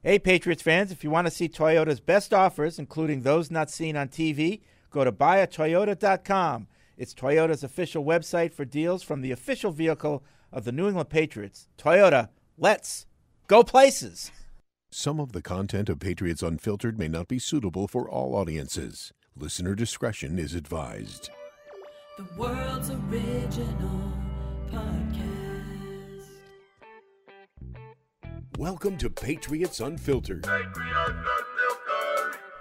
[0.00, 3.96] Hey, Patriots fans, if you want to see Toyota's best offers, including those not seen
[3.96, 6.68] on TV, go to buyatoyota.com.
[6.96, 10.22] It's Toyota's official website for deals from the official vehicle
[10.52, 11.66] of the New England Patriots.
[11.76, 13.06] Toyota, let's
[13.48, 14.30] go places.
[14.92, 19.12] Some of the content of Patriots Unfiltered may not be suitable for all audiences.
[19.36, 21.28] Listener discretion is advised.
[22.16, 24.12] The world's original
[24.70, 25.37] podcast.
[28.58, 30.44] Welcome to Patriots Unfiltered.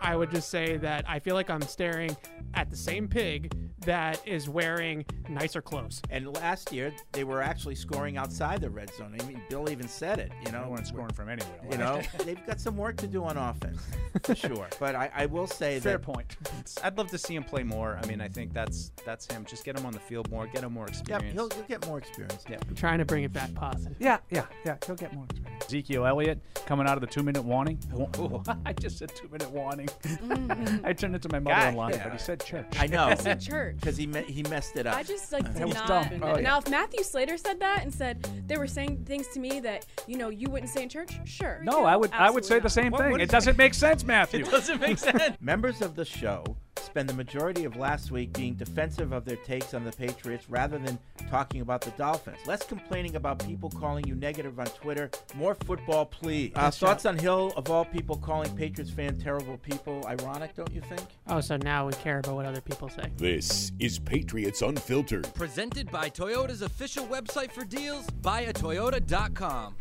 [0.08, 2.16] I would just say that I feel like I'm staring
[2.54, 3.54] at the same pig
[3.86, 6.02] that is wearing nicer clothes.
[6.10, 9.16] And last year, they were actually scoring outside the red zone.
[9.20, 10.32] I mean, Bill even said it.
[10.46, 11.60] You know, No one's scoring from anywhere.
[11.70, 13.82] You know, they've got some work to do on offense,
[14.24, 14.68] for sure.
[14.80, 16.38] But I, I will say Fair that point.
[16.84, 18.00] I'd love to see him play more.
[18.02, 19.44] I mean, I think that's that's him.
[19.46, 21.34] Just get him on the field more, get him more Yep, experience.
[21.34, 22.44] he'll, he'll get more experience.
[22.50, 22.58] Yeah.
[22.68, 23.98] I'm trying to bring it back positive.
[24.00, 24.78] Yeah, yeah, yeah.
[24.86, 25.66] He'll get more experience.
[25.66, 27.78] Ezekiel Elliott coming out of the two-minute warning.
[27.92, 29.88] Wa- I just said two-minute warning.
[30.04, 30.86] Mm-hmm.
[30.86, 32.04] I turned it to my mother-in-law, yeah.
[32.04, 32.66] but he said church.
[32.80, 33.10] I know.
[33.10, 33.76] That's in church.
[33.80, 34.96] Because he, me- he messed it up.
[34.96, 35.88] I just like did not.
[35.88, 36.20] dumb.
[36.24, 36.42] Oh, yeah.
[36.42, 39.86] Now, if Matthew Slater said that and said they were saying things to me that
[40.08, 41.60] you know you wouldn't say in church, sure.
[41.64, 42.12] no, I would.
[42.14, 43.12] I would say the same What- thing.
[43.12, 44.42] what It is- doesn't make sense, Matthew.
[44.46, 45.38] It doesn't make sense.
[45.42, 49.74] Members of the show spend the majority of last week being defensive of their takes
[49.74, 50.98] on the Patriots rather than
[51.30, 52.38] talking about the Dolphins.
[52.46, 55.10] Less complaining about people calling you negative on Twitter.
[55.36, 56.52] More football, please.
[56.56, 60.06] Uh, thoughts on Hill, of all people, calling Patriots fan terrible people.
[60.08, 61.02] Ironic, don't you think?
[61.28, 63.12] Oh, so now we care about what other people say.
[63.18, 65.34] This is Patriots Unfiltered.
[65.34, 69.76] Presented by Toyota's official website for deals, buyatoyota.com.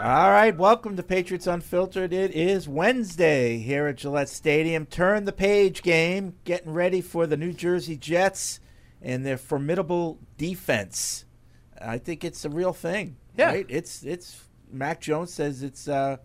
[0.00, 2.12] All right, welcome to Patriots Unfiltered.
[2.12, 4.84] It is Wednesday here at Gillette Stadium.
[4.86, 8.60] Turn the page game, getting ready for the New Jersey Jets
[9.00, 11.24] and their formidable defense.
[11.80, 13.16] I think it's a real thing.
[13.36, 13.46] Yeah.
[13.46, 13.66] right?
[13.68, 16.18] It's it's Mac Jones says it's uh,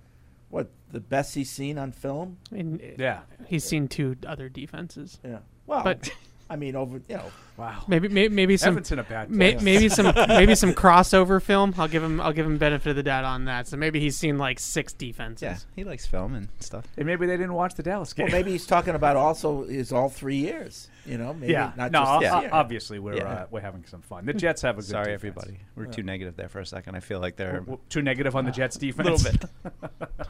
[0.49, 2.37] what the best he's seen on film.
[2.51, 3.21] And Yeah.
[3.47, 5.19] he's seen two other defenses.
[5.23, 5.39] Yeah.
[5.65, 6.09] Well, But-
[6.49, 7.83] I mean, over you know, Wow.
[7.87, 11.73] Maybe maybe, maybe some Everett's in a bad may, maybe some maybe some crossover film.
[11.77, 13.67] I'll give him I'll give him benefit of the doubt on that.
[13.67, 15.41] So maybe he's seen like six defenses.
[15.41, 16.85] yeah, he likes film and stuff.
[16.97, 18.25] And maybe they didn't watch the Dallas game.
[18.27, 20.87] well, maybe he's talking about also is all three years.
[21.07, 21.71] You know, maybe yeah.
[21.75, 21.99] not no.
[22.03, 22.49] just this o- year.
[22.53, 23.23] obviously, we're Yeah.
[23.23, 24.25] uh, we're having some fun.
[24.25, 24.85] The Jets have a good.
[24.89, 25.19] Sorry, defense.
[25.37, 25.59] everybody.
[25.75, 26.95] We're too negative there for a second.
[26.95, 29.25] I feel like they're W- Too negative on the Jets defense.
[29.25, 29.51] a defense.
[29.63, 30.09] little bit.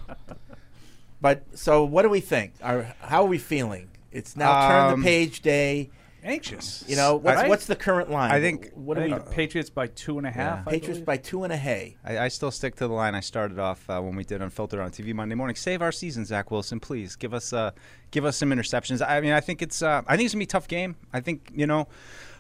[1.20, 2.54] But so, what do we think?
[2.62, 3.90] Are, how are we feeling?
[4.12, 5.90] It's now turn Um, the page day.
[6.28, 6.84] Anxious.
[6.88, 7.50] You know, what's, Right?
[7.50, 8.32] what's the current line?
[8.32, 9.20] I think- what I do we?
[9.20, 10.68] think Patriots by two and a half.
[10.68, 11.96] I Patriots by two and a hay.
[12.04, 14.80] I, I still stick to the line I started off uh, when we did Unfiltered
[14.80, 15.56] on TV Monday morning.
[15.56, 17.16] Save our season, Zach Wilson, please.
[17.16, 17.72] Give us uh,
[18.12, 19.02] give us some interceptions.
[19.08, 20.96] I mean, I think it's uh, I think it's gonna be a tough game.
[21.14, 21.88] I think you know.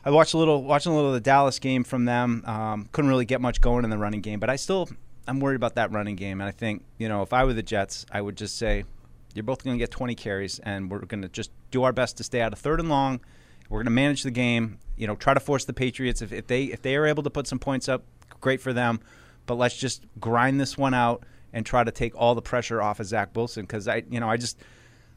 [0.06, 2.42] I watched a little, watching a little of the Dallas game from them.
[2.46, 4.88] Um, couldn't really get much going in the running game, but I still,
[5.28, 6.40] I'm worried about that running game.
[6.40, 8.86] And I think, you know, if I were the Jets, I would just say,
[9.34, 12.16] you're both going to get 20 carries, and we're going to just do our best
[12.18, 13.20] to stay out of third and long.
[13.70, 14.80] We're going to manage the game.
[14.96, 16.22] You know, try to force the Patriots.
[16.22, 18.04] If, if they if they are able to put some points up,
[18.42, 19.00] great for them.
[19.46, 21.24] But let's just grind this one out
[21.54, 24.30] and try to take all the pressure off of Zach Wilson because I, you know,
[24.30, 24.58] I just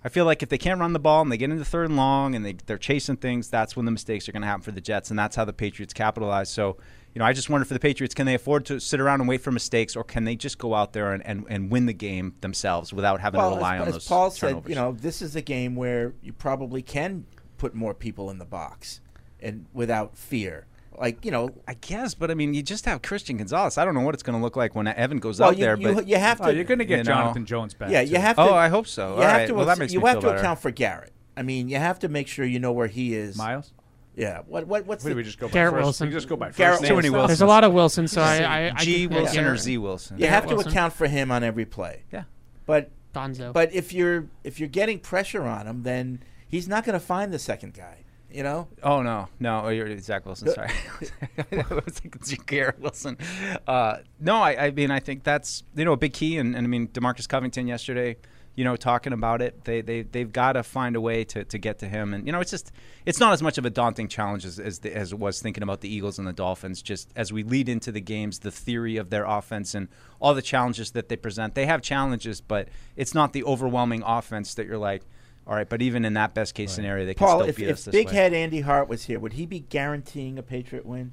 [0.05, 1.97] I feel like if they can't run the ball and they get into third and
[1.97, 4.73] long and they they're chasing things, that's when the mistakes are going to happen for
[4.73, 6.49] the Jets, and that's how the Patriots capitalize.
[6.49, 6.79] So,
[7.15, 9.29] you know, I just wonder for the Patriots, can they afford to sit around and
[9.29, 11.93] wait for mistakes, or can they just go out there and, and, and win the
[11.93, 14.63] game themselves without having Well, to rely as, on as those Paul turnovers?
[14.63, 17.27] said, you know, this is a game where you probably can
[17.61, 19.01] put more people in the box
[19.39, 20.67] and without fear.
[20.99, 23.79] Like you know, I guess, but I mean, you just have Christian Gonzalez.
[23.79, 25.65] I don't know what it's going to look like when Evan goes well, out you,
[25.65, 26.51] there, you, but you have oh, to.
[26.51, 27.13] Oh, you're going to get you know.
[27.13, 27.91] Jonathan Jones back.
[27.91, 28.11] yeah, too.
[28.11, 28.43] you have to.
[28.43, 29.09] Oh, I hope so.
[29.09, 29.47] You All have right.
[29.47, 29.55] to.
[29.55, 30.39] Well, that makes you me have feel to better.
[30.39, 31.13] account for Garrett.
[31.37, 33.37] I mean, you have to make sure you know where he is.
[33.37, 33.73] Miles.
[34.17, 34.41] Yeah.
[34.47, 34.67] What?
[34.67, 34.85] What?
[34.87, 35.17] What's Who the?
[35.17, 35.85] we just go by Garrett first?
[35.85, 36.09] Wilson.
[36.09, 36.89] We just go by first Garrett names.
[36.89, 37.29] Too many Wilson.
[37.29, 40.19] There's a lot of Wilson, so I, I, I G yeah, Wilson or Z Wilson.
[40.19, 40.73] you have to Wilson.
[40.73, 42.03] account for him on every play.
[42.13, 42.25] Yeah.
[42.67, 43.53] But Donzo.
[43.53, 47.33] but if you're if you're getting pressure on him, then he's not going to find
[47.33, 48.05] the second guy.
[48.31, 48.69] You know.
[48.85, 50.51] Oh no, no, oh, you're Zach Wilson.
[50.51, 50.69] Sorry,
[51.53, 53.19] I was thinking it's Garrett Wilson.
[53.67, 56.65] Uh, no, I, I mean I think that's you know a big key, and, and
[56.65, 58.19] I mean Demarcus Covington yesterday,
[58.55, 59.65] you know talking about it.
[59.65, 62.33] They they they've got to find a way to, to get to him, and you
[62.33, 62.73] know it's just
[63.07, 65.63] it's not as much of a daunting challenge as as, the, as it was thinking
[65.63, 66.83] about the Eagles and the Dolphins.
[66.83, 69.89] Just as we lead into the games, the theory of their offense and
[70.21, 71.55] all the challenges that they present.
[71.55, 75.03] They have challenges, but it's not the overwhelming offense that you're like.
[75.51, 77.67] All right, but even in that best case scenario, they can Paul, still if, beat
[77.67, 78.15] if us this Big way.
[78.15, 81.11] Head Andy Hart was here, would he be guaranteeing a Patriot win?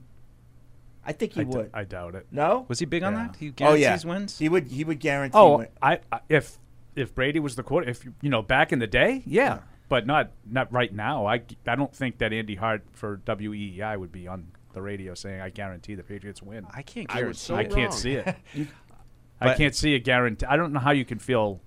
[1.03, 1.71] I think he I, d- would.
[1.73, 2.27] I doubt it.
[2.29, 2.65] no.
[2.67, 3.35] Was he big on that?
[3.39, 4.09] He oh guarantees yeah.
[4.09, 4.37] wins.
[4.37, 4.67] He would.
[4.67, 5.37] He would guarantee.
[5.39, 5.67] Oh, win.
[5.81, 6.59] I, I if
[6.95, 9.59] if Brady was the quarter, if you know back in the day, yeah, Yeah.
[9.89, 11.25] but not not right now.
[11.25, 15.41] I I don't think that Andy Hart for WEEI would be on the radio saying
[15.41, 16.67] I guarantee the Patriots win.
[16.71, 17.27] I can't I guarantee.
[17.29, 18.35] was so I can't see it.
[19.41, 20.45] I can't see a guarantee.
[20.45, 21.59] I don't know how you can feel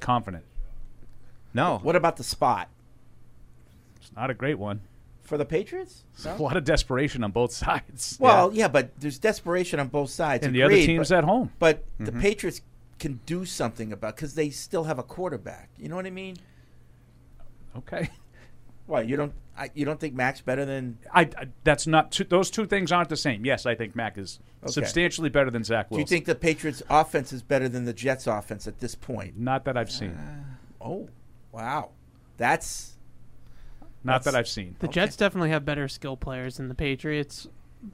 [0.00, 0.44] confident.
[1.54, 1.78] No.
[1.82, 2.68] What about the spot
[4.00, 4.80] It's not a great one.
[5.22, 6.04] for the Patriots?
[6.26, 8.16] A lot of desperation on both sides.
[8.20, 8.68] Well, yeah.
[8.68, 10.44] but there's desperation on both sides.
[10.44, 11.52] And the other team's but, at home.
[11.58, 12.20] But the Mm-hmm.
[12.20, 12.60] Patriots
[12.98, 15.70] can do something about because they still have a quarterback.
[15.78, 16.36] You know what I mean?
[17.76, 18.08] Okay.
[18.86, 20.98] What you don't I, you don't think Mac's better than?
[21.12, 23.44] I, I that's not two, those two things aren't the same.
[23.46, 24.72] Yes, I think Mac is Okay.
[24.72, 28.26] substantially better than Zach Do you think the Patriots' offense is better than the Jets'
[28.26, 29.38] offense at this point?
[29.38, 30.18] Not that I've seen.
[30.80, 31.08] Oh,
[31.54, 31.90] wow,
[32.36, 32.96] that's
[34.02, 34.76] Not that I've seen.
[34.80, 37.46] The Jets definitely have better skill players than the Patriots,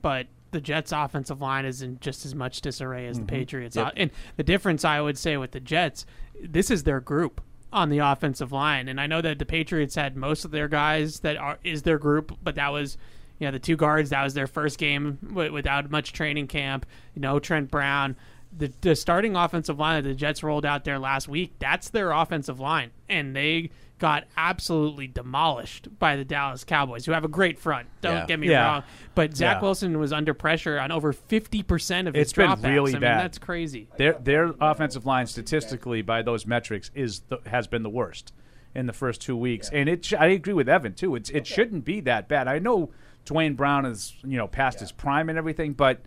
[0.02, 3.36] but the Jets' offensive line is in just as much disarray as the mm-hmm.
[3.36, 3.76] Patriots.
[3.76, 3.92] Yep.
[3.96, 6.06] And the difference I would say with the Jets,
[6.42, 7.40] this is their group
[7.72, 8.88] on the offensive line.
[8.88, 11.98] And I know that the Patriots had most of their guys that are is their
[11.98, 12.96] group, but that was
[13.38, 16.86] you know the two guards that was their first game w- without much training camp.
[17.14, 18.16] You know Trent Brown.
[18.56, 22.10] The, the starting offensive line that the Jets rolled out there last week, that's their
[22.10, 22.90] offensive line.
[23.08, 27.86] And they got absolutely demolished by the Dallas Cowboys, who have a great front.
[28.00, 28.26] Don't Yeah.
[28.26, 28.64] get me Yeah.
[28.64, 28.82] wrong.
[29.14, 29.62] But Zach Yeah.
[29.62, 32.64] Wilson was under pressure on over 50% of his It's been dropbacks.
[32.64, 33.20] really I mean, bad.
[33.24, 33.88] that's crazy.
[33.98, 38.32] Their their offensive line statistically by those metrics is the, has been the worst
[38.74, 41.14] in the first two weeks, and it sh- I agree with Evan too.
[41.14, 42.48] It's it shouldn't be that bad.
[42.48, 42.90] I know
[43.26, 46.00] Duane Brown is you know past his prime and everything, but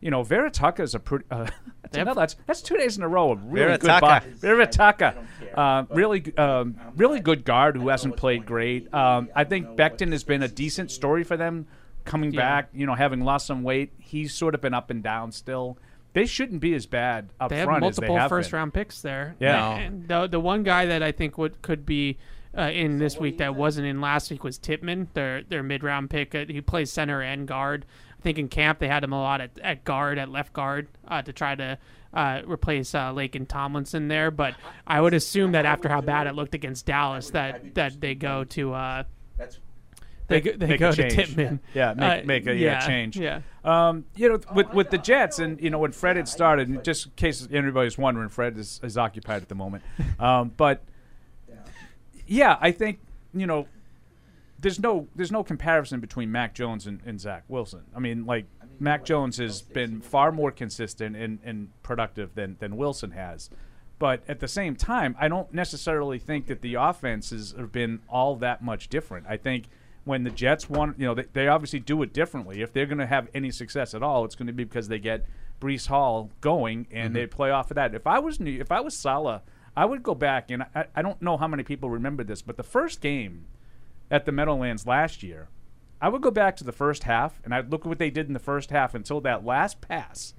[0.00, 1.24] you know Vera Tucker is a pretty.
[1.30, 1.46] Uh,
[1.82, 4.00] that's, another, that's that's two days in a row of really Vera good Tucker.
[4.06, 4.22] buy.
[4.36, 5.14] Vera Tucker,
[5.54, 8.92] uh, really um, really good guard who hasn't played great.
[8.94, 11.66] Um, I think Becton has been a decent story for them
[12.04, 12.40] coming Yeah.
[12.40, 12.68] back.
[12.72, 15.78] You know, having lost some weight, he's sort of been up and down still.
[16.12, 18.56] They shouldn't be as bad up They have front multiple as they have first been.
[18.58, 19.36] round picks there.
[19.38, 19.76] Yeah.
[19.76, 22.18] And the the one guy that I think would could be
[22.58, 26.10] uh, in this week that wasn't in last week was Tippmann, their their mid round
[26.10, 26.34] pick.
[26.34, 27.86] Uh, he plays center and guard.
[28.20, 30.88] I think in camp they had him a lot at, at guard, at left guard,
[31.08, 31.78] uh, to try to
[32.12, 34.30] uh, replace uh, Laken Tomlinson there.
[34.30, 34.56] But
[34.86, 38.44] I would assume that after how bad it looked against Dallas, that that they go
[38.44, 39.04] to uh,
[40.28, 41.14] they they make go to change.
[41.14, 41.60] Tippmann.
[41.72, 43.16] Yeah, make, Uh, make a yeah, change.
[43.16, 43.40] Yeah.
[43.64, 46.84] Um, you know, with with the Jets, and you know, when Fred had started, and
[46.84, 49.82] just in case anybody's wondering, Fred is, is occupied at the moment.
[50.18, 50.82] Um, but
[52.26, 53.00] yeah, I think
[53.32, 53.66] you know,
[54.60, 57.82] there's no there's no comparison between Mac Jones and, and Zach Wilson.
[57.94, 58.46] I mean, like
[58.78, 63.50] Mac Jones has been far more consistent and, and productive than than Wilson has.
[63.98, 68.34] But at the same time, I don't necessarily think that the offenses have been all
[68.36, 69.26] that much different.
[69.28, 69.66] I think
[70.04, 72.62] when the Jets want, you know, they, they obviously do it differently.
[72.62, 74.98] If they're going to have any success at all, it's going to be because they
[74.98, 75.26] get
[75.60, 77.14] Breece Hall going and mm-hmm.
[77.14, 77.94] they play off of that.
[77.94, 79.42] If I was New, if I was Salah,
[79.76, 82.56] I would go back and I, I don't know how many people remember this, but
[82.56, 83.44] the first game
[84.10, 85.48] at the Meadowlands last year,
[86.00, 88.26] I would go back to the first half and I'd look at what they did
[88.26, 90.34] in the first half until that last pass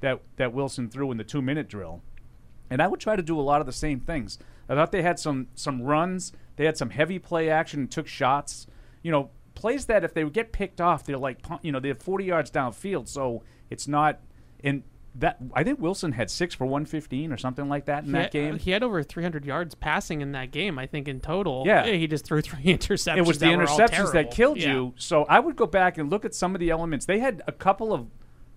[0.00, 2.02] that that Wilson threw in the two minute drill.
[2.68, 4.38] And I would try to do a lot of the same things.
[4.68, 8.06] I thought they had some some runs, they had some heavy play action, and took
[8.06, 8.66] shots.
[9.02, 11.94] You know, plays that if they would get picked off, they're like you know they're
[11.94, 14.20] 40 yards downfield, so it's not
[14.62, 14.84] in
[15.18, 15.38] that.
[15.54, 18.30] I think Wilson had six for 115 or something like that in He that had,
[18.32, 18.58] game.
[18.58, 21.64] he had over 300 yards passing in that game, I think, in total.
[21.66, 21.86] Yeah.
[21.86, 23.16] he just threw three interceptions.
[23.18, 24.72] it was the interceptions that killed Yeah.
[24.72, 24.94] you.
[24.96, 27.06] So I would go back and look at some of the elements.
[27.06, 28.06] They had a couple of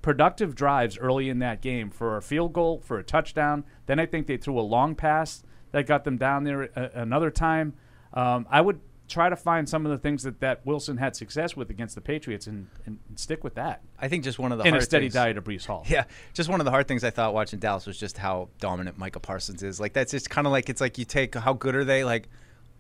[0.02, 3.64] productive drives early in that game for a field goal, for a touchdown.
[3.86, 7.30] Then I think they threw a long pass that got them down there a, another
[7.32, 7.74] time.
[8.14, 11.56] Um, I would try to find some of the things that, that Wilson had success
[11.58, 13.82] with against the Patriots and, and, and stick with that.
[14.00, 15.84] I think just one of the In a hard steady things- diet of Breece Hall.
[15.88, 18.98] Yeah, just one of the hard things I thought watching Dallas was just how dominant
[18.98, 19.80] Micah Parsons is.
[19.80, 22.04] Like that's just kind of like it's like you take how good are they?
[22.04, 22.30] Like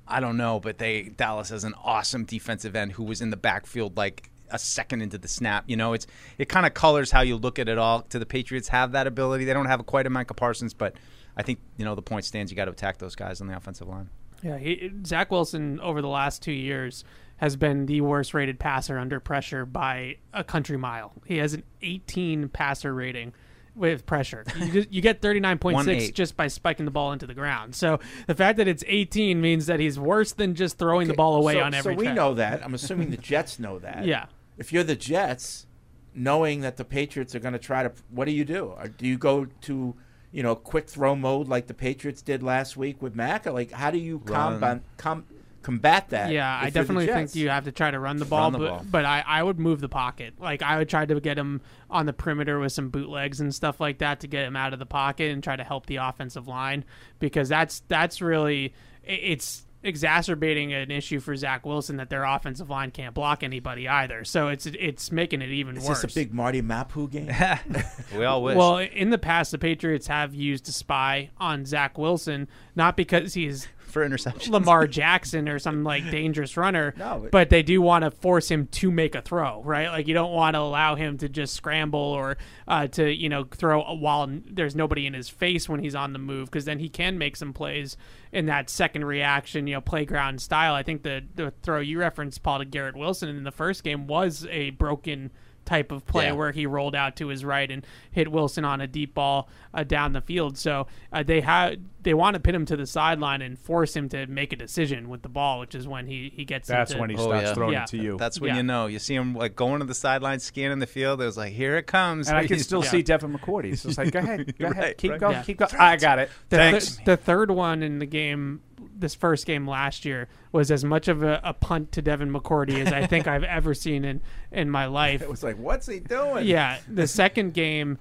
[0.07, 3.37] I don't know, but they Dallas has an awesome defensive end who was in the
[3.37, 5.65] backfield like a second into the snap.
[5.67, 6.07] You know, it's
[6.37, 8.01] it kind of colors how you look at it all.
[8.03, 9.45] To the Patriots have that ability.
[9.45, 10.95] They don't have quite a Micah Parsons, but
[11.37, 12.51] I think you know the point stands.
[12.51, 14.09] You got to attack those guys on the offensive line.
[14.41, 17.03] Yeah, he, Zach Wilson over the last two years
[17.37, 21.13] has been the worst rated passer under pressure by a country mile.
[21.25, 23.33] He has an 18 passer rating
[23.75, 24.43] with pressure.
[24.57, 27.75] You, you get 39.6 just by spiking the ball into the ground.
[27.75, 31.35] So the fact that it's 18 means that he's worse than just throwing the ball
[31.35, 32.15] away so, on every So we check.
[32.15, 32.63] know that.
[32.63, 34.05] I'm assuming the Jets know that.
[34.05, 34.25] Yeah.
[34.57, 35.65] If you're the Jets,
[36.13, 38.73] knowing that the Patriots are going to try to, what do you do?
[38.77, 39.95] Or do you go to,
[40.31, 43.45] you know, quick throw mode like the Patriots did last week with Mac?
[43.45, 45.25] Like, how do you combat com,
[45.61, 46.31] combat that?
[46.31, 48.85] Yeah, I definitely think you have to try to run the ball, the but, ball.
[48.89, 50.35] but I, I would move the pocket.
[50.39, 53.79] Like I would try to get him on the perimeter with some bootlegs and stuff
[53.79, 56.47] like that to get him out of the pocket and try to help the offensive
[56.47, 56.85] line
[57.19, 58.73] because that's that's really
[59.07, 63.87] i- it's exacerbating an issue for Zach Wilson that their offensive line can't block anybody
[63.87, 64.23] either.
[64.23, 66.01] So it's it's making it even Is worse.
[66.01, 67.31] this a big Marte Mapu game?
[68.17, 68.57] We all wish.
[68.57, 73.35] Well, in the past, the Patriots have used a spy on Zach Wilson, not because
[73.35, 74.49] he's for interceptions.
[74.49, 78.49] Lamar Jackson or some like dangerous runner, No, but- but they do want to force
[78.49, 79.89] him to make a throw, right?
[79.89, 83.43] Like you don't want to allow him to just scramble or uh, to you know
[83.43, 86.89] throw while there's nobody in his face when he's on the move because then he
[86.89, 87.97] can make some plays
[88.31, 90.73] in that second reaction, you know, playground style.
[90.73, 94.07] I think the the throw you referenced, Paul, to Garrett Wilson in the first game
[94.07, 95.31] was a broken
[95.69, 96.31] type of play Yeah.
[96.33, 99.83] where he rolled out to his right and hit Wilson on a deep ball uh,
[99.83, 100.57] down the field.
[100.57, 104.07] So uh, they have they want to pin him to the sideline and force him
[104.09, 106.67] to make a decision with the ball, which is when he he gets.
[106.67, 107.53] That's into, when he Oh, starts yeah.
[107.53, 107.83] throwing Yeah.
[107.83, 108.17] it to you.
[108.17, 108.57] That's when Yeah.
[108.57, 108.87] you know.
[108.87, 111.21] You see him like going to the sideline, scanning the field.
[111.21, 112.27] It was like, here it comes.
[112.29, 112.89] and I can still Yeah.
[112.89, 113.73] see Devin McCourty.
[113.73, 115.19] It's like, go ahead, go ahead, Right, keep right.
[115.19, 115.43] going, Yeah.
[115.43, 115.71] keep going.
[115.77, 116.29] I got it.
[116.49, 116.95] The, Thanks.
[116.97, 118.61] The, the third one in the game,
[118.97, 122.85] this first game last year, was as much of a, a punt to Devin McCourty
[122.85, 124.21] as I think I've ever seen in
[124.51, 125.21] in my life.
[125.21, 126.45] it was like, what's he doing?
[126.47, 127.97] Yeah, the second game,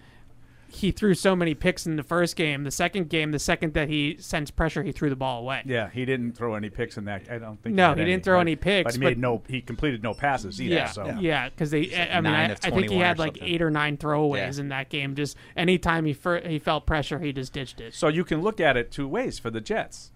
[0.70, 2.62] he threw so many picks in the first game.
[2.64, 5.62] The second game, the second that he sensed pressure, he threw the ball away.
[5.64, 7.23] Yeah, he didn't throw any picks in that.
[7.30, 7.75] I don't think.
[7.75, 9.42] No, had he didn't throw but- any picks, but he made but- no.
[9.49, 10.75] He completed no passes either.
[10.75, 11.06] Yeah, so.
[11.20, 11.97] yeah, because they.
[11.97, 13.49] I mean, I, I think he had like something.
[13.54, 14.61] eight or nine throwaways Yeah.
[14.61, 15.14] in that game.
[15.14, 17.94] Just anytime he he felt pressure, he just ditched it.
[17.94, 20.12] So you can look at it two ways for the Jets.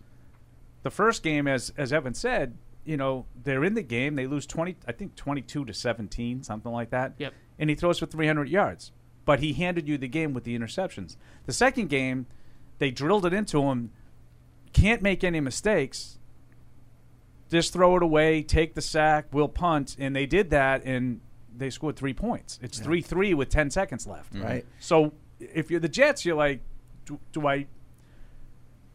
[0.82, 4.16] The first game, as as Evan said, you know they're in the game.
[4.16, 7.14] They lose twenty, I think twenty two to seventeen, something like that.
[7.18, 7.32] Yep.
[7.58, 8.92] And he throws for three hundred yards,
[9.24, 11.16] but he handed you the game with the interceptions.
[11.46, 12.26] The second game,
[12.78, 13.90] they drilled it into him.
[14.72, 16.18] Can't make any mistakes.
[17.50, 21.20] Just throw it away, take the sack, we'll punt, and they did that, and
[21.54, 22.58] they scored three points.
[22.62, 24.34] It's three three with ten seconds left.
[24.34, 24.64] Right.
[24.80, 26.60] So if you're the Jets, you're like,
[27.04, 27.66] do, do I?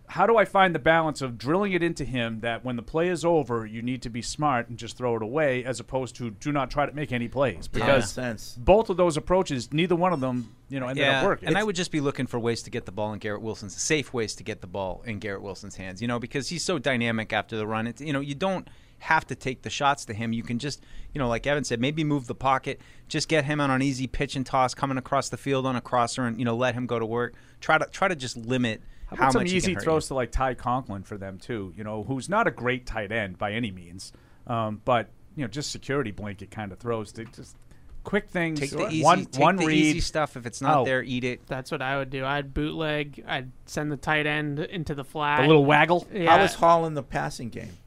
[0.10, 3.10] How do I find the balance of drilling it into him that when the play
[3.10, 6.32] is over, you need to be smart and just throw it away, as opposed to
[6.32, 8.56] do not try to make any plays Makes because sense.
[8.58, 11.50] both of those approaches, neither one of them, you know, ended yeah, up working.
[11.50, 13.76] and I would just be looking for ways to get the ball in Garrett Wilson's
[13.82, 16.02] safe ways to get the ball in Garrett Wilson's hands.
[16.02, 17.86] You know, because he's so dynamic after the run.
[17.86, 20.34] It's, you know, you don't have to take the shots to him.
[20.34, 20.82] You can just,
[21.14, 24.08] you know, like Evan said, maybe move the pocket, just get him on an easy
[24.08, 26.88] pitch and toss coming across the field on a crosser, and you know, let him
[26.88, 27.36] go to work.
[27.60, 30.10] Try to try to just limit How how, some much easy can throws you.
[30.10, 31.74] to like Ty Conklin for them too?
[31.76, 34.12] You know, who's not a great tight end by any means,
[34.48, 37.56] um, but you know, just security blanket kind of throws to just
[38.04, 38.60] quick things.
[38.60, 39.78] Take the easy, one take one the read.
[39.78, 40.36] easy stuff.
[40.36, 40.86] If it's not Oh.
[40.86, 41.46] there, eat it.
[41.48, 42.26] That's what I would do.
[42.26, 43.24] I'd bootleg.
[43.28, 45.44] I'd send the tight end into the flat.
[45.44, 46.08] a little waggle.
[46.14, 46.32] Yeah.
[46.36, 47.78] How was hauling the passing game?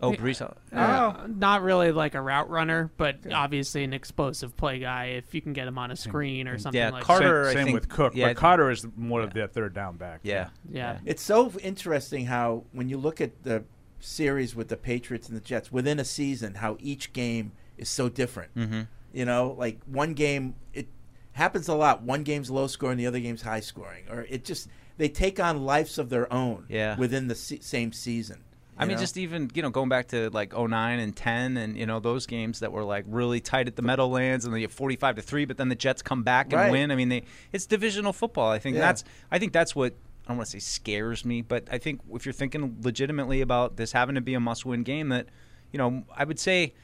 [0.00, 0.42] Oh, Breece.
[0.72, 5.06] Uh, not really like a route runner, but obviously an explosive play guy.
[5.06, 7.06] If you can get him on a screen or something yeah, like that.
[7.06, 9.72] Carter- Same, I same think- with Cook, yeah, but Carter is more of their third
[9.74, 10.20] down back.
[10.22, 10.44] Yeah.
[10.44, 10.52] that.
[10.70, 10.98] Yeah.
[11.06, 13.64] It's so interesting how when you look at the
[13.98, 18.08] series with the Patriots and the Jets within a season, how each game is so
[18.10, 18.54] different.
[18.54, 18.82] Mm-hmm.
[19.14, 20.88] You know, like one game it
[21.32, 22.02] happens a lot.
[22.02, 25.64] One game's low scoring, the other game's high scoring, or it just they take on
[25.64, 26.66] lives of their own.
[26.68, 26.96] Yeah.
[26.98, 28.42] within the se- same season.
[28.78, 29.00] I mean, know?
[29.00, 32.26] just even you know going back to like 09 and 10, and you know those
[32.26, 35.44] games that were like really tight at the Meadowlands, and they get 45 to three,
[35.44, 36.70] but then the Jets come back and Right.
[36.70, 36.90] win.
[36.90, 38.50] I mean, they it's divisional football.
[38.50, 38.82] I think Yeah.
[38.82, 39.94] that's I think that's what
[40.26, 43.76] I don't want to say scares me, but I think if you're thinking legitimately about
[43.76, 45.26] this having to be a must-win game, that
[45.72, 46.74] you know I would say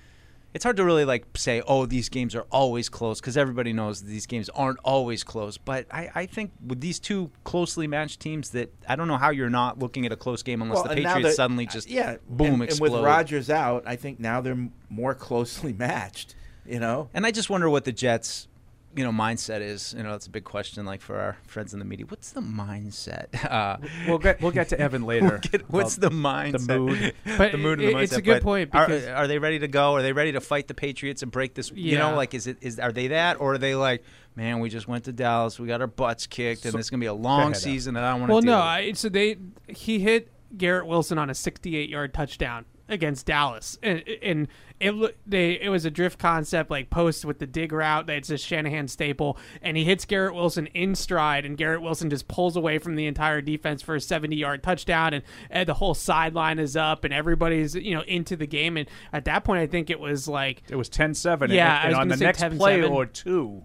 [0.54, 4.02] it's hard to really like say, oh, these games are always close because everybody knows
[4.02, 5.56] that these games aren't always close.
[5.56, 9.30] But I, I think with these two closely matched teams, that I don't know how
[9.30, 11.88] you're not looking at a close game unless Well, the Patriots that- suddenly uh, just
[11.88, 12.86] yeah, boom and, explode.
[12.88, 16.34] And with Rodgers out, I think now they're more closely matched.
[16.64, 18.46] You know, And I just wonder what the Jets,
[18.94, 19.94] you know, mindset is.
[19.96, 20.84] You know, that's a big question.
[20.84, 23.26] Like for our friends in the media, what's the mindset?
[23.52, 25.38] Uh, We'll get we'll get to Evan later.
[25.38, 26.66] get- what's the about mindset?
[26.66, 27.14] the mood.
[27.38, 28.16] But the mood and the it- it's mindset.
[28.18, 29.94] a good But point are- because are, they ready to go?
[29.94, 31.70] Are they ready to fight the Patriots and break this?
[31.74, 34.02] You know, like is it is are they that or are they like,
[34.36, 36.90] man, we just went to Dallas, we got our butts kicked, and So- this is
[36.90, 38.32] gonna be a long season, and I don't want to.
[38.34, 38.58] well, deal no.
[38.60, 39.36] I, so they
[39.68, 44.48] he hit Garrett Wilson on a 68 yard touchdown against Dallas, and, and
[44.82, 48.06] it they it was a drift concept like post with the dig route.
[48.06, 52.28] That's a Shanahan staple, and he hits Garrett Wilson in stride, and Garrett Wilson just
[52.28, 55.94] pulls away from the entire defense for a 70 yard touchdown, and, and the whole
[55.94, 59.66] sideline is up, and everybody's you know into the game, and at that point, I
[59.66, 61.42] think it was like It was 10-7.
[61.42, 62.56] and- Yeah, I and, on the next 10-7.
[62.58, 63.62] play or two,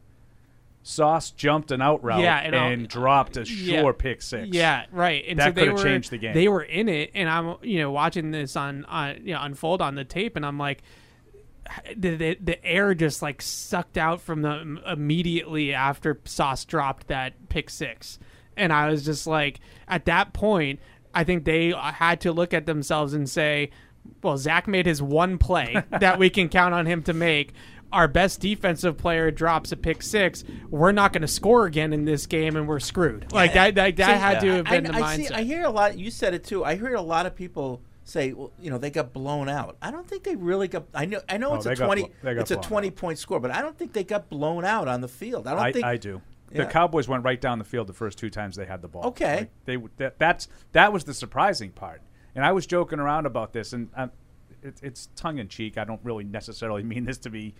[0.84, 3.82] Sauce jumped an out route Yeah, and, and dropped a Yeah.
[3.82, 4.48] sure pick six.
[4.56, 5.22] Yeah, right.
[5.28, 6.34] And That so they could've changed the game.
[6.34, 9.82] They were in it, and I'm you know watching this on on you know unfold
[9.82, 10.82] on the tape, and I'm like,
[11.96, 17.08] the the, the air just like sucked out from them um, immediately after Sauce dropped
[17.08, 18.20] that pick six,
[18.56, 20.80] and I was just like, at that point.
[21.14, 23.72] I think they uh, had to look at themselves and say,
[24.22, 27.54] well, Zach made his one play that we can count on him to make.
[27.92, 30.44] Our best defensive player drops a pick six.
[30.70, 33.32] We're not going to score again in this game, and we're screwed.
[33.32, 33.76] Like that.
[33.76, 35.28] That, that had to have been I, the I mindset.
[35.30, 35.98] see- I hear a lot.
[35.98, 36.64] You said it too.
[36.66, 39.78] I hear a lot of people say, well, you know, they got blown out.
[39.82, 40.86] I don't think they really got.
[40.94, 41.22] I know.
[41.28, 42.12] I know Oh, it's a twenty.
[42.24, 45.08] it's a twenty point score, but I don't think they got blown out on the
[45.08, 45.48] field.
[45.48, 45.86] I don't I, think.
[45.86, 46.22] I do.
[46.52, 46.64] Yeah.
[46.64, 49.08] The Cowboys went right down the field the first two times they had the ball.
[49.08, 49.40] Okay.
[49.40, 52.02] Like, they that, that's that was the surprising part.
[52.36, 54.12] And I was joking around about this, and um,
[54.64, 55.78] it, it's tongue in cheek.
[55.78, 57.54] I don't really necessarily mean this to be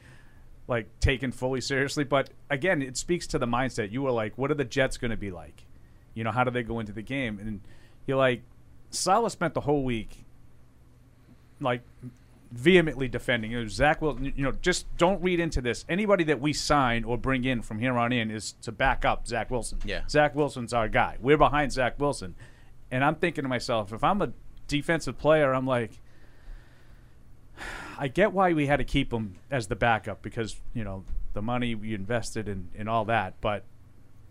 [0.70, 3.92] like taken fully seriously, but again, it speaks to the mindset.
[3.92, 5.66] You were like, "What are the Jets going to be like?
[6.14, 7.62] You know, how do they go into the game?" And
[8.06, 8.44] you're like,
[8.90, 10.26] Salah spent the whole week
[11.60, 11.82] like
[12.52, 13.52] vehemently defending.
[13.52, 14.34] It was Zach Wilson.
[14.36, 15.86] You know, just don't read into this.
[15.90, 19.28] Anybody that we sign or bring in from here on in is to back up
[19.28, 19.80] Zach Wilson.
[19.86, 20.02] Yeah.
[20.10, 21.18] Zach Wilson's our guy.
[21.20, 22.36] We're behind Zach Wilson.
[22.90, 24.32] And I'm thinking to myself, if I'm a
[24.68, 26.00] defensive player, I'm like,
[27.98, 31.42] I get why we had to keep him as the backup because, you know, the
[31.42, 33.42] money we invested in, in all that.
[33.42, 33.64] But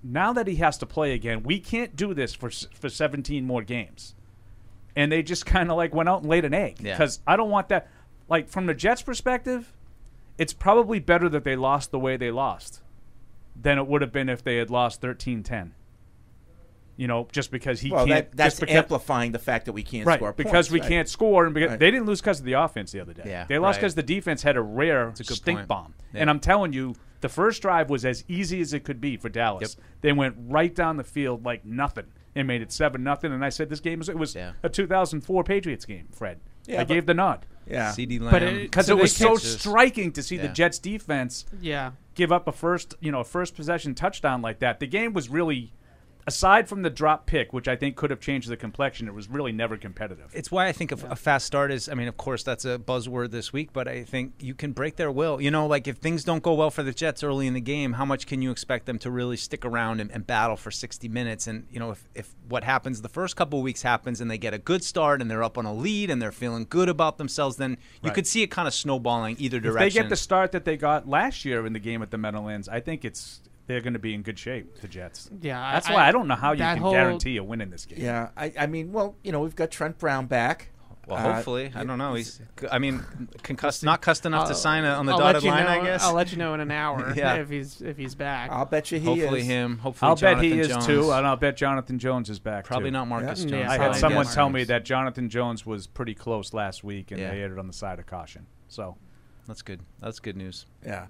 [0.02, 3.62] now that he has to play again, we can't do this for for 17 more
[3.62, 4.14] games.
[4.96, 6.94] And they just kind of like went out and laid an egg Yeah.
[6.94, 7.88] because I don't want that.
[8.28, 9.72] Like from the Jets' perspective,
[10.38, 12.80] it's probably better that they lost the way they lost
[13.54, 15.70] than it would have been if they had lost 13-10.
[16.98, 18.30] You know, just because he well, can't.
[18.30, 20.88] that, that's just because, amplifying the fact that we can't right score because we right.
[20.88, 21.78] can't score, and because Right.
[21.78, 23.24] they didn't lose because of the offense the other day.
[23.26, 23.82] Yeah, they lost right.
[23.82, 25.68] because the defense had a rare a good stink point.
[25.68, 25.94] bomb.
[26.14, 26.22] Yeah.
[26.22, 29.28] And I'm telling you, the first drive was as easy as it could be for
[29.28, 29.76] Dallas.
[30.00, 33.32] They went right down the field like nothing and made it seven nothing.
[33.32, 34.52] And I said this game was it was Yeah.
[34.62, 36.06] a 2004 Patriots game.
[36.12, 37.90] Fred, Yeah, I but- gave the nod Yeah.
[37.90, 38.30] CeeDee Lamb.
[38.30, 41.92] But it- because So it was so catches- striking to see the Jets defense yeah.
[42.14, 44.78] give up a first, you know, a first possession touchdown like that.
[44.78, 45.72] The game was really,
[46.26, 49.28] aside from the drop pick, which I think could have changed the complexion, it was
[49.28, 50.30] really never competitive.
[50.34, 51.88] It's why I think a, a fast start is.
[51.88, 54.96] I mean, of course, that's a buzzword this week, but I think you can break
[54.96, 55.40] their will.
[55.40, 57.94] You know, like if things don't go well for the Jets early in the game,
[57.94, 61.08] how much can you expect them to really stick around and, and battle for 60
[61.08, 61.46] minutes?
[61.46, 64.38] And you know, if, if what happens the first couple of weeks happens and they
[64.38, 67.18] get a good start and they're up on a lead and they're feeling good about
[67.18, 68.14] themselves, then you Right.
[68.14, 69.94] could see it kind of snowballing either if direction.
[69.96, 72.68] they get the start that they got last year in the game at the Meadowlands,
[72.68, 74.80] I think it's they're going to be in good shape.
[74.80, 75.28] The Jets.
[75.40, 77.70] Yeah, that's I- why I don't know how you can whole- guarantee a win in
[77.70, 78.00] this game.
[78.00, 80.70] Yeah, I, I mean, well, you know, we've got Trent Brown back.
[81.08, 82.14] well, Uh, hopefully, I don't know.
[82.14, 83.04] He's, I mean,
[83.44, 85.64] concussed, not cussed enough to sign a, on the I'll dotted line.
[85.64, 86.02] know, I guess.
[86.02, 87.34] I'll let you know in an hour Yeah.
[87.36, 88.50] if he's if he's back.
[88.50, 89.18] I'll bet you he is.
[89.20, 89.46] hopefully is.
[89.46, 89.78] him.
[89.78, 90.84] Hopefully, I'll bet he is Jones.
[90.86, 92.64] too, and I'll bet Jonathan Jones is back.
[92.64, 92.94] Probably too.
[92.94, 93.50] not Marcus Yeah.
[93.50, 93.62] Jones.
[93.66, 97.12] Yeah, I had someone Marcus tell me that Jonathan Jones was pretty close last week,
[97.12, 97.30] and Yeah.
[97.30, 98.46] they it on the side of caution.
[98.68, 98.96] So
[99.46, 99.80] That's good.
[100.00, 100.66] That's good news.
[100.84, 101.06] Yeah.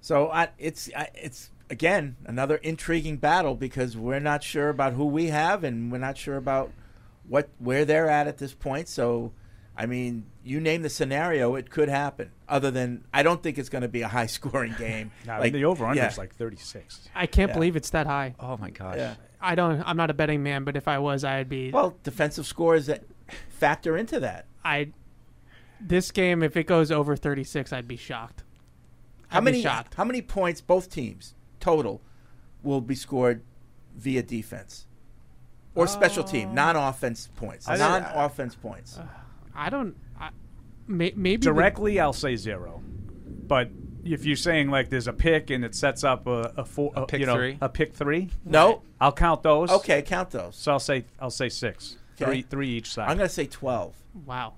[0.00, 5.06] So I, it's I, it's again another intriguing battle because we're not sure about who
[5.06, 6.70] we have and we're not sure about
[7.26, 8.88] what where they're at at this point.
[8.88, 9.32] So,
[9.76, 12.30] I mean, you name the scenario, it could happen.
[12.48, 15.10] Other than I don't think it's going to be a high scoring game.
[15.26, 16.10] now Like, the over under yeah.
[16.10, 17.08] is like 36.
[17.14, 17.54] I can't Yeah.
[17.54, 18.34] believe it's that high.
[18.38, 18.96] Oh my gosh.
[18.98, 19.14] Yeah.
[19.40, 19.80] I don't.
[19.84, 21.70] I'm not a betting man, but if I was, I'd be.
[21.72, 23.02] Well, defensive scores that
[23.48, 24.46] factor into that.
[24.64, 24.92] I.
[25.80, 28.44] This game, if it goes over 36, I'd be shocked.
[29.28, 29.94] How I'd be many shocked.
[29.94, 32.02] how many points both teams total
[32.62, 33.42] will be scored
[33.96, 34.86] via defense
[35.74, 36.54] or special team, oh.
[36.54, 38.98] non-offense points, I don't- non-offense points.
[39.54, 39.96] I don't.
[40.20, 40.30] I,
[40.86, 42.82] may, maybe the- Directly, I'll say zero.
[43.46, 43.70] But
[44.04, 47.06] if you're saying like there's a pick and it sets up a, a four, A
[47.06, 47.58] pick you know, three?
[47.60, 49.70] a pick three, No, I'll count those.
[49.70, 50.56] okay, count those.
[50.56, 52.24] So I'll say I'll say six, Okay.
[52.24, 53.08] three, three each side.
[53.10, 53.94] I'm going to say twelve.
[54.26, 54.54] wow.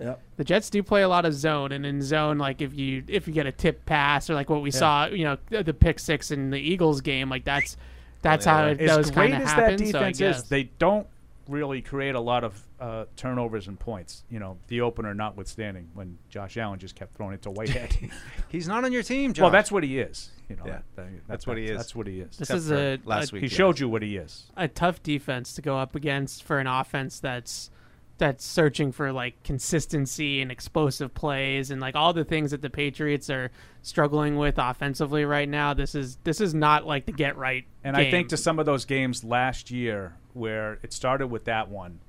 [0.00, 0.20] Yep.
[0.36, 3.26] The Jets do play a lot of zone, and in zone, like if you if
[3.26, 5.98] you get a tip pass or like what we saw, you know, the, the pick
[5.98, 7.76] six in the Eagles game, like that's
[8.22, 8.84] that's the how other it way.
[8.88, 9.76] as does great kind of as happen.
[9.76, 10.36] that defense guess.
[10.38, 11.06] is, they don't
[11.48, 14.22] really create a lot of uh, turnovers and points.
[14.30, 17.96] You know, the opener notwithstanding, when Josh Allen just kept throwing it to Whitehead.
[18.48, 19.42] He's not on your team, Josh.
[19.42, 20.30] well, that's what he is.
[20.48, 20.72] You know, Yeah.
[20.94, 21.76] that- that- That's what he is.
[21.76, 22.36] That's what he is.
[22.36, 23.44] this Except is a, last a week.
[23.44, 23.56] He yeah.
[23.56, 24.44] showed you what he is.
[24.56, 27.70] a tough defense to go up against for an offense that's
[28.18, 32.70] that's searching for like consistency and explosive plays and like all the things that the
[32.70, 33.50] Patriots are
[33.82, 35.74] struggling with offensively right now.
[35.74, 37.64] This is this is not like the get right.
[37.82, 41.68] And I think to some of those games last year where it started with that
[41.68, 42.00] one,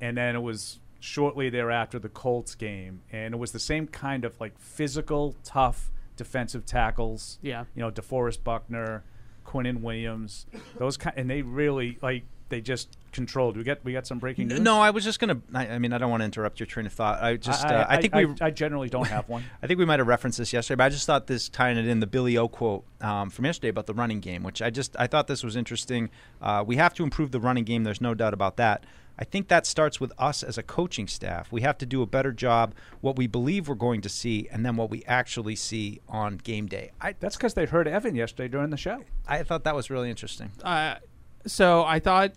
[0.00, 4.24] and then it was shortly thereafter the Colts game, and it was the same kind
[4.24, 7.38] of like physical, tough defensive tackles.
[7.42, 7.64] Yeah.
[7.74, 9.04] You know, DeForest Buckner,
[9.46, 13.56] Quinnen Williams, those kind, and they really like they just controlled.
[13.56, 14.60] We got we got some breaking news.
[14.60, 15.40] No, I was just gonna.
[15.54, 17.22] I, I mean, I don't want to interrupt your train of thought.
[17.22, 17.64] I just.
[17.64, 18.26] I, uh, I, think we.
[18.40, 19.44] I generally don't have one.
[19.62, 21.86] I think we might have referenced this yesterday, but I just thought this tying it
[21.86, 24.96] in the Billy O quote um, from yesterday about the running game, which I just
[24.98, 26.10] I thought this was interesting.
[26.40, 27.84] Uh, we have to improve the running game.
[27.84, 28.84] There's no doubt about that.
[29.18, 31.50] I think that starts with us as a coaching staff.
[31.50, 34.64] We have to do a better job what we believe we're going to see and
[34.64, 36.92] then what we actually see on game day.
[37.00, 39.02] I That's because they heard Evan yesterday during the show.
[39.26, 40.52] I thought that was really interesting.
[40.62, 40.96] Uh,
[41.46, 42.32] so I thought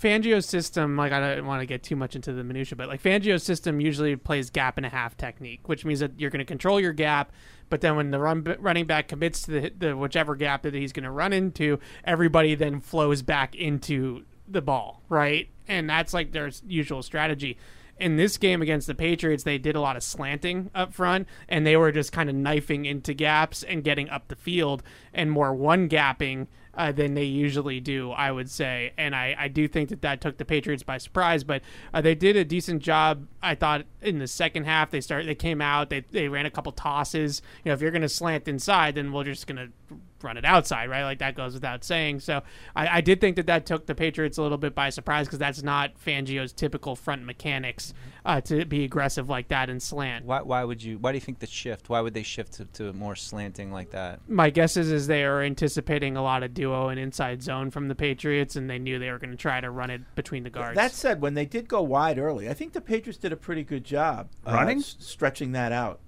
[0.00, 3.02] Fangio's system, like I don't want to get too much into the minutia, but like
[3.02, 6.44] Fangio's system usually plays gap and a half technique, which means that you're going to
[6.44, 7.32] control your gap,
[7.68, 10.92] but then when the run running back commits to the, the whichever gap that he's
[10.92, 15.48] going to run into, everybody then flows back into the ball, right?
[15.66, 17.56] And that's like their usual strategy.
[17.98, 21.66] In this game against the Patriots, they did a lot of slanting up front, and
[21.66, 24.82] they were just kind of knifing into gaps and getting up the field,
[25.14, 26.46] and more one gapping
[26.76, 28.92] uh, than they usually do, I would say.
[28.96, 31.62] And I, I do think that that took the Patriots by surprise, but
[31.92, 33.26] uh, they did a decent job.
[33.42, 36.50] I thought in the second half they started, they came out, they they ran a
[36.50, 37.42] couple tosses.
[37.64, 40.44] You know, if you're going to slant inside, then we're just going to run it
[40.44, 41.04] outside, right?
[41.04, 42.20] Like that goes without saying.
[42.20, 42.42] So
[42.74, 45.38] I, I did think that that took the Patriots a little bit by surprise because
[45.38, 50.24] that's not Fangio's typical front mechanics uh, to be aggressive like that and slant.
[50.24, 50.98] Why, why would you?
[50.98, 51.88] Why do you think the shift?
[51.88, 54.20] Why would they shift to, to more slanting like that?
[54.28, 57.88] my guess is is they are anticipating a lot of duo and inside zone from
[57.88, 60.50] the Patriots, and they knew they were going to try to run it between the
[60.50, 60.76] guards.
[60.76, 63.62] That said, when they did go wide early, I think the Patriots did a pretty
[63.62, 64.78] good job uh, Running?
[64.78, 66.00] s- stretching that out.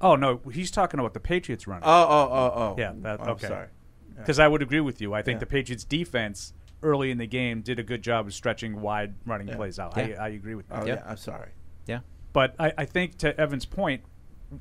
[0.00, 1.84] Oh no, he's talking about the Patriots running.
[1.84, 2.74] Oh, oh, oh, oh.
[2.78, 3.46] Yeah, that- Oh, okay.
[3.48, 3.68] Sorry.
[4.16, 5.12] Because I would agree with you.
[5.14, 5.40] I think Yeah.
[5.40, 6.52] the Patriots defense
[6.82, 9.56] early in the game did a good job of stretching wide running Yeah.
[9.56, 9.94] plays out.
[9.96, 10.16] Yeah.
[10.20, 10.76] I, I agree with you.
[10.76, 10.94] Oh, Yeah.
[10.96, 11.02] yeah.
[11.06, 11.50] I'm sorry.
[11.86, 12.00] Yeah.
[12.32, 14.02] But I, I think to Evan's point,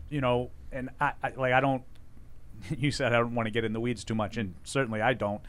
[0.09, 1.83] you know, and I, I like I don't.
[2.77, 5.13] You said I don't want to get in the weeds too much, and certainly I
[5.13, 5.41] don't.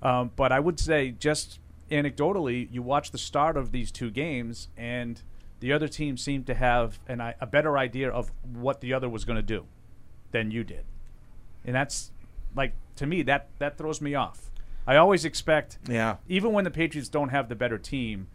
[0.00, 1.58] Um, but I would say just
[1.90, 5.20] anecdotally, you watch the start of these two games, and
[5.62, 9.24] the other team seemed to have an, a better idea of what the other was
[9.24, 9.64] going to do
[10.32, 10.84] than you did,
[11.64, 12.10] and that's
[12.56, 14.50] like to me that that throws me off.
[14.86, 16.16] I always expect Yeah.
[16.28, 18.26] even when the Patriots don't have the better team,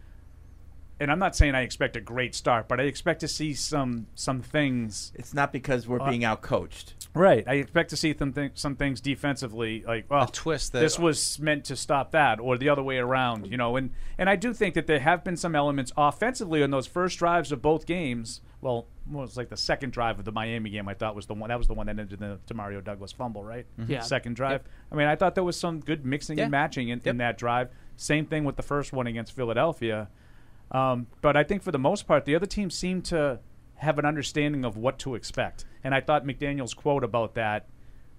[0.99, 4.07] and I'm not saying I expect a great start, but I expect to see some
[4.15, 5.11] some things.
[5.15, 6.93] It's not because we're Uh, being outcoached.
[7.13, 7.43] Right.
[7.47, 10.97] I expect to see some th- some things defensively, like well, A twist that- this
[10.99, 13.47] was meant to stop that, or the other way around.
[13.47, 16.71] You know, and and I do think that there have been some elements offensively in
[16.71, 18.41] those first drives of both games.
[18.59, 20.87] Well, it was like the second drive of the Miami game.
[20.87, 23.11] I thought was the one that was the one that ended in the Demario Douglas
[23.11, 23.65] fumble, right?
[23.87, 24.01] Yeah.
[24.01, 24.63] Second drive.
[24.91, 26.45] I mean, I thought there was some good mixing Yeah.
[26.45, 27.07] and matching in, Yep.
[27.07, 27.69] in that drive.
[27.95, 30.09] Same thing with the first one against Philadelphia.
[30.71, 33.39] Um, but I think for the most part, the other team seemed to
[33.75, 35.65] have an understanding of what to expect.
[35.83, 37.67] And I thought McDaniel's quote about that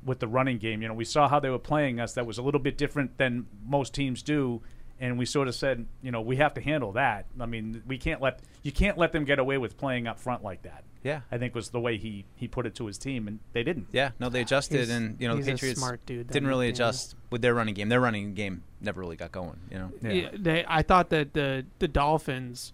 [0.05, 2.39] with the running game, you know, we saw how they were playing us that was
[2.39, 4.63] a little bit different than most teams do.
[5.01, 7.27] And we sort of said, you know, we have to handle that.
[7.39, 10.43] I mean, we can't let you can't let them get away with playing up front
[10.43, 10.85] like that.
[11.03, 11.21] Yeah.
[11.31, 13.87] I think was the way he he put it to his team, and they didn't.
[13.93, 16.75] Yeah, no, they adjusted, He's- and you know the Patriots smart dude, didn't really McDaniel.
[16.75, 17.89] adjust with their running game.
[17.89, 19.59] Their running game never really got going.
[19.71, 20.11] You know, Yeah.
[20.13, 22.73] Yeah, they, I thought that the the Dolphins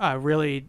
[0.00, 0.66] uh, really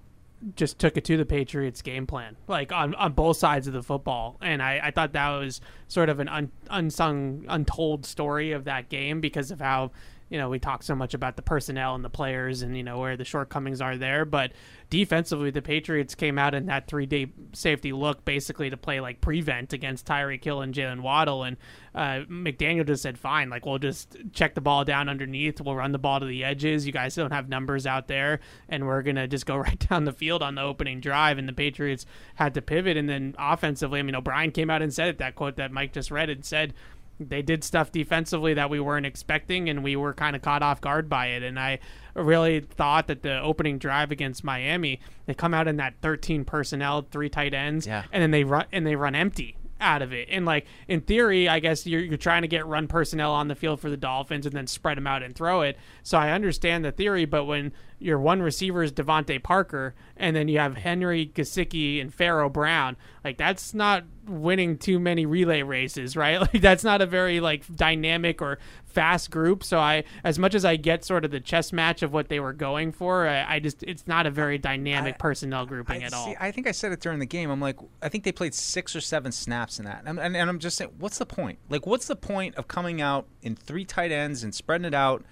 [0.55, 3.81] just took it to the Patriots game plan, like on, on both sides of the
[3.81, 8.65] football, and I, I thought that was sort of an un, unsung, untold story of
[8.65, 9.89] that game because of how
[10.29, 12.99] you know we talk so much about the personnel and the players and you know
[12.99, 14.51] where the shortcomings are there, but
[14.89, 19.21] defensively the Patriots came out in that three day safety look basically to play like
[19.21, 21.57] prevent against Tyreek Hill and Jaylen Waddle, and
[21.95, 25.91] uh, McDaniel just said fine, like we'll just check the ball down underneath, we'll run
[25.91, 26.85] the ball to the edges.
[26.85, 30.13] You guys don't have numbers out there, and we're gonna just go right down the
[30.13, 31.37] field on the opening drive.
[31.37, 34.93] And the Patriots had to pivot, and then offensively, I mean, O'Brien came out and
[34.93, 35.17] said it.
[35.17, 36.73] That quote that Mike just read and said
[37.19, 40.81] they did stuff defensively that we weren't expecting, and we were kind of caught off
[40.81, 41.43] guard by it.
[41.43, 41.79] And I
[42.13, 47.07] really thought that the opening drive against Miami, they come out in that 13 personnel,
[47.09, 48.03] three tight ends, Yeah.
[48.11, 50.27] and then they run and they run empty out of it.
[50.31, 53.53] And like in theory, I guess you're you're trying to get run personnel on the
[53.53, 55.77] field for the Dolphins and then spread them out and throw it.
[56.01, 60.47] So I understand the theory, but when your one receiver is DeVante Parker and then
[60.47, 66.15] you have Henry Gesicki and Pharaoh Brown, like that's not winning too many relay races,
[66.15, 66.39] right?
[66.47, 69.63] Like that's not a very like dynamic or fast group.
[69.63, 72.39] So I, as much as I get sort of the chess match of what they
[72.39, 76.13] were going for, I, I just it's not a very dynamic personnel grouping I, at
[76.13, 76.25] all.
[76.25, 77.49] see, I think I said it during the game.
[77.49, 80.49] I'm like, I think they played six or seven snaps in that, and, and, and
[80.49, 81.59] I'm just saying, what's the point?
[81.69, 85.23] Like, what's the point of coming out in three tight ends and spreading it out,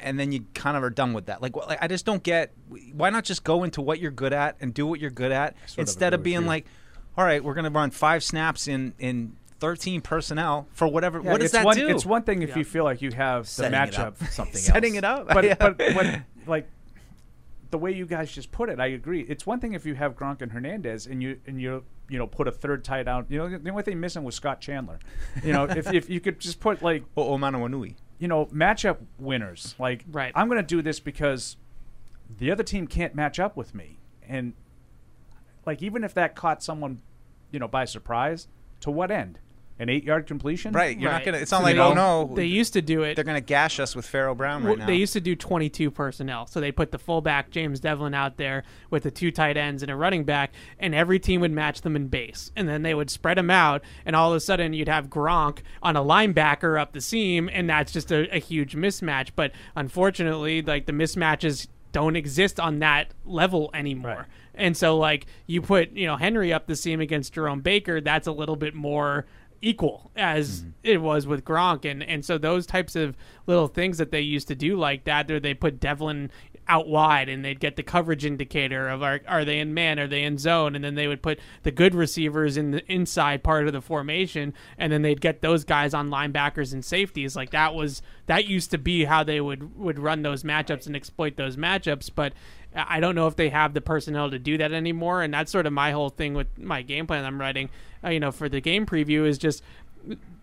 [0.00, 1.42] and then you kind of are done with that?
[1.42, 2.52] Like, wh- like I just don't get.
[2.92, 5.56] Why not just go into what you're good at and do what you're good at
[5.76, 6.48] instead of agree being you.
[6.48, 6.66] like,
[7.18, 11.20] all right, we're gonna run five snaps in in 13 personnel for whatever.
[11.20, 11.88] Yeah, what does it's that one, do?
[11.88, 12.58] It's one thing if Yeah.
[12.58, 14.98] you feel like you have the Setting it matchup, for something setting else.
[14.98, 15.54] it up, but Yeah.
[15.58, 16.68] but when like
[17.70, 19.22] the way you guys just put it, I agree.
[19.22, 22.26] It's one thing if you have Gronk and Hernandez and you and you you know
[22.28, 23.26] put a third tight out.
[23.28, 25.00] You know the only thing missing was Scott Chandler.
[25.42, 27.96] You know if if you could just put like Oh, Omano Wanui.
[28.20, 29.74] you know, matchup winners.
[29.78, 30.32] Like, Right.
[30.36, 31.56] I'm going to do this because
[32.38, 34.54] the other team can't match up with me, and
[35.68, 37.00] like even if that caught someone,
[37.52, 38.48] you know, by surprise,
[38.80, 39.38] to what end?
[39.80, 40.72] An eight-yard completion?
[40.72, 40.98] Right.
[40.98, 41.18] You're Right.
[41.18, 41.38] not gonna.
[41.38, 43.14] It's not You like oh, know, oh no, They used to do it.
[43.14, 44.86] they're gonna gash us with Pharaoh Brown right Well, now.
[44.86, 46.48] They used to do 22 personnel.
[46.48, 49.90] So they put the fullback James Develin out there with the two tight ends and
[49.92, 50.50] a running back,
[50.80, 52.50] and every team would match them in base.
[52.56, 55.58] And then they would spread them out, and all of a sudden you'd have Gronk
[55.80, 59.28] on a linebacker up the seam, and that's just a, a huge mismatch.
[59.36, 64.26] But unfortunately, like the mismatches don't exist on that level anymore.
[64.58, 68.26] And so, like, you put, you know, Henry up the seam against Jerome Baker, that's
[68.26, 69.26] a little bit more
[69.60, 70.70] equal as mm-hmm.
[70.82, 71.90] it was with Gronk.
[71.90, 73.16] And, and so, those types of
[73.46, 76.30] little things that they used to do like that, or they put Develin
[76.68, 80.06] out wide and they'd get the coverage indicator of are, are they in man, are
[80.06, 80.74] they in zone?
[80.74, 84.52] And then they would put the good receivers in the inside part of the formation,
[84.76, 87.34] and then they'd get those guys on linebackers and safeties.
[87.36, 90.94] Like, that was, that used to be how they would, would run those matchups and
[90.94, 92.10] exploit those matchups.
[92.14, 92.32] But,
[92.74, 95.66] I don't know if they have the personnel to do that anymore, and that's sort
[95.66, 97.70] of my whole thing with my game plan I'm writing.
[98.04, 99.62] Uh, you know, for the game preview is just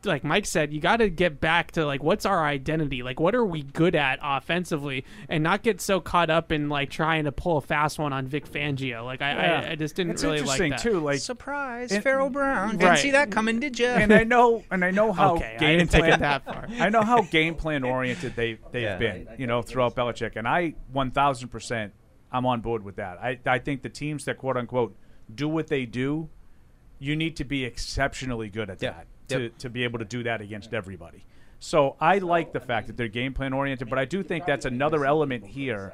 [0.04, 3.02] like Mike said, you got to get back to like what's our identity?
[3.02, 6.90] Like what are we good at offensively, and not get so caught up in like
[6.90, 9.04] trying to pull a fast one on Vic Fangio.
[9.06, 9.64] Like I, Yeah.
[9.68, 10.80] I, I just didn't It's really like interesting that.
[10.82, 11.00] too.
[11.00, 12.72] Like, Surprise, And- Pharaoh Brown.
[12.72, 13.00] Didn't Right.
[13.00, 13.88] see that coming, did you?
[13.88, 16.46] and I know, and I know how Okay, I game didn't take plan, it that
[16.46, 16.68] far.
[16.80, 18.98] I know how game plan oriented they they've Yeah.
[18.98, 21.94] been, you know, throughout Belichick, and I one thousand percent
[22.36, 23.18] I'm on board with that.
[23.20, 24.96] I I think the teams that quote unquote
[25.34, 26.30] do what they do,
[27.00, 28.92] you need to be exceptionally good at Yeah.
[28.92, 29.58] that to Yep.
[29.60, 31.24] to be able to do that against everybody.
[31.60, 34.66] So I like the fact that they're game plan oriented, but I do think that's
[34.66, 35.94] another element here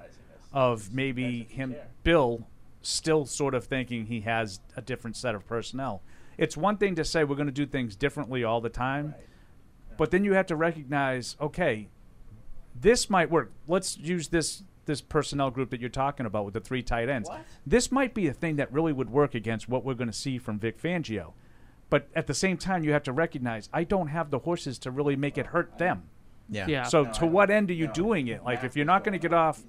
[0.51, 2.47] of maybe him Bill
[2.81, 6.01] still sort of thinking he has a different set of personnel.
[6.37, 9.13] It's one thing to say we're going to do things differently all the time,
[9.97, 11.87] but then you have to recognize, okay,
[12.75, 13.51] this might work.
[13.67, 17.29] Let's use this this personnel group that you're talking about with the three tight ends.
[17.65, 20.37] This might be a thing that really would work against what we're going to see
[20.37, 21.33] from Vic Fangio.
[21.89, 24.91] But at the same time, you have to recognize I don't have the horses to
[24.91, 26.03] really make it hurt them.
[26.49, 26.67] Yeah.
[26.67, 26.83] Yeah.
[26.83, 28.43] So to what end are you doing it?
[28.43, 29.61] Like if you're not going to get off,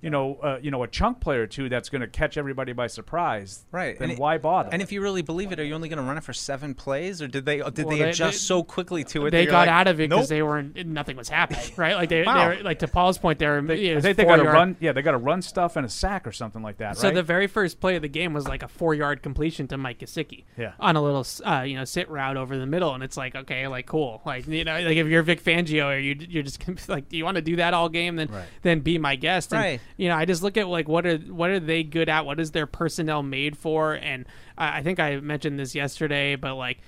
[0.00, 2.72] you know, uh, you know, a chunk play or two that's going to catch everybody
[2.72, 3.98] by surprise, Right.
[3.98, 4.68] Then and it- why bother?
[4.72, 6.74] And if you really believe it, are you only going to run it for seven
[6.74, 9.30] plays, or did they did Well, they they- adjust they- so quickly to it?
[9.30, 10.28] they got like, out of it because nope.
[10.28, 11.94] they weren't nothing was happening, right?
[11.96, 12.48] Like they, Wow.
[12.50, 14.44] they were like to Paul's point, they were they, it I was they got to
[14.44, 14.76] run.
[14.80, 16.96] Yeah, they got to run stuff and a sack or something like that.
[16.98, 17.14] So right?
[17.14, 20.44] the very first play of the game was like a four-yard completion to Mike Gesicki
[20.56, 20.72] Yeah.
[20.80, 23.66] on a little, uh, you know, sit route over the middle, and it's like, okay,
[23.68, 26.76] like cool, like you know, like if you're Vic Fangio, or you you're just gonna
[26.76, 28.16] be like, do you want to do that all game?
[28.16, 28.44] Then Right.
[28.62, 29.52] then be my guest.
[29.52, 29.80] And, Right.
[29.96, 32.26] You know, I just look at like what are what are they good at?
[32.26, 33.94] What is their personnel made for?
[33.94, 34.26] And
[34.58, 36.78] I, I think I mentioned this yesterday, but like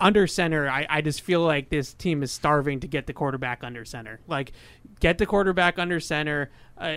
[0.00, 3.62] under center, I, I just feel like this team is starving to get the quarterback
[3.62, 4.18] under center.
[4.26, 4.52] Like,
[4.98, 6.50] get the quarterback under center.
[6.78, 6.96] Uh,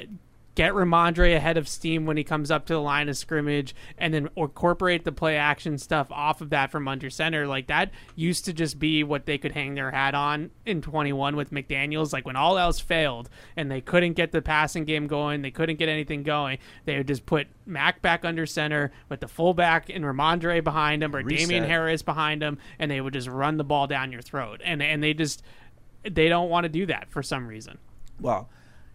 [0.55, 4.13] get Rhamondre ahead of steam when he comes up to the line of scrimmage, and
[4.13, 7.47] then incorporate the play action stuff off of that from under center.
[7.47, 11.35] Like that used to just be what they could hang their hat on in 21
[11.35, 12.13] with McDaniels.
[12.13, 15.79] Like when all else failed and they couldn't get the passing game going, they couldn't
[15.79, 20.03] get anything going, they would just put Mac back under center with the fullback and
[20.03, 21.47] Rhamondre behind him or Reset.
[21.47, 24.61] Damien Harris behind him, and they would just run the ball down your throat.
[24.63, 25.43] And and they just
[26.03, 27.77] they don't want to do that for some reason.
[28.19, 28.49] Well,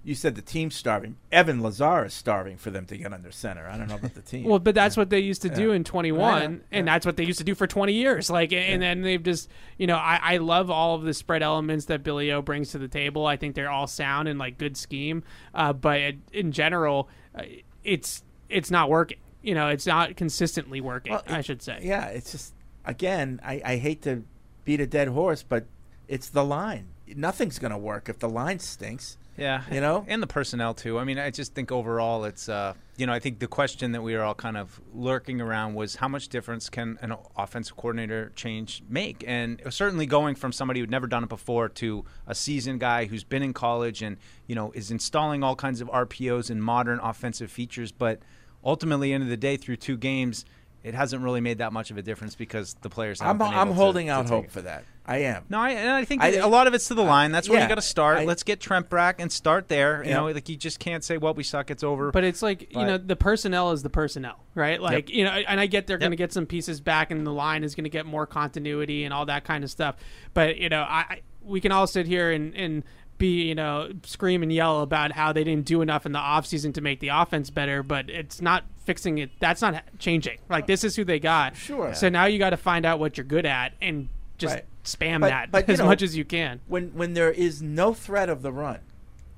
[0.04, 1.16] you said the team's starving.
[1.30, 3.66] Evan Lazar is starving for them to get under center.
[3.68, 4.44] I don't know about the team.
[4.44, 5.74] Well, but that's what they used to do Yeah.
[5.76, 6.56] in 21, Yeah, yeah.
[6.70, 8.30] and that's what they used to do for 20 years.
[8.30, 11.86] Like, and then they've just, you know, I, I love all of the spread elements
[11.86, 13.26] that Billy O brings to the table.
[13.26, 17.42] I think they're all sound and like good scheme, uh, but it, in general, uh,
[17.84, 19.18] it's it's not working.
[19.42, 21.12] You know, it's not consistently working.
[21.12, 21.80] Well, I should say.
[21.82, 24.24] Yeah, it's just again, I, I hate to
[24.64, 25.66] beat a dead horse, but
[26.06, 26.88] it's the line.
[27.14, 29.16] Nothing's going to work if the line stinks.
[29.38, 30.04] Yeah, You know?
[30.08, 30.98] and the personnel too.
[30.98, 34.02] I mean, I just think overall, it's uh, you know, I think the question that
[34.02, 38.32] we were all kind of lurking around was how much difference can an offensive coordinator
[38.34, 39.22] change make?
[39.26, 43.22] And certainly going from somebody who'd never done it before to a seasoned guy who's
[43.24, 44.16] been in college and
[44.48, 48.18] you know is installing all kinds of RPOs and modern offensive features, but
[48.64, 50.44] ultimately, end of the day, through two games.
[50.84, 53.20] It hasn't really made that much of a difference because the players.
[53.20, 54.50] I'm, I'm to- holding to out hope it.
[54.52, 54.84] for that.
[55.08, 55.44] I am.
[55.48, 57.32] No, I, and I think I- that a lot of it's to the line.
[57.32, 58.18] That's where yeah, you got to start.
[58.18, 60.04] I- Let's get Trent Brack and start there.
[60.04, 60.16] You Yeah.
[60.18, 61.70] know, like you just can't say, "Well, we suck.
[61.70, 64.80] It's over." But it's like you know the personnel is the personnel, right?
[64.80, 66.00] Like you know, and I get they're Yep.
[66.00, 69.04] going to get some pieces back, and the line is going to get more continuity
[69.04, 69.96] and all that kind of stuff.
[70.34, 72.84] But you know, I, I we can all sit here and and
[73.16, 76.72] be you know scream and yell about how they didn't do enough in the offseason
[76.74, 79.30] to make the offense better, but it's not fixing it.
[79.40, 80.38] That's not changing.
[80.50, 81.56] Like this is who they got.
[81.56, 81.94] Sure.
[81.94, 84.64] So now you got to find out what you're good at and just Right.
[84.96, 86.60] Spam But- that but, as know, much as you can.
[86.66, 88.80] when when there is no threat of the run,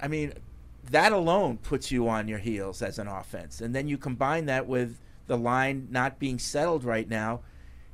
[0.01, 0.33] I mean,
[0.91, 4.67] that alone puts you on your heels as an offense, and then you combine that
[4.67, 7.41] with the line not being settled right now.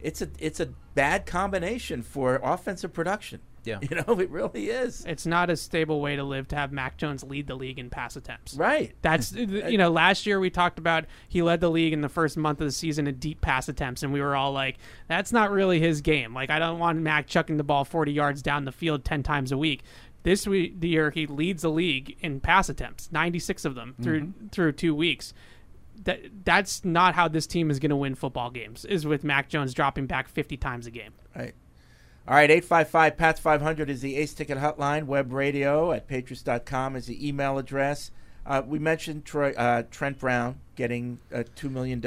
[0.00, 3.40] It's a it's a bad combination for offensive production.
[3.66, 3.78] Yeah.
[3.82, 5.04] you know it really is.
[5.04, 7.90] It's not a stable way to live to have Mac Jones lead the league in
[7.90, 8.54] pass attempts.
[8.54, 8.94] Right.
[9.02, 12.36] That's you know last year we talked about he led the league in the first
[12.36, 15.50] month of the season in deep pass attempts and we were all like that's not
[15.50, 16.34] really his game.
[16.34, 19.52] Like I don't want Mac chucking the ball 40 yards down the field 10 times
[19.52, 19.82] a week.
[20.22, 24.20] This week, the year he leads the league in pass attempts, 96 of them through
[24.22, 24.48] mm-hmm.
[24.48, 25.32] through 2 weeks.
[26.02, 28.84] That that's not how this team is going to win football games.
[28.84, 31.12] Is with Mac Jones dropping back 50 times a game.
[31.34, 31.54] Right.
[32.28, 35.04] All right, 855 PATS 500 is the Ace Ticket Hotline.
[35.06, 38.10] Web radio at patriots.com is the email address.
[38.44, 42.00] Uh, we mentioned Troy, uh, Trent Brown getting a $2 million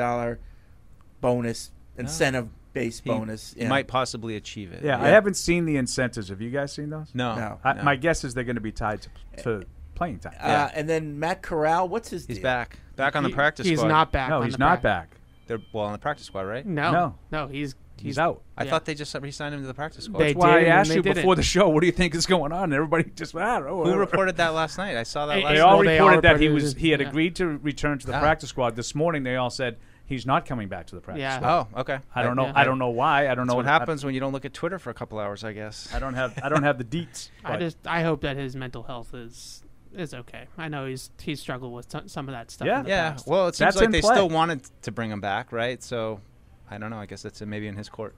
[1.22, 3.56] bonus, incentive based He bonus.
[3.58, 3.70] Yeah.
[3.70, 4.84] might possibly achieve it.
[4.84, 6.30] Yeah, I haven't seen the incentives.
[6.30, 7.08] Have you guys seen those?
[7.14, 7.36] No.
[7.36, 7.60] No.
[7.64, 7.84] I, no.
[7.84, 9.02] My guess is they're going to be tied
[9.38, 9.64] to, to
[9.96, 10.36] playing time.
[10.40, 12.44] Uh, and then Matt Corral, what's his He's deal?
[12.44, 12.78] back.
[12.98, 13.88] Back on the He- practice He's squad.
[13.90, 14.30] not back.
[14.30, 15.16] no, on he's the not prac- back.
[15.48, 16.66] They're well on the practice squad, right?
[16.66, 17.16] No, No.
[17.32, 18.42] no, he's He's out.
[18.58, 18.70] I yeah.
[18.70, 20.20] thought they just re-signed him to the practice squad.
[20.20, 21.16] They That's why I did, and asked they you didn't.
[21.18, 21.70] before the show.
[21.70, 22.64] What do you think is going on?
[22.66, 23.84] And everybody just I don't know.
[23.84, 24.96] Who reported that last night?
[24.98, 25.64] I saw that Hey, last They night.
[25.64, 27.08] all Well, they all reported that he reported was it, he had yeah.
[27.10, 28.20] agreed to return to the Ah.
[28.20, 28.76] practice squad.
[28.76, 31.38] This morning they all said he's not coming back to the practice Yeah.
[31.38, 31.68] squad.
[31.76, 32.00] Oh, okay.
[32.16, 32.46] I don't know.
[32.48, 32.54] Yeah.
[32.56, 33.22] I don't know why.
[33.28, 35.20] I don't That's know what happens when you don't look at Twitter for a couple
[35.20, 35.90] hours, I guess.
[35.94, 36.40] I, I don't have.
[36.44, 37.30] I don't have the deets.
[37.46, 39.64] I but- just I hope that his mental health is
[39.96, 40.46] is okay.
[40.56, 42.68] I know he's he's struggled with some, some of that stuff.
[42.68, 42.80] Yeah.
[42.80, 43.12] in the Yeah.
[43.12, 43.28] past.
[43.28, 44.14] Well, it seems That's like in they play.
[44.16, 45.82] still wanted to bring him back, right?
[45.82, 46.22] So,
[46.70, 47.00] I don't know.
[47.00, 48.16] I guess that's maybe in his court.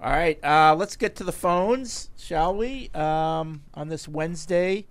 [0.00, 2.88] All right, uh, let's get to the phones, shall we?
[2.94, 4.86] Um, on this Wednesday,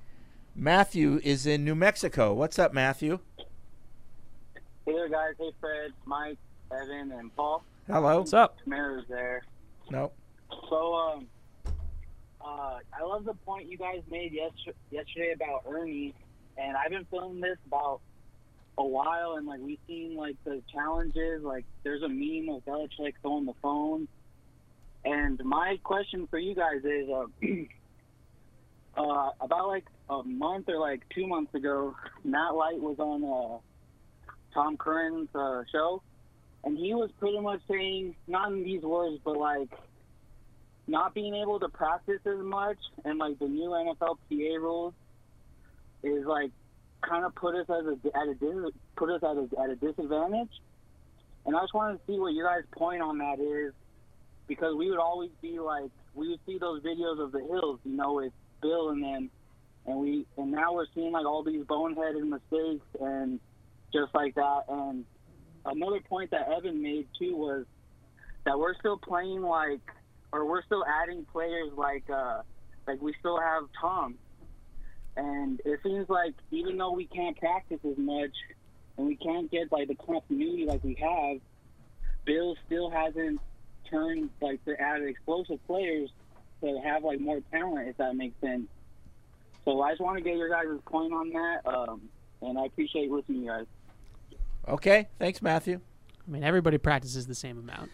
[0.54, 2.34] Matthew is in New Mexico.
[2.34, 3.19] What's up, Matthew?
[4.86, 5.36] Hey there, guys.
[5.39, 6.38] Hey, Fred, Mike,
[6.71, 7.63] Evan, and Paul.
[7.88, 8.19] Hello.
[8.19, 8.58] What's up?
[8.65, 9.43] Mayor's there.
[9.89, 10.12] No.
[10.69, 11.28] So, um,
[12.41, 16.13] uh, I love the point you guys made yes- yesterday about Ernie,
[16.58, 18.02] and I've been feeling this about
[18.78, 21.44] a while, and like we've seen like the challenges.
[21.44, 24.08] Like there's a meme of Belichick throwing the phone,
[25.04, 27.26] and my question for you guys is, uh,
[29.02, 33.58] uh, about like a month or like two months ago, Matt Light was on uh,
[34.54, 36.02] Tom Curran's uh, show,
[36.63, 39.70] and he was pretty much saying, not in these words, but like
[40.88, 44.94] not being able to practice as much and like the new NFLPA rules
[46.02, 46.52] is like
[47.01, 50.51] kind of put us as a at a put us at a, at a disadvantage.
[51.45, 53.73] And I just wanted to see what your guys' point on that is,
[54.47, 57.95] because we would always be like we would see those videos of the hills, you
[57.95, 59.29] know, with Bill and them,
[59.86, 63.39] and we and now we're seeing like all these boneheaded mistakes and
[63.93, 64.63] just like that.
[64.67, 65.05] And
[65.65, 67.65] another point that Evan made too was
[68.45, 69.81] that we're still playing like,
[70.33, 72.41] or we're still adding players like, uh,
[72.88, 74.15] like we still have Tom,
[75.17, 78.32] and it seems like even though we can't practice as much
[78.97, 81.38] and we can't get like the continuity like we have,
[82.25, 83.39] Bill still hasn't
[83.89, 86.10] turned like to add explosive players
[86.62, 88.67] to have like more talent, if that makes sense.
[89.65, 92.01] So I just want to get your guys' point on that, um,
[92.41, 93.65] and I appreciate listening to you guys.
[94.67, 95.08] Okay.
[95.19, 95.80] Thanks, Matthew.
[96.27, 97.89] I mean everybody practices the same amount.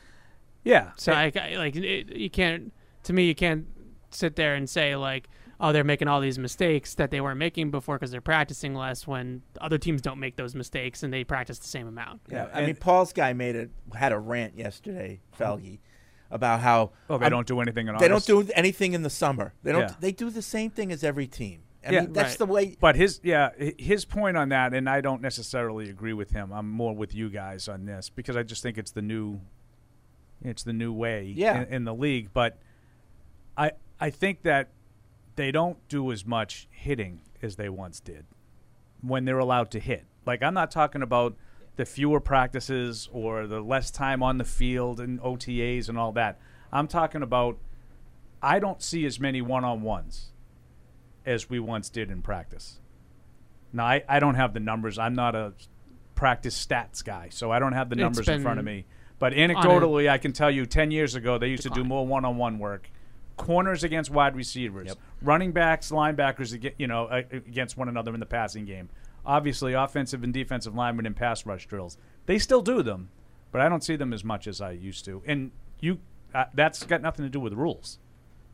[0.63, 0.91] Yeah.
[0.97, 2.71] So I, I- like it, you can't
[3.03, 3.67] to me you can't
[4.11, 5.29] sit there and say like
[5.63, 9.07] oh they're making all these mistakes that they weren't making before because they're practicing less
[9.07, 12.19] when other teams don't make those mistakes and they practice the same amount.
[12.29, 12.49] Yeah.
[12.53, 15.43] I and- mean, Paul's guy made a had a rant yesterday, mm-hmm.
[15.43, 15.79] Felge,
[16.29, 19.09] about how Oh, they I'm- don't do anything in they don't do anything in the
[19.09, 19.53] summer.
[19.63, 19.81] They don't.
[19.83, 19.95] Yeah.
[19.99, 21.61] They do the same thing as every team.
[21.85, 22.01] I Yeah.
[22.01, 22.37] mean, that's Right.
[22.39, 22.77] the way.
[22.79, 26.51] But his yeah, his point on that, and I don't necessarily agree with him.
[26.51, 29.39] I'm more with you guys on this because I just think it's the new,
[30.43, 31.61] it's the new way Yeah.
[31.63, 32.29] in, in the league.
[32.33, 32.57] But
[33.57, 34.69] I I think that
[35.35, 38.25] they don't do as much hitting as they once did
[39.01, 40.05] when they're allowed to hit.
[40.25, 41.35] Like I'm not talking about
[41.75, 46.39] the fewer practices or the less time on the field and OTAs and all that.
[46.71, 47.57] I'm talking about
[48.41, 50.31] I don't see as many one-on-ones
[51.25, 52.79] as we once did in practice.
[53.71, 54.99] Now, I, I don't have the numbers.
[54.99, 55.53] I'm not a
[56.13, 58.85] practice stats guy, so I don't have the numbers in front of me.
[59.17, 62.25] But anecdotally, I can tell you 10 years ago, they used to do more one
[62.25, 62.91] on one work.
[63.37, 68.65] Corners against wide receivers, running backs, linebackers, you know, against one another in the passing
[68.65, 68.89] game.
[69.25, 71.97] Obviously, offensive and defensive linemen in pass rush drills.
[72.25, 73.09] They still do them,
[73.51, 75.23] but I don't see them as much as I used to.
[75.25, 75.99] And you,
[76.33, 77.99] uh, that's got nothing to do with rules.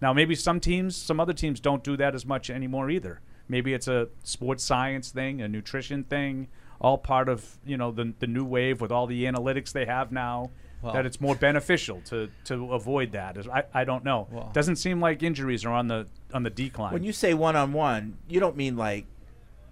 [0.01, 3.21] Now, maybe some teams, some other teams don't do that as much anymore either.
[3.47, 6.47] Maybe it's a sports science thing, a nutrition thing,
[6.79, 10.11] all part of you know the the new wave with all the analytics they have
[10.11, 10.51] now.
[10.81, 13.37] Well- that it's more beneficial to to avoid that.
[13.51, 14.27] I, I don't know.
[14.31, 16.93] Well- Doesn't seem like injuries are on the on the decline.
[16.93, 19.05] When you say one on one, you don't mean like,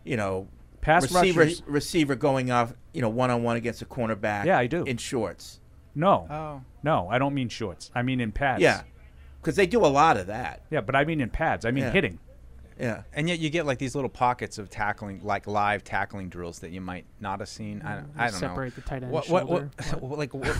[0.03, 0.47] you know,
[0.81, 4.45] Pass receiver rushers- receiver going off, you know, one on one against a cornerback.
[4.45, 4.83] Yeah, I do.
[4.83, 5.59] in shorts.
[5.95, 6.61] no, Oh.
[6.83, 7.89] no, I don't mean shorts.
[7.95, 8.61] I mean in pads.
[8.61, 8.83] Yeah,
[9.41, 10.61] because they do a lot of that.
[10.69, 11.65] yeah, but I mean in pads.
[11.65, 11.91] I mean Yeah.
[11.91, 12.19] hitting.
[12.79, 16.59] Yeah, And yet you get like these little pockets of tackling, like live tackling drills
[16.59, 17.81] that you might not have seen.
[17.81, 18.47] I, don't- I don't know.
[18.47, 19.71] Separate the tight end What, what, shoulder.
[19.99, 20.55] what, like, what,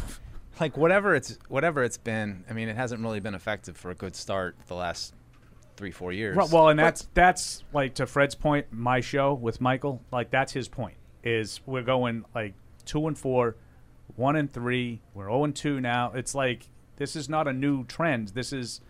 [0.60, 2.44] like whatever it's whatever it's been.
[2.50, 5.14] I mean, it hasn't really been effective for a good start the last
[5.76, 6.36] three four years.
[6.36, 8.68] Right, well, and that's that's like to Fred's point.
[8.72, 10.98] My show with Michael, like that's his point.
[11.24, 12.54] Is we're going like
[12.86, 13.56] two and four,
[14.16, 15.02] one and three.
[15.14, 16.12] We're zero and two now.
[16.14, 18.30] It's like this is not a new trend.
[18.30, 18.82] This is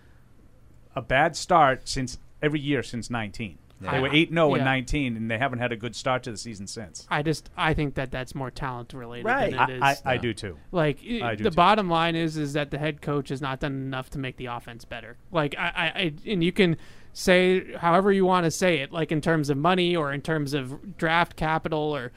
[0.96, 3.58] a bad start since every year since nineteen.
[3.80, 4.64] They I- were eight zero and oh yeah.
[4.64, 7.06] nineteen, and they haven't had a good start to the season since.
[7.12, 9.52] I just I think that that's more talent related Right.
[9.52, 9.82] than I, it is.
[10.06, 10.58] I, I do too.
[10.72, 11.56] like i- I do the too.
[11.56, 14.48] bottom line is is that the head coach has not done enough to make the
[14.48, 15.18] offense better.
[15.32, 16.78] Like I, I, I and you can
[17.14, 20.54] say however you want to say it, like in terms of money or in terms
[20.54, 22.12] of draft capital or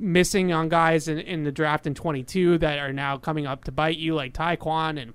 [0.00, 3.72] missing on guys in, in the draft in 22 that are now coming up to
[3.72, 5.12] bite you, like Tyquan and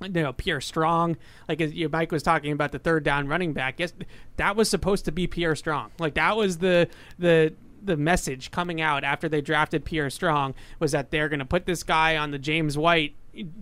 [0.00, 1.16] you know Pierre Strong.
[1.48, 3.78] Like as you, Mike was talking about the third down running back.
[3.78, 3.92] Yes,
[4.36, 5.90] that was supposed to be Pierre Strong.
[5.98, 6.88] Like that was the
[7.18, 11.44] the the message coming out after they drafted Pierre Strong was that they're going to
[11.44, 13.14] put this guy on the James White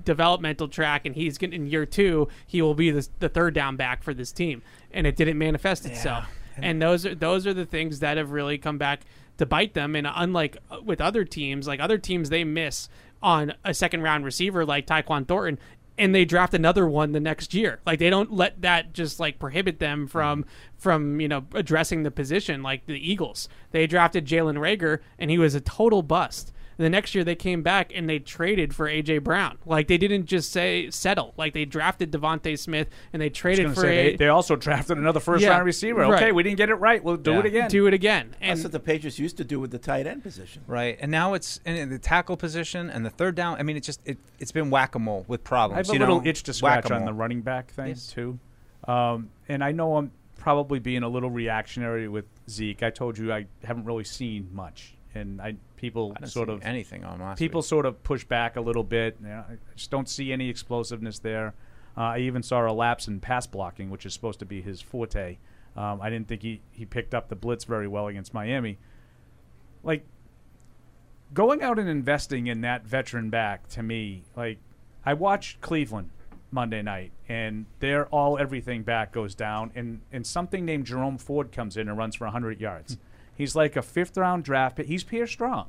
[0.05, 3.76] developmental track and he's going in year 2 he will be the, the third down
[3.76, 6.24] back for this team and it didn't manifest itself
[6.57, 9.03] and those are those are the things that have really come back
[9.37, 12.89] to bite them and unlike uh, with other teams like other teams they miss
[13.22, 15.59] on a second round receiver like Tyquan Thornton
[15.99, 17.80] and they draft another one the next year.
[17.86, 20.44] Like they don't let that just like prohibit them from
[20.76, 23.49] from you know addressing the position like the Eagles.
[23.70, 26.53] They drafted Jalen Reagor and he was a total bust.
[26.79, 29.57] The next year they came back and they traded for AJ Brown.
[29.64, 31.33] Like they didn't just say settle.
[31.39, 34.99] Like they drafted DeVonta Smith and they traded for say, a they, they also drafted
[34.99, 36.03] another first Yeah, round receiver.
[36.03, 36.14] right.
[36.22, 37.03] Okay, we didn't get it right.
[37.03, 37.39] We'll do Yeah.
[37.39, 37.70] it again.
[37.70, 38.35] do it again.
[38.41, 40.62] that's what the Patriots used to do with the tight end position.
[40.66, 40.99] right.
[41.01, 43.59] And now it's in the tackle position and the third down.
[43.59, 45.77] I mean, it's just it it's been whack a mole with problems.
[45.77, 46.27] I have a you little know?
[46.29, 47.07] itch to scratch on Whack-a-mole.
[47.07, 48.09] the running back thing Yes.
[48.09, 48.39] too,
[48.87, 52.83] um, and I know I'm probably being a little reactionary with Zeke.
[52.83, 57.04] I told you I haven't really seen much, and I people I sort of anything
[57.04, 57.68] on last people week.
[57.68, 59.16] sort of push back a little bit.
[59.20, 61.54] You know, I just don't see any explosiveness there.
[61.96, 64.80] Uh, I even saw a lapse in pass blocking, which is supposed to be his
[64.80, 65.38] forte.
[65.76, 68.78] Um, I didn't think he, he picked up the blitz very well against Miami.
[69.82, 70.04] Like
[71.32, 74.58] going out and investing in that veteran back to me, like
[75.04, 76.10] I watched Cleveland
[76.50, 81.52] Monday night, and their all everything back goes down, and and something named Jerome Ford
[81.52, 82.98] comes in and runs for 100 yards.
[83.37, 84.87] He's like a fifth round draft pick.
[84.87, 85.66] He's Pierre Strong.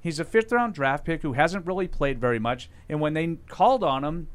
[0.00, 3.36] He's a fifth round draft pick who hasn't really played very much, and when they
[3.48, 4.28] called on him,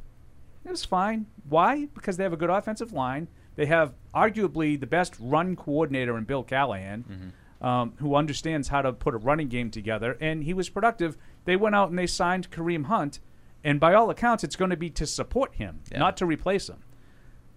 [0.64, 1.26] it was fine.
[1.50, 1.88] Why?
[1.94, 3.28] Because they have a good offensive line.
[3.56, 8.92] They have arguably the best run coordinator in Bill Callahan, um, who understands how to
[8.94, 11.18] put a running game together, and he was productive.
[11.46, 13.20] They went out and they signed Kareem Hunt,
[13.64, 16.00] and by all accounts, it's going to be to support him, Yeah.
[16.00, 16.80] not to replace him.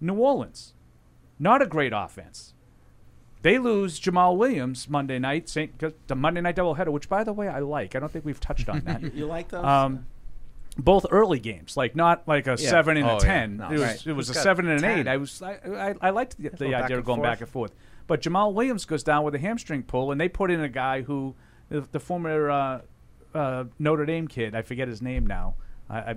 [0.01, 0.73] New Orleans,
[1.37, 2.53] not a great offense.
[3.41, 7.31] They lose Jamaal Williams Monday night, Saint, 'cause the Monday night doubleheader, which, by the
[7.33, 7.95] way, I like.
[7.95, 9.01] I don't think we've touched on that.
[9.01, 9.63] You, you like those?
[9.63, 10.05] Um,
[10.77, 12.69] both early games, like not like a Yeah.
[12.69, 13.19] seven and Oh, a yeah.
[13.19, 13.57] ten.
[13.57, 14.07] No, it was right.
[14.07, 14.99] it was Who's a seven and an 10?
[14.99, 15.07] eight.
[15.07, 17.29] I was I I, I liked the, the idea of going forth.
[17.29, 17.73] back and forth.
[18.07, 21.01] But Jamaal Williams goes down with a hamstring pull, and they put in a guy
[21.03, 21.35] who
[21.69, 22.81] the, the former uh,
[23.33, 24.55] uh, Notre Dame kid.
[24.55, 25.55] I forget his name now.
[25.89, 26.15] I, I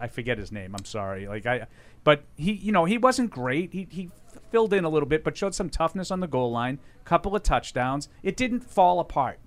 [0.00, 0.74] I forget his name.
[0.74, 1.26] I'm sorry.
[1.26, 1.66] Like I,
[2.04, 3.72] but he, you know, he wasn't great.
[3.72, 4.10] He he
[4.50, 6.78] filled in a little bit, but showed some toughness on the goal line.
[7.04, 8.08] Couple of touchdowns.
[8.22, 9.38] It didn't fall apart.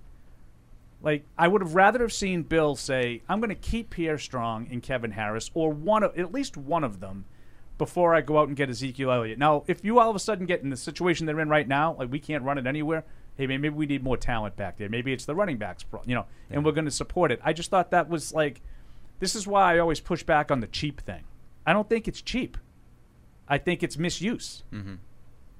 [1.02, 4.68] Like I would have rather have seen Bill say, "I'm going to keep Pierre Strong
[4.70, 7.24] and Kevin Harris, or one of at least one of them,
[7.78, 10.46] before I go out and get Ezekiel Elliott." Now, if you all of a sudden
[10.46, 13.04] get in the situation they're in right now, like we can't run it anywhere.
[13.36, 14.90] Hey, maybe we need more talent back there.
[14.90, 17.40] Maybe it's the running backs, you know, and we're going to support it.
[17.42, 18.60] I just thought that was like,
[19.22, 21.22] this is why I always push back on the cheap thing.
[21.64, 22.56] I don't think it's cheap.
[23.48, 24.64] I think it's misuse.
[24.72, 24.94] Mm-hmm.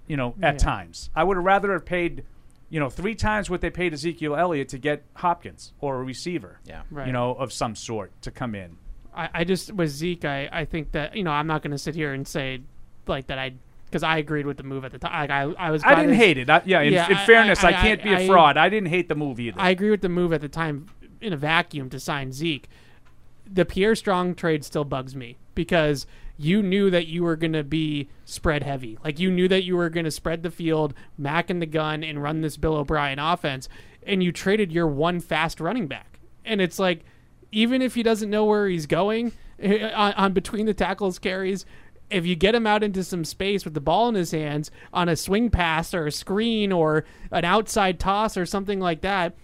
[0.09, 0.59] You know, at Yeah.
[0.59, 2.25] times, I would have rather have paid,
[2.71, 6.59] you know, three times what they paid Ezekiel Elliott to get Hopkins or a receiver.
[6.65, 6.83] Yeah.
[6.91, 7.07] Right.
[7.07, 8.79] You know, of some sort to come in.
[9.15, 11.79] I, I just with Zeke, I, I think that you know I'm not going to
[11.79, 12.63] sit here and say
[13.07, 13.53] like that I
[13.85, 15.13] because I agreed with the move at the time.
[15.13, 15.85] Like I, I was.
[15.85, 16.51] I didn't it's- hate it.
[16.51, 18.57] I, yeah, in, Yeah, in I- fairness, I, I- can't be a fraud.
[18.57, 19.61] I didn't hate the move either.
[19.61, 20.89] I agree with the move at the time
[21.21, 22.69] in a vacuum to sign Zeke.
[23.51, 27.65] The Pierre Strong trade still bugs me because you knew that you were going to
[27.65, 28.99] be spread heavy.
[29.05, 32.03] Like you knew that you were going to spread the field, Mac in the gun,
[32.03, 33.69] and run this Bill O'Brien offense,
[34.05, 36.19] and you traded your one fast running back.
[36.45, 37.05] And it's like
[37.53, 39.33] even if he doesn't know where he's going
[39.63, 41.65] on, on between the tackles carries.
[42.11, 45.09] If you get him out into some space with the ball in his hands on
[45.09, 49.35] a swing pass or a screen or an outside toss or something like that,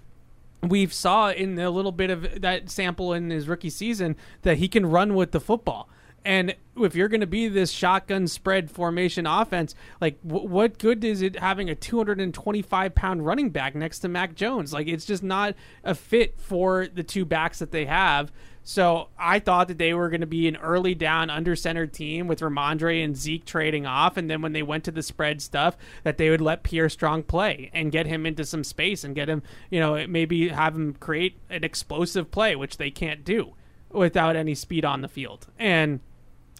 [0.63, 4.69] we've saw in a little bit of that sample in his rookie season that he
[4.69, 5.89] can run with the football.
[6.25, 11.03] And if you're going to be this shotgun spread formation offense, like w- what good
[11.05, 14.73] is it having a 225 pound running back next to Mac Jones?
[14.73, 15.55] Like it's just not
[15.85, 18.33] a fit for the two backs that they have.
[18.69, 22.29] So I thought that they were going to be an early down under center team
[22.29, 25.75] with Rhamondre and Zeke trading off, and then when they went to the spread stuff,
[26.03, 29.27] that they would let Pierre Strong play and get him into some space and get
[29.27, 33.55] him, you know, maybe have him create an explosive play, which they can't do
[33.91, 35.47] without any speed on the field.
[35.59, 36.01] And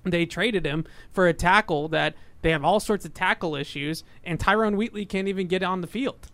[0.03, 4.41] they traded him for a tackle that they have all sorts of tackle issues, and
[4.41, 6.31] Tyrone Wheatley can't even get on the field.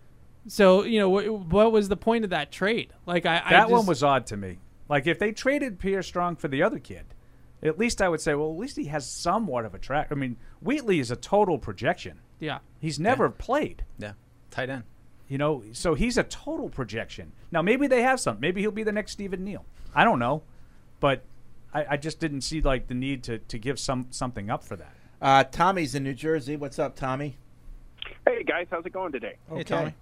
[0.47, 2.93] So you know what, what was the point of that trade?
[3.07, 4.59] Like I, I That just, one was odd to me.
[4.89, 7.05] Like if they traded Pierre Strong for the other kid,
[7.63, 10.09] at least I would say, well, at least he has somewhat of a track.
[10.11, 12.21] I mean, Wheatley is a total projection.
[12.39, 12.59] yeah.
[12.81, 13.83] He's never played.
[13.99, 14.13] Yeah,
[14.51, 14.83] tight end.
[15.27, 17.33] You know, so he's a total projection.
[17.51, 18.39] Now maybe they have some.
[18.41, 19.65] Maybe he'll be the next Stephen Neal.
[19.95, 20.43] I don't know,
[21.01, 21.23] but
[21.73, 24.77] I, I just didn't see like the need to, to give some something up for
[24.77, 24.93] that.
[25.23, 26.57] Uh, Tommy's in New Jersey.
[26.57, 27.39] What's up, Tommy?
[28.27, 29.37] Hey guys, how's it going today?
[29.51, 29.63] Okay.
[29.65, 29.95] Tommy.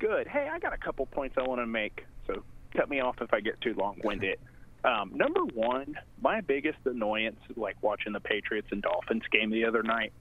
[0.00, 0.26] Good.
[0.26, 2.04] Hey, I got a couple points I want to make.
[2.26, 2.42] So
[2.76, 4.38] cut me off if I get too long-winded.
[4.84, 9.84] Um, number one, my biggest annoyance, like watching the Patriots and Dolphins game the other
[9.84, 10.12] night,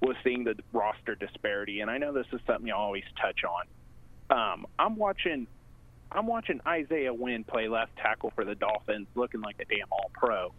[0.00, 1.80] was seeing the roster disparity.
[1.80, 3.66] And I know this is something you always touch on.
[4.36, 5.46] Um, I'm watching,
[6.10, 10.54] I'm watching Isaiah Wynn play left tackle for the Dolphins, looking like a damn All-Pro.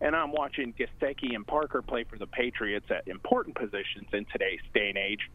[0.00, 4.60] And I'm watching Gesicki and Parker play for the Patriots at important positions in today's
[4.74, 5.30] day and age.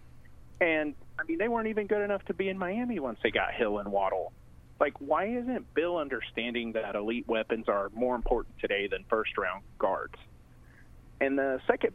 [0.62, 3.54] And I mean, they weren't even good enough to be in Miami once they got
[3.54, 4.32] Hill and Waddle.
[4.80, 9.64] Like, why isn't Bill understanding that elite weapons are more important today than first round
[9.80, 10.16] guards?
[11.22, 11.94] And the second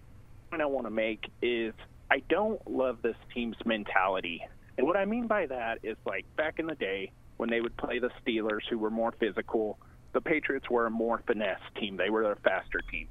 [0.51, 1.75] point I want to make is
[2.11, 4.43] I don't love this team's mentality.
[4.79, 7.77] And what I mean by that is like back in the day when they would
[7.77, 9.79] play the Steelers, who were more physical,
[10.13, 11.97] the Patriots were a more finesse team.
[11.97, 13.09] They were a faster team.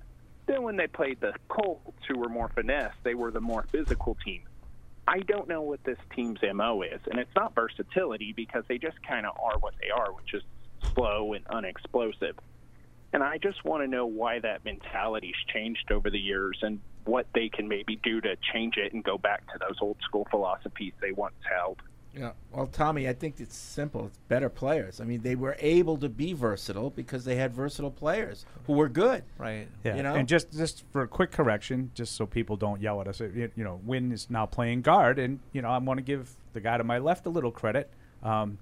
[0.48, 4.18] Then when they played the Colts, who were more finesse, they were the more physical
[4.24, 4.44] team.
[5.08, 8.98] I don't know what this team's MO is, and it's not versatility because they just
[9.08, 10.44] kind of are what they are, which is
[10.94, 12.36] slow and unexplosive.
[13.14, 17.26] And I just want to know why that mentality's changed over the years and what
[17.34, 20.92] they can maybe do to change it and go back to those old school philosophies
[21.00, 21.82] they once held.
[22.16, 22.32] Yeah.
[22.52, 24.08] Well, Tommy, I think it's simple.
[24.08, 25.00] It's better players.
[25.00, 28.90] I mean, they were able to be versatile because they had versatile players who were
[28.90, 29.24] good.
[29.38, 29.68] Right.
[29.84, 29.96] Yeah.
[29.98, 30.16] You know?
[30.16, 33.52] And just just for a quick correction, just so people don't yell at us, you
[33.56, 36.60] you know, Wynn is now playing guard, and you know, I want to give the
[36.62, 37.90] guy to my left a little credit.
[38.24, 38.58] Um,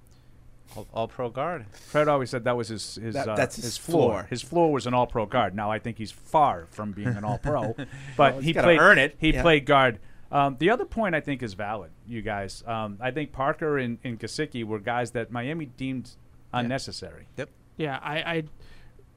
[0.76, 1.66] All, all pro guard.
[1.72, 4.10] Fred always said that was his his, That- uh, that's his floor.
[4.10, 4.28] floor.
[4.32, 5.56] His floor was an all pro guard.
[5.56, 7.74] Now I think he's far from being an all pro,
[8.18, 9.16] but Well, he played earn it.
[9.20, 9.44] He Yeah.
[9.44, 10.00] played guard.
[10.36, 12.62] Um, the other point I think is valid, you guys.
[12.68, 16.12] Um, I think Parker and, and Gesicki were guys that Miami deemed
[16.52, 17.28] unnecessary.
[17.38, 17.50] Yep.
[17.78, 18.44] Yeah, I, I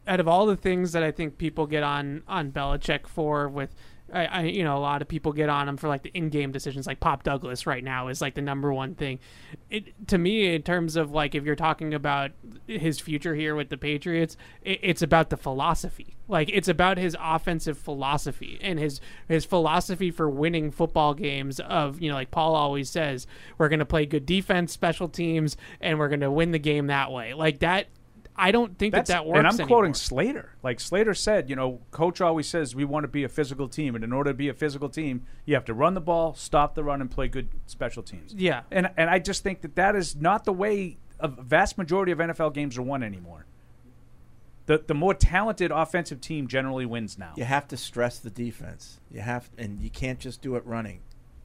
[0.06, 3.74] out of all the things that I think people get on on Belichick for with
[4.12, 6.52] I, I you know a lot of people get on him for like the in-game
[6.52, 9.18] decisions like Pop Douglas right now is like the number one thing.
[9.70, 12.32] It to me in terms of like if you're talking about
[12.66, 16.16] his future here with the Patriots it, it's about the philosophy.
[16.26, 22.00] Like it's about his offensive philosophy and his his philosophy for winning football games of
[22.00, 25.98] you know like Paul always says we're going to play good defense special teams and
[25.98, 27.34] we're going to win the game that way.
[27.34, 27.88] Like that
[28.38, 29.38] I don't think That's, that that works.
[29.38, 29.66] and I'm anymore.
[29.66, 30.54] quoting Slater.
[30.62, 33.94] Like Slater said, you know, coach always says we want to be a physical team,
[33.94, 36.74] and in order to be a physical team, you have to run the ball, stop
[36.74, 38.32] the run, and play good special teams.
[38.34, 38.62] Yeah.
[38.70, 42.18] And and I just think that that is not the way a vast majority of
[42.18, 43.44] NFL games are won anymore.
[44.66, 47.32] The the more talented offensive team generally wins now.
[47.36, 49.00] You have to stress the defense.
[49.10, 51.00] You have, and you can't just do it running.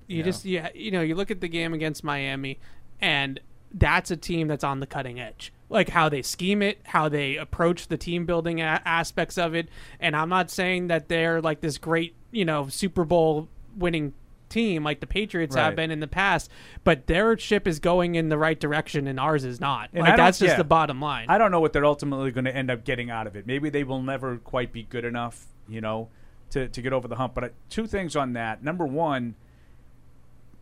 [0.07, 0.25] You know?
[0.25, 2.59] just yeah, you know, you look at the game against Miami,
[3.01, 3.39] and
[3.73, 5.51] that's a team that's on the cutting edge.
[5.69, 9.69] Like how they scheme it, how they approach the team building a- aspects of it.
[9.99, 14.13] And I'm not saying that they're like this great, you know, Super Bowl winning
[14.49, 16.49] team like the Patriots have been in the past,
[16.83, 19.89] but their ship is going in the right direction and ours is not.
[19.93, 20.57] And like that's just yeah.
[20.57, 21.25] the bottom line.
[21.27, 23.47] I don't know what they're ultimately going to end up getting out of it.
[23.47, 26.09] Maybe they will never quite be good enough, you know,
[26.51, 27.33] to, to get over the hump.
[27.33, 28.63] But two things on that.
[28.63, 29.33] Number one,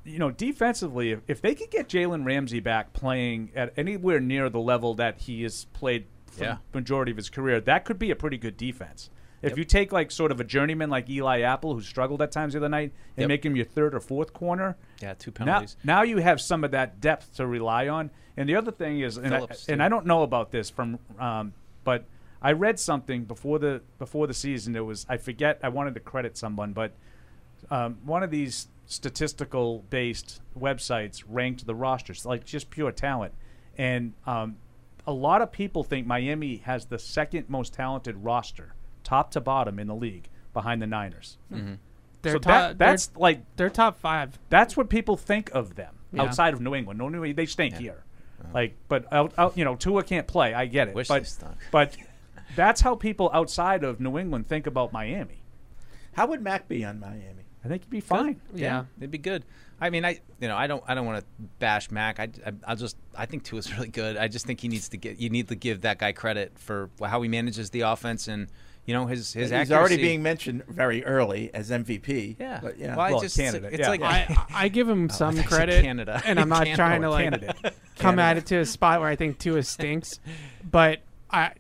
[0.04, 4.50] you know, defensively, if, if they could get Jalen Ramsey back playing at anywhere near
[4.50, 6.58] the level that he has played for Yeah.
[6.72, 9.10] the majority of his career, that could be a pretty good defense.
[9.44, 12.54] If you take like sort of a journeyman like Eli Apple, who struggled at times
[12.54, 13.28] the other night, and Yep.
[13.28, 15.78] make him your third or fourth corner, Yeah, two now, penalties.
[15.84, 18.12] now you have some of that depth to rely on.
[18.38, 19.82] And the other thing is, and, I, and.
[19.82, 22.06] I don't know about this from um, But
[22.40, 24.76] I read something before the before the season.
[24.76, 25.60] It was I forget.
[25.64, 26.92] I wanted to credit someone, but
[27.72, 33.34] um, one of these statistical based websites ranked the rosters like just pure talent,
[33.78, 34.58] and um,
[35.08, 38.74] a lot of people think Miami has the second most talented roster,
[39.04, 41.38] top to bottom in the league, behind the Niners.
[42.22, 44.38] They're so top- that, that's they're- like they're top five.
[44.50, 46.24] That's what people think of them Yeah.
[46.24, 47.00] outside of New England.
[47.00, 48.04] No, New they stink here.
[48.54, 50.54] Like, but out, out, you know, Tua can't play.
[50.54, 50.96] I get it.
[50.96, 51.96] Wish but they but
[52.56, 55.44] that's how people outside of New England think about Miami.
[56.14, 57.41] How would Mac be on Miami?
[57.64, 58.42] I think he'd be fine.
[58.56, 59.46] Yeah, it'd be good.
[59.80, 61.26] I mean, I you know I don't I don't want to
[61.60, 62.20] bash Mac.
[62.20, 64.18] I, I I'll just I think Tua's really good.
[64.18, 66.90] I just think he needs to get you need to give that guy credit for
[67.04, 68.48] how he manages the offense and
[68.86, 69.60] you know his his accuracy.
[69.60, 69.74] He's accuracy.
[69.76, 72.36] already being mentioned very early as MVP.
[72.40, 72.60] Yeah.
[72.64, 72.96] but yeah.
[72.96, 73.90] Well, I Well, just- candidate, it's yeah.
[73.90, 76.22] like- I, I give him Oh, some I credit, Canada.
[76.26, 76.76] and I'm not Canada.
[76.76, 77.56] trying to like Candidate.
[77.98, 78.22] come Canada.
[78.24, 80.20] at it to a spot where I think Tua stinks,
[80.70, 81.00] but
[81.30, 81.52] I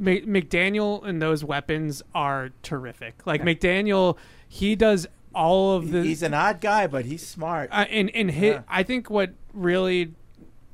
[0.00, 3.26] McDaniel and those weapons are terrific.
[3.26, 3.46] Like Yeah.
[3.54, 4.16] McDaniel,
[4.48, 6.02] he does all of the.
[6.02, 7.70] He's an odd guy, but he's smart.
[7.72, 8.62] Uh, and and hit, Yeah.
[8.68, 10.14] I think what really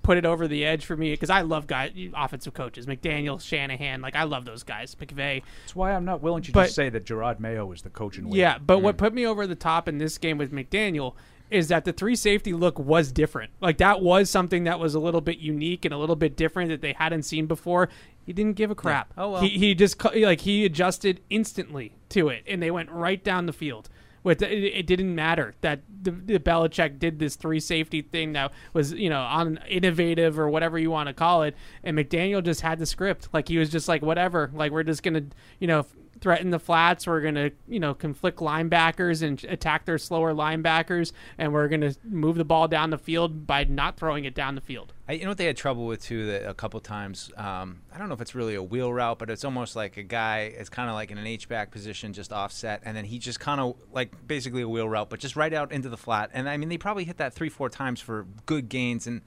[0.02, 4.00] put it over the edge for me because I love guys, offensive coaches, McDaniel, Shanahan.
[4.00, 5.42] Like I love those guys, McVay.
[5.64, 8.16] That's why I'm not willing to But- just say that Jerod Mayo is the coach
[8.16, 8.40] in waiting.
[8.40, 11.14] Yeah, but what put me over the top in this game with McDaniel
[11.50, 13.50] is that the three safety look was different.
[13.60, 16.68] Like that was something that was a little bit unique and a little bit different
[16.70, 17.88] that they hadn't seen before.
[18.26, 19.12] He didn't give a crap.
[19.16, 19.40] Oh, well.
[19.42, 23.52] He he just like he adjusted instantly to it, and they went right down the
[23.54, 23.88] field.
[24.28, 28.52] With it, it didn't matter that the, the Belichick did this three safety thing that
[28.74, 32.60] was you know on innovative or whatever you want to call it, and McDaniel just
[32.60, 33.30] had the script.
[33.32, 34.50] Like he was just like whatever.
[34.52, 35.22] Like we're just gonna
[35.60, 35.86] you know
[36.20, 37.06] threaten the flats.
[37.06, 42.36] We're gonna you know conflict linebackers and attack their slower linebackers, and we're gonna move
[42.36, 44.92] the ball down the field by not throwing it down the field.
[45.08, 47.30] I, you know what they had trouble with too that a couple times.
[47.36, 50.02] Um, I don't know if it's really a wheel route, but it's almost like a
[50.02, 50.40] guy.
[50.40, 53.40] It's kind of like in an H back position, just offset, and then he just
[53.40, 56.30] kind of like basically a wheel route, but just right out into the flat.
[56.34, 59.22] And I mean, they probably hit that three, four times for good gains, and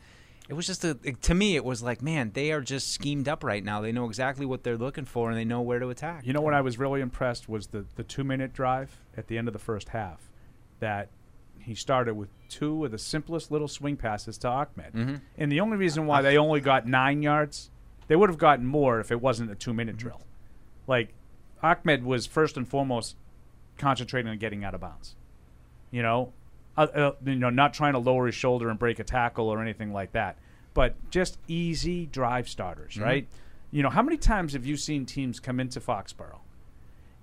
[0.47, 0.93] it was just a.
[0.93, 3.82] To me, it was like, man, they are just schemed up right now.
[3.82, 6.27] They know exactly what they're looking for, and they know where to attack.
[6.27, 9.38] You know what I was really impressed was the the two minute drive at the
[9.39, 10.29] end of the first half,
[10.79, 11.09] that
[11.66, 14.93] he started with two of the simplest little swing passes to Ahmed.
[14.93, 15.22] Mhm.
[15.38, 17.70] And the only reason why they only got nine yards,
[18.07, 20.22] they would have gotten more if it wasn't a two minute drill.
[20.88, 21.14] Like
[21.64, 23.16] Ahmed was first and foremost
[23.78, 25.16] concentrating on getting out of bounds.
[25.91, 26.34] You know,
[26.78, 29.62] uh, uh, you know, not trying to lower his shoulder and break a tackle or
[29.62, 30.38] anything like that,
[30.74, 33.03] but just easy drive starters, Mhm.
[33.03, 33.28] right?
[33.72, 36.39] You know, how many times have you seen teams come into Foxborough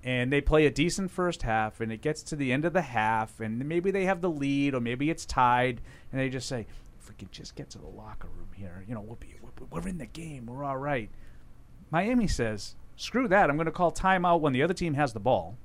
[0.08, 2.80] and they play a decent first half and it gets to the end of the
[2.80, 6.64] half and maybe they have the lead or maybe it's tied and they just say,
[6.98, 9.34] if we could just get to the locker room here, you know, we'll be,
[9.70, 11.10] we're, in the game, we're all right.
[11.90, 15.20] Miami says, screw that, I'm going to call timeout when the other team has the
[15.20, 15.58] ball.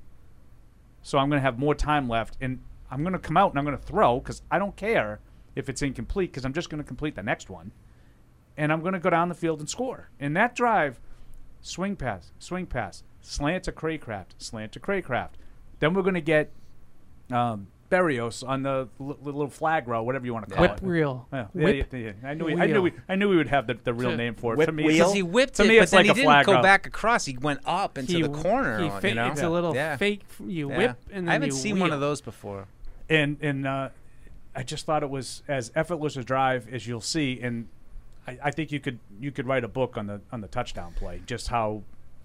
[1.02, 2.60] So I'm going to have more time left and
[2.92, 5.22] I'm going to come out and I'm going to throw because I don't care
[5.56, 7.72] if it's incomplete because I'm just going to complete the next one.
[8.58, 10.10] And I'm going to go down the field and score.
[10.20, 11.00] and that drive,
[11.64, 15.30] swing pass, swing pass, slant to Cracraft, slant to Cracraft.
[15.80, 16.52] Then we're going to get
[17.32, 20.84] um, Berrios on the l- little flag row, whatever you want to call Whip it.
[20.84, 21.28] reel.
[21.34, 22.12] Yeah, yeah, Whip yeah, yeah.
[22.30, 24.18] I knew we, I knew we, I knew we would have the, the real To-
[24.18, 24.58] name for it.
[24.58, 25.12] Whip for me, wheel?
[25.14, 26.62] he whipped to it, me, but it's then like he a didn't flag go row.
[26.62, 27.26] back across.
[27.26, 28.80] He went up into He- the corner.
[28.80, 29.32] he on- fa- you know?
[29.32, 29.98] it's a little yeah.
[29.98, 30.22] fake.
[30.46, 30.78] You Yeah.
[30.78, 32.68] whip and then I haven't you seen one of those before.
[33.10, 33.90] and and uh,
[34.56, 37.68] I just thought it was as effortless a drive as you'll see, and
[38.28, 40.94] I, I think you could you could write a book on the on the touchdown
[40.96, 41.84] play, just how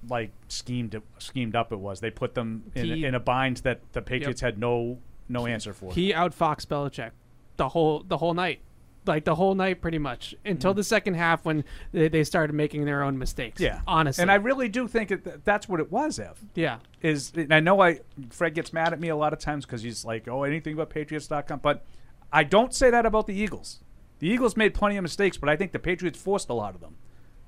[0.08, 2.00] like schemed schemed up it was.
[2.00, 5.72] They put them in, He- in a bind that the Patriots had no no answer
[5.72, 5.92] for.
[5.92, 7.10] He outfoxed Belichick
[7.56, 8.60] the whole the whole night,
[9.06, 10.78] like the whole night, pretty much until mm-hmm.
[10.78, 13.60] the second half when they, they started making their own mistakes.
[13.60, 16.18] yeah, honestly, and I really do think it, that's what it was.
[16.18, 19.66] Ev yeah, is I know I Fred gets mad at me a lot of times
[19.66, 21.84] because he's like, oh, anything but Patriots.com, but
[22.32, 23.80] I don't say that about the Eagles.
[24.18, 26.80] The Eagles made plenty of mistakes, but I think the Patriots forced a lot of
[26.80, 26.96] them.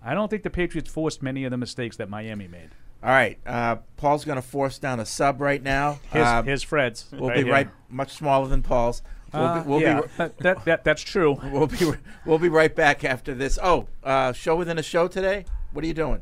[0.02, 2.70] I don't think the Patriots forced many of the mistakes that Miami made.
[3.02, 6.00] All right, uh, Paul's going to force down a sub right now.
[6.12, 7.06] His, Uh, here's Fred's.
[7.12, 7.52] We'll right be here.
[7.52, 9.02] right, much smaller than Paul's.
[9.32, 11.32] We'll Uh, be, we'll yeah, be, that, that, that, that's true.
[11.50, 11.78] we'll be,
[12.26, 13.58] we'll be right back after this.
[13.62, 15.44] Oh, uh, show within a show today.
[15.72, 16.20] What are you doing?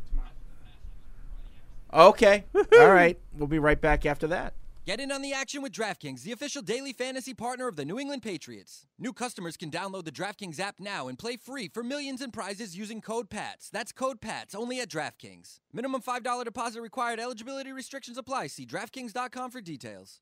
[1.92, 2.44] Okay,
[2.78, 3.18] all right.
[3.36, 4.52] We'll be right back after that.
[4.88, 7.98] Get in on the action with DraftKings, the official daily fantasy partner of the New
[7.98, 8.86] England Patriots.
[8.98, 12.74] New customers can download the DraftKings app now and play free for millions in prizes
[12.74, 13.68] using code PATS.
[13.68, 15.60] That's code PATS only at DraftKings.
[15.74, 17.20] Minimum $5 deposit required.
[17.20, 18.46] Eligibility restrictions apply.
[18.46, 20.20] See DraftKings.com for details.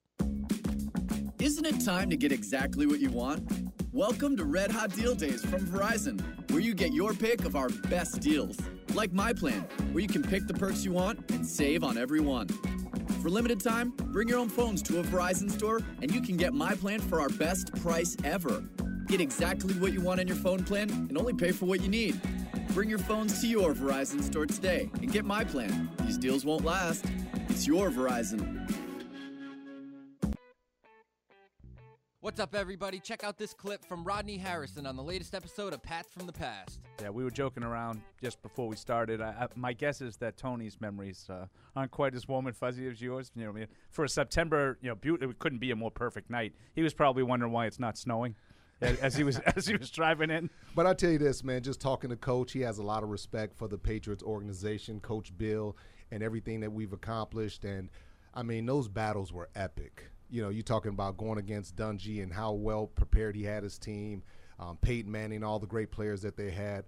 [1.39, 3.49] Isn't it time to get exactly what you want?
[3.93, 7.69] Welcome to Red Hot Deal Days from Verizon, where you get your pick of our
[7.89, 8.59] best deals.
[8.95, 9.61] like My Plan,
[9.93, 12.49] where you can pick the perks you want and save on every one.
[13.27, 16.55] For limited time, bring your own phones to a Verizon store and you can get
[16.55, 18.63] My Plan for our best price ever.
[19.09, 21.89] Get exactly what you want in your phone plan and only pay for what you
[21.89, 22.21] need.
[22.69, 25.91] Bring your phones to your Verizon store today and get My Plan.
[26.05, 27.05] These deals won't last.
[27.49, 28.86] It's your Verizon.
[32.27, 32.99] What's up, everybody?
[32.99, 36.33] Check out this clip from Rodney Harrison on the latest episode of Pats from the
[36.33, 36.81] Past.
[37.01, 39.21] Yeah, we were joking around just before we started.
[39.21, 41.47] I, I, my guess is that Tony's memories uh,
[41.77, 43.31] aren't quite as warm and fuzzy as yours.
[43.37, 45.93] You know, I mean, for a September, you know, be- it couldn't be a more
[45.93, 46.53] perfect night.
[46.75, 48.35] He was probably wondering why it's not snowing
[48.81, 50.51] as as he was as he was driving in.
[50.75, 53.09] But I tell you this, man, just talking to Coach, he has a lot of
[53.11, 55.77] respect for the Patriots organization, Coach Bill,
[56.11, 57.65] and everything that we've accomplished.
[57.65, 57.89] And
[58.35, 60.11] I mean, those battles were epic.
[60.31, 63.79] You know, you talking about going against Dungy and how well prepared he had his
[63.79, 64.23] team,
[64.59, 66.85] um, Peyton Manning, all the great players that they had.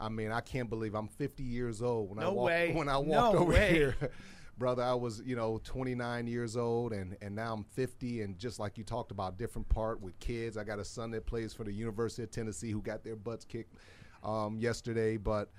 [0.00, 2.72] I mean, I can't believe I'm 50 years old when I No walked way.
[2.74, 3.72] when I No over way.
[3.72, 3.96] here.
[4.58, 8.58] Brother, I was, you know, 29 years old and, and now I'm 50 and just
[8.58, 10.58] like you talked about different part with kids.
[10.58, 13.44] I got a son that plays for the University of Tennessee who got their butts
[13.46, 13.74] kicked
[14.22, 15.50] um, yesterday, but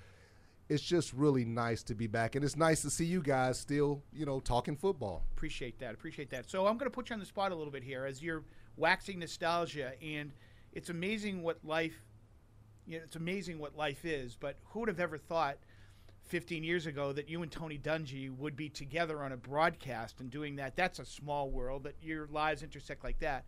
[0.72, 4.02] it's just really nice to be back and it's nice to see you guys still,
[4.10, 5.22] you know, talking football.
[5.36, 5.92] Appreciate that.
[5.92, 6.48] Appreciate that.
[6.48, 8.42] So I'm going to put you on the spot a little bit here as you're
[8.78, 10.32] waxing nostalgia, and
[10.72, 12.02] it's amazing what life.
[12.86, 14.34] You know, it's amazing what life is.
[14.34, 15.58] But who would have ever thought,
[16.28, 20.30] 15 years ago, that you and Tony Dungy would be together on a broadcast and
[20.30, 20.74] doing that?
[20.74, 23.44] That's a small world that your lives intersect like that.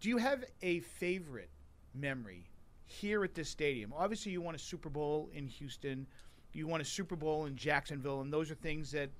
[0.00, 1.50] Do you have a favorite
[1.94, 2.50] memory
[2.88, 3.92] here at this stadium?
[3.96, 6.06] Obviously, you want a Super Bowl in Houston,
[6.52, 9.10] you want a Super Bowl in Jacksonville, and those are things that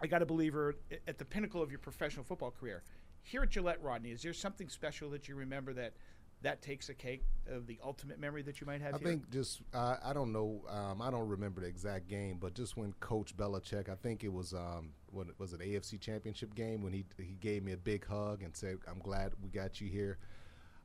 [0.00, 0.74] I got to believe are
[1.06, 2.82] at the pinnacle of your professional football career.
[3.22, 5.92] Here at Gillette, Rodney, is there something special that you remember that
[6.40, 9.08] that takes a cake of the ultimate memory that you might have I here?
[9.08, 12.76] think just uh, I don't know um, I don't remember the exact game, but just
[12.76, 16.92] when Coach Belichick, I think it was um, what was it AFC Championship game when
[16.92, 20.18] he he gave me a big hug and said, "I'm glad we got you here."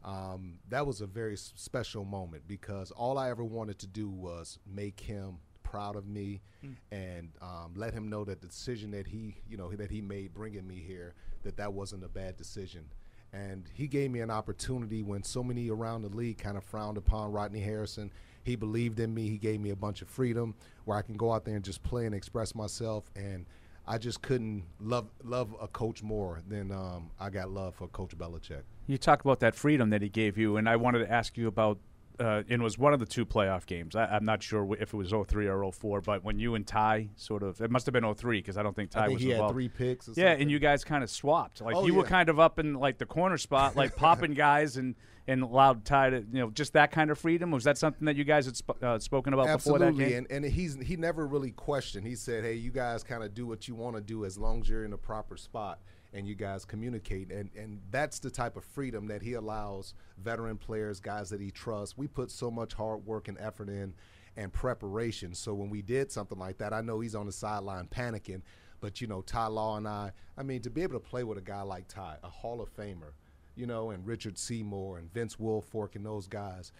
[0.03, 4.59] Um, that was a very special moment because all I ever wanted to do was
[4.65, 6.75] make him proud of me Mm.
[6.91, 10.33] and um, let him know that the decision that he you know that he made
[10.33, 12.85] bringing me here that that wasn't a bad decision
[13.33, 16.97] and he gave me an opportunity when so many around the league kind of frowned
[16.97, 18.09] upon Rodney Harrison.
[18.43, 19.27] He believed in me.
[19.27, 21.83] He gave me a bunch of freedom where I can go out there and just
[21.83, 23.11] play and express myself.
[23.17, 23.45] And
[23.87, 28.17] I just couldn't love love a coach more than um, I got love for Coach
[28.17, 28.63] Belichick.
[28.85, 31.47] You talk about that freedom that he gave you, and I wanted to ask you
[31.47, 31.79] about.
[32.19, 33.95] Uh, it was one of the two playoff games.
[33.95, 37.09] I, I'm not sure if it was 03 or 04, but when you and Ty
[37.15, 39.29] sort of, it must have been 03 because I don't think Ty think was he
[39.29, 40.41] had three picks yeah, something.
[40.41, 41.61] and you guys kind of swapped.
[41.61, 44.77] Like Oh, you were kind of up in like the corner spot, like popping guys
[44.77, 44.95] and
[45.27, 47.51] and allowed Ty to, you know, just that kind of freedom.
[47.51, 50.19] Was that something that you guys had sp- uh, spoken about before that game?
[50.19, 52.07] and and he's he never really questioned.
[52.07, 54.61] He said, "Hey, you guys kind of do what you want to do as long
[54.61, 55.79] as you're in the proper spot
[56.13, 60.57] and you guys communicate." And and that's the type of freedom that he allows veteran
[60.57, 61.97] players, guys that he trusts.
[61.97, 63.93] We put so much hard work and effort in
[64.37, 65.33] and preparation.
[65.33, 68.43] So when we did something like that, I know he's on the sideline panicking,
[68.79, 71.37] but you know, Ty Law and I, I mean, to be able to play with
[71.37, 73.13] a guy like Ty, a Hall of Famer,
[73.55, 76.71] you know, and Richard Seymour and Vince Wilfork and those guys.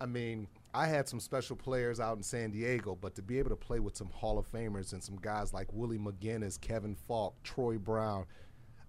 [0.00, 3.50] I mean, I had some special players out in San Diego, but to be able
[3.50, 7.42] to play with some Hall of Famers and some guys like Willie McGinest, Kevin Faulk,
[7.42, 8.26] Troy Brown,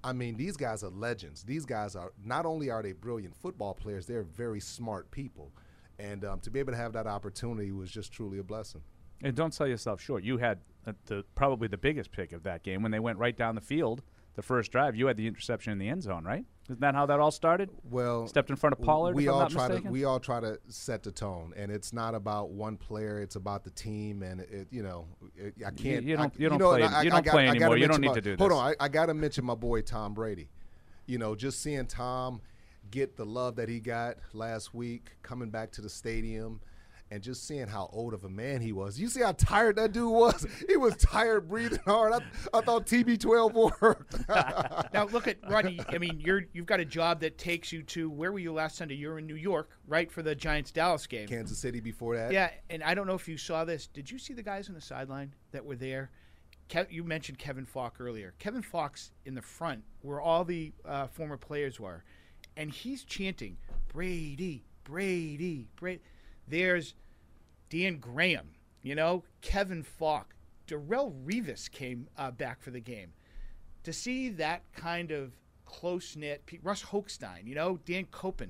[0.03, 1.43] I mean, these guys are legends.
[1.43, 5.51] These guys are not only are they brilliant football players, they're very smart people,
[5.97, 8.81] and um, to be able to have that opportunity was just truly a blessing.
[9.21, 10.23] And don't sell yourself short.
[10.23, 13.35] You had uh, the probably the biggest pick of that game when they went right
[13.35, 14.01] down the field.
[14.39, 16.45] The first drive, you had the interception in the end zone, right?
[16.69, 17.69] Isn't that how that all started?
[17.91, 19.13] Well, stepped in front of Pollard.
[19.13, 19.87] We if I'm all try mistaken?
[19.87, 23.19] to we all try to set the tone, and it's not about one player.
[23.19, 26.05] It's about the team, and it, you know, it, I can't.
[26.05, 27.75] you don't- I, you don't know, play- I- you don't got- play anymore.
[27.75, 28.39] You don't need my- to do This.
[28.39, 30.47] Hold on, I, I got to mention my boy Tom Brady.
[31.05, 32.39] You know, just seeing Tom
[32.91, 36.61] get the love that he got last week, coming back to the stadium.
[37.11, 38.99] And just seeing how old of a man he was.
[38.99, 40.45] You see how tired that dude was?
[40.67, 42.13] He was tired, breathing hard.
[42.13, 42.19] I,
[42.55, 44.29] I thought TB12 worked.
[44.93, 45.79] now look at Rodney.
[45.89, 48.77] I mean, you're you've got a job that takes you to where were you last
[48.77, 48.93] Sunday?
[48.93, 51.27] You're in New York, right, for the Giants Dallas game.
[51.27, 52.31] Kansas City before that.
[52.31, 53.87] Yeah, and I don't know if you saw this.
[53.87, 56.11] Did you see the guys on the sideline that were there?
[56.69, 58.35] Kev, you mentioned Kevin Faulk earlier.
[58.37, 62.03] Kevin Faulk's in the front where all the uh, former players were,
[62.55, 63.57] and he's chanting
[63.87, 66.01] Brady, Brady, Brady.
[66.49, 66.95] There's
[67.69, 68.49] Dan Graham,
[68.81, 70.35] you know, Kevin Faulk,
[70.67, 73.13] Darrelle Revis came uh, back for the game.
[73.83, 75.33] To see that kind of
[75.65, 78.49] close knit, Russ Hochstein, you know, Dan Koppen,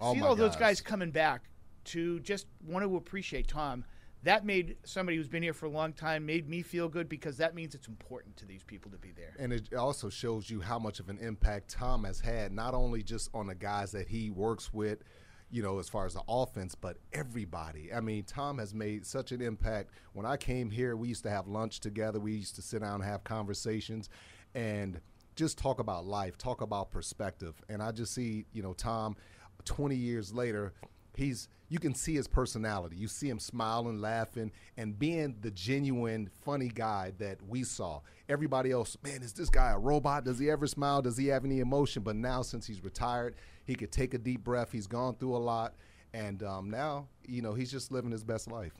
[0.00, 0.80] All see all those guys.
[0.80, 1.50] guys coming back
[1.84, 3.84] to just want to appreciate Tom.
[4.22, 7.36] that made somebody who's been here for a long time made me feel good because
[7.36, 9.34] that means it's important to these people to be there.
[9.38, 13.04] And it also shows you how much of an impact Tom has had, not only
[13.04, 15.04] just on the guys that he works with,
[15.50, 17.92] you know, as far as the offense, but everybody.
[17.92, 19.90] I mean, Tom has made such an impact.
[20.12, 22.18] When I came here, we used to have lunch together.
[22.18, 24.08] We used to sit down and have conversations
[24.54, 25.00] and
[25.36, 27.54] just talk about life, talk about perspective.
[27.68, 29.16] And I just see, you know, Tom
[29.64, 30.72] 20 years later,
[31.14, 32.96] he's you can see his personality.
[32.96, 38.02] You see him smiling, laughing, and being the genuine, funny guy that we saw.
[38.28, 40.24] Everybody else, man, is this guy a robot?
[40.24, 41.02] Does he ever smile?
[41.02, 42.04] Does he have any emotion?
[42.04, 43.34] But now, since he's retired,
[43.66, 44.72] he could take a deep breath.
[44.72, 45.74] He's gone through a lot,
[46.14, 48.74] and um, now, you know, he's just living his best life.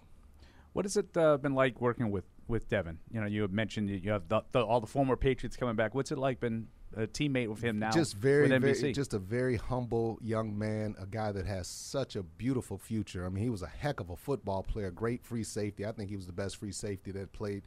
[0.73, 2.99] What has it uh, been like working with with Devin?
[3.11, 5.95] You know, you have mentioned you have the, the, all the former Patriots coming back.
[5.95, 7.91] What's it like been a teammate with him now?
[7.91, 12.23] Just very, very, just a very humble young man, a guy that has such a
[12.23, 13.27] beautiful future.
[13.27, 15.85] I mean, he was a heck of a football player, great free safety.
[15.85, 17.63] I think he was the best free safety that played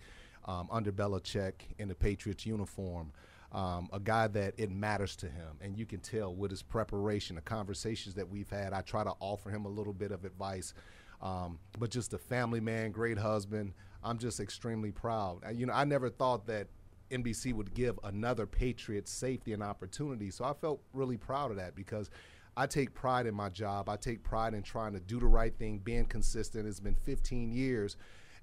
[0.45, 3.11] um, under Belichick in the Patriots uniform.
[3.51, 7.35] Um, a guy that it matters to him, and you can tell with his preparation,
[7.35, 8.73] the conversations that we've had.
[8.73, 10.75] I try to offer him a little bit of advice,
[11.19, 13.73] um, but just a family man, great husband.
[14.03, 15.39] I'm just extremely proud.
[15.51, 16.67] You know, I never thought that
[17.11, 20.29] NBC would give another Patriot safety an opportunity.
[20.29, 22.09] So I felt really proud of that because
[22.55, 23.89] I take pride in my job.
[23.89, 26.67] I take pride in trying to do the right thing, being consistent.
[26.67, 27.97] It's been 15 years,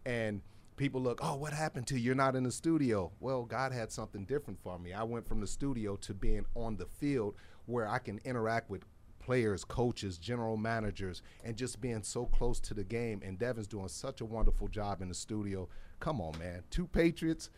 [0.04, 0.40] and
[0.76, 2.06] people look, oh, what happened to you?
[2.06, 3.12] You're not in the studio.
[3.20, 4.92] Well, God had something different for me.
[4.92, 7.34] I went from the studio to being on the field
[7.66, 8.82] where I can interact with
[9.18, 13.20] players, coaches, general managers, and just being so close to the game.
[13.24, 15.68] And Devin's doing such a wonderful job in the studio.
[15.98, 16.62] Come on, man.
[16.70, 17.50] Two Patriots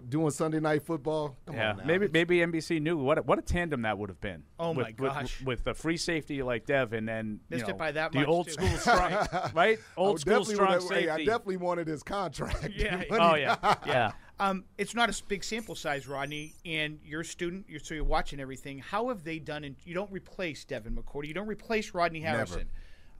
[0.00, 1.36] doing Sunday night football.
[1.46, 1.84] Come yeah, on now.
[1.84, 4.42] maybe maybe NBC knew what a, what a tandem that would have been.
[4.58, 5.42] Oh, with, my gosh.
[5.42, 8.20] With, the free safety like Dev, and then you Missed know, it by that the
[8.20, 8.52] much, old too.
[8.52, 9.12] school strong,
[9.54, 9.78] right?
[9.78, 11.10] I Old school definitely strong would've- hey, safety.
[11.10, 12.68] I definitely wanted his contract.
[12.74, 13.02] Yeah.
[13.10, 14.12] Oh yeah, yeah.
[14.38, 18.04] Um, it's not a big sample size, Rodney, and you're a student, you're, so you're
[18.04, 18.78] watching everything.
[18.80, 19.64] How have they done?
[19.64, 21.28] In, you don't replace Devin McCourty.
[21.28, 22.58] You don't replace Rodney Harrison.
[22.58, 22.68] Never.
[22.68, 22.68] Harrison.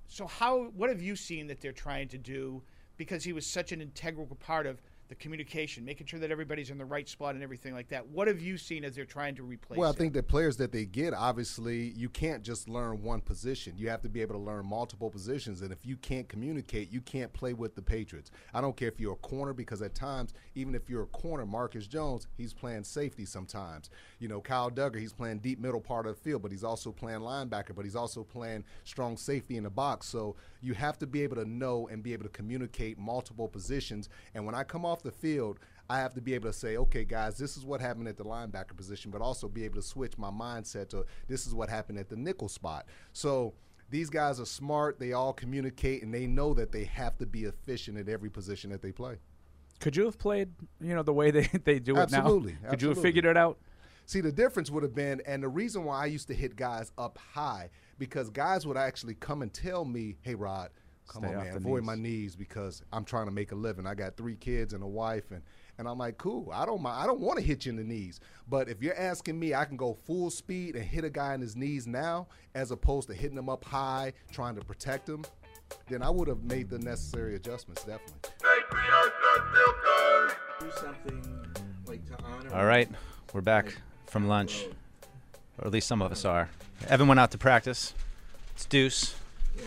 [0.09, 0.65] So how?
[0.77, 2.63] What have you seen that they're trying to do?
[2.99, 6.79] Because he was such an integral part of the communication, making sure that everybody's in
[6.79, 8.07] the right spot and everything like that.
[8.09, 9.79] What have you seen as they're trying to replace?
[9.79, 13.75] Well, I think the players that they get, obviously, you can't just learn one position.
[13.77, 15.63] You have to be able to learn multiple positions.
[15.63, 18.31] And if you can't communicate, you can't play with the Patriots.
[18.53, 21.47] I don't care if you're a corner, because at times, even if you're a corner,
[21.47, 23.91] Marcus Jones, he's playing safety sometimes.
[24.19, 26.91] You know, Kyle Dugger, he's playing deep middle part of the field, but he's also
[26.91, 30.07] playing linebacker, but he's also playing strong safety in the box.
[30.07, 34.09] So you have to be able to know and be able to communicate multiple positions.
[34.35, 37.05] And when I come off the field, I have to be able to say, okay,
[37.05, 40.19] guys, this is what happened at the linebacker position, but also be able to switch
[40.19, 42.87] my mindset to this is what happened at the nickel spot.
[43.13, 43.55] So
[43.89, 44.99] these guys are smart.
[44.99, 48.71] They all communicate, and they know that they have to be efficient at every position
[48.71, 49.19] that they play.
[49.79, 52.57] Could you have played, you know, the way they, they do it Absolutely.
[52.63, 52.71] now?
[52.71, 53.59] Could you have figured it out?
[54.07, 56.93] See, the difference would have been, and the reason why I used to hit guys
[56.97, 60.71] up high, because guys would actually come and tell me, hey, Rod,
[61.09, 63.87] come Stay on, man, avoid knees." my knees because I'm trying to make a living.
[63.87, 65.43] I got three kids and a wife, and,
[65.79, 67.03] and I'm like, cool, I don't mind.
[67.03, 68.21] I don't want to hit you in the knees.
[68.49, 71.41] But if you're asking me, I can go full speed and hit a guy in
[71.41, 75.25] his knees now, as opposed to hitting him up high, trying to protect him,
[75.89, 78.31] then I would have made the necessary adjustments, definitely.
[80.61, 81.47] Do something
[81.87, 82.55] like to honor.
[82.55, 82.89] All right,
[83.33, 83.77] we're back
[84.07, 84.65] from lunch,
[85.59, 86.49] or at least some of us are.
[86.89, 87.95] Evan went out to practice.
[88.55, 89.15] It's Deuce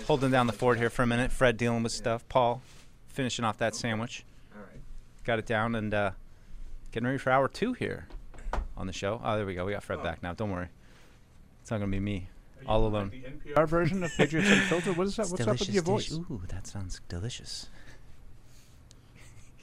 [0.08, 1.32] holding down the fort here for a minute.
[1.32, 2.28] Fred dealing with stuff.
[2.30, 2.62] Paul
[3.08, 4.26] finishing off that sandwich.
[4.56, 4.82] All right.
[5.24, 6.12] Got it down and uh,
[6.92, 8.08] getting ready for hour two here
[8.78, 9.22] on the show.
[9.24, 9.66] Oh, there we go.
[9.66, 10.34] We got Fred back now.
[10.34, 10.70] Don't worry.
[11.62, 12.30] It's not gonna be me
[12.66, 13.12] all alone.
[13.56, 14.96] Our version of Patriots Unfiltered.
[14.98, 15.24] What is that?
[15.24, 16.08] It's What's up with your voice?
[16.10, 16.18] dish.
[16.18, 17.70] Ooh, that sounds delicious.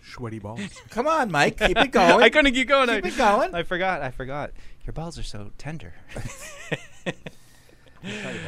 [0.04, 0.60] Sweaty balls.
[0.90, 1.58] Come on, Mike.
[1.58, 2.22] Keep it going.
[2.22, 2.88] I couldn't keep going.
[2.88, 3.54] Keep I, it going.
[3.54, 4.02] I forgot.
[4.02, 4.52] I forgot.
[4.84, 5.94] Your balls are so tender.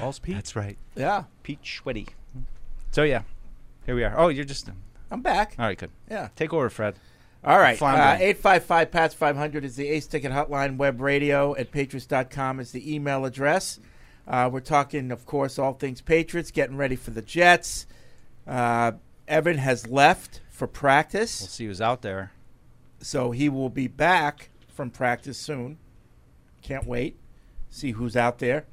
[0.01, 0.35] Balls, Pete.
[0.35, 0.77] That's right.
[0.95, 1.25] Yeah.
[1.43, 2.09] Pete Schweddy.
[2.91, 3.23] So yeah,
[3.87, 4.19] here we are.
[4.19, 4.71] Oh, you're just.
[5.11, 5.55] I'm back.
[5.59, 5.91] All right, good.
[6.11, 6.29] Yeah.
[6.37, 6.97] Take over, Fred.
[7.45, 7.81] All right.
[7.81, 10.77] Uh, 855 PATS 500 is the Ace Ticket Hotline.
[10.77, 13.79] Web radio at patriots.com is the email address.
[14.27, 17.87] Uh, we're talking, of course, all things Patriots, getting ready for the Jets.
[18.47, 18.93] Uh,
[19.27, 21.41] Evan has left for practice.
[21.41, 22.33] We'll see who's out there.
[23.01, 25.79] So he will be back from practice soon.
[26.61, 27.17] Can't wait.
[27.71, 28.67] See who's out there.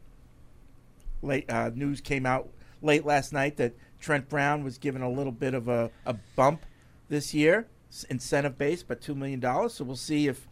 [1.25, 2.49] Late uh, news came out
[2.81, 6.65] late last night that Trent Brown was given a little bit of a, a bump
[7.09, 7.67] this year,
[8.09, 9.73] incentive based, but two million dollars.
[9.73, 10.47] So we'll see if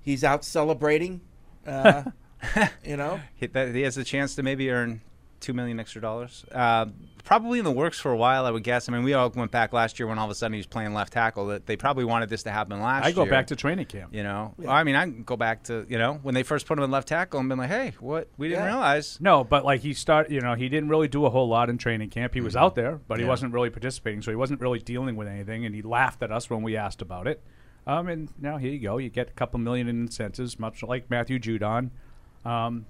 [0.00, 1.20] he's out celebrating.
[1.66, 2.04] Uh,
[2.84, 5.00] you know, He, that, he has a chance to maybe earn
[5.42, 6.46] two million extra dollars.
[6.50, 6.86] Uh,
[7.24, 8.88] probably in the works for a while, I would guess.
[8.88, 10.66] I mean, we all went back last year when all of a sudden he was
[10.66, 11.48] playing left tackle.
[11.48, 13.04] That they probably wanted this to happen last year.
[13.04, 13.14] I year.
[13.14, 14.14] go back to training camp.
[14.14, 16.78] You know, Well, I mean, I go back to you know when they first put
[16.78, 18.28] him in left tackle and been like, hey, what?
[18.38, 19.18] We didn't realize.
[19.20, 21.78] No, but like he start, you know, he didn't really do a whole lot in
[21.78, 22.34] training camp.
[22.34, 25.28] He was out there, but he wasn't really participating, so he wasn't really dealing with
[25.28, 25.66] anything.
[25.66, 27.42] And he laughed at us when we asked about it.
[27.86, 31.10] Um, and now here you go, you get a couple million in incentives, much like
[31.10, 31.90] Matthew Judon.
[32.44, 32.86] Um,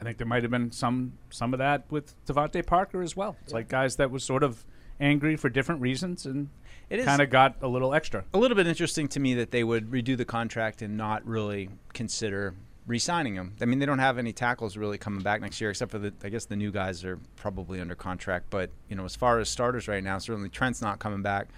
[0.00, 3.36] I think there might have been some some of that with DeVante Parker as well.
[3.44, 4.64] It's like guys that was sort of
[4.98, 6.48] angry for different reasons and
[6.88, 8.24] It is- kind of got a little extra.
[8.34, 11.68] a little bit interesting to me that they would redo the contract and not really
[11.92, 12.54] consider
[12.86, 13.52] re-signing him.
[13.60, 16.12] I mean, they don't have any tackles really coming back next year, except for the.
[16.24, 18.46] I guess the new guys are probably under contract.
[18.50, 21.48] But you know, as far as starters right now, certainly Trent's not coming back,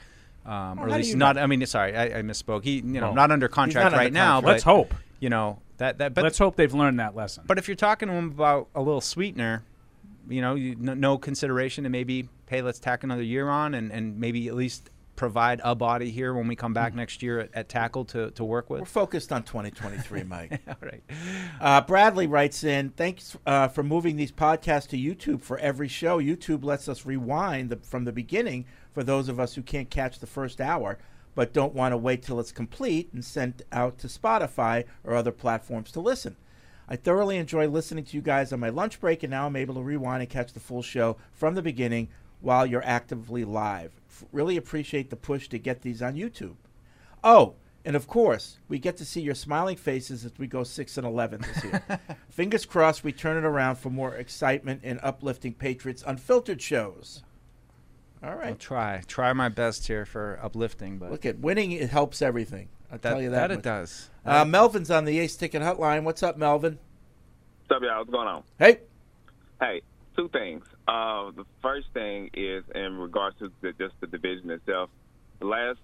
[0.44, 1.36] um, Well, or at least you not.
[1.36, 1.42] know?
[1.42, 2.64] I mean, sorry, I, I misspoke.
[2.64, 4.40] He, you know, Well, not under contract not under right now.
[4.40, 4.44] contract.
[4.44, 4.94] But Let's hope.
[5.22, 6.14] You know that that.
[6.14, 7.44] But Let's hope they've learned that lesson.
[7.46, 9.62] but if you're talking to him about a little sweetener,
[10.28, 13.92] you know, you, no, no consideration to maybe, hey, let's tack another year on and,
[13.92, 17.50] and maybe at least provide a body here when we come back next year at,
[17.54, 18.80] at tackle to, to work with.
[18.80, 20.60] We're focused on 2023, Mike.
[20.66, 21.04] All right.
[21.60, 26.20] Uh, Bradley writes in, thanks uh, for moving these podcasts to YouTube for every show.
[26.20, 30.18] YouTube lets us rewind the, from the beginning for those of us who can't catch
[30.18, 30.98] the first hour
[31.34, 35.32] but don't want to wait till it's complete and sent out to Spotify or other
[35.32, 36.36] platforms to listen.
[36.88, 39.76] I thoroughly enjoy listening to you guys on my lunch break, and now I'm able
[39.76, 42.08] to rewind and catch the full show from the beginning
[42.40, 43.92] while you're actively live.
[44.10, 46.56] F- really appreciate the push to get these on YouTube.
[47.24, 47.54] Oh,
[47.84, 51.06] and of course, we get to see your smiling faces as we go 6 and
[51.06, 51.82] 11 this year.
[52.30, 57.22] Fingers crossed we turn it around for more excitement and uplifting Patriots unfiltered shows.
[58.22, 59.02] All I'll try.
[59.06, 62.68] Try my best here for uplifting, but Look at winning, it helps everything.
[62.90, 63.50] I'll that, tell you that.
[63.50, 63.64] it much.
[63.64, 64.10] does.
[64.24, 66.04] Uh, Melvin's on the Ace Ticket Hotline.
[66.04, 66.78] What's up, Melvin?
[67.66, 67.98] What's up, y'all?
[67.98, 68.42] What's going on?
[68.58, 68.80] Hey.
[69.60, 69.82] Hey,
[70.16, 70.64] two things.
[70.86, 74.90] Uh, the first thing is in regards to the, just the division itself.
[75.40, 75.78] The last,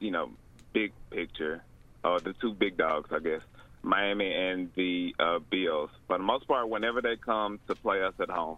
[0.00, 0.30] you know,
[0.72, 1.62] big picture,
[2.02, 3.42] uh, the two big dogs, I guess,
[3.82, 5.90] Miami and the uh, Bills.
[6.08, 8.56] For the most part, whenever they come to play us at home,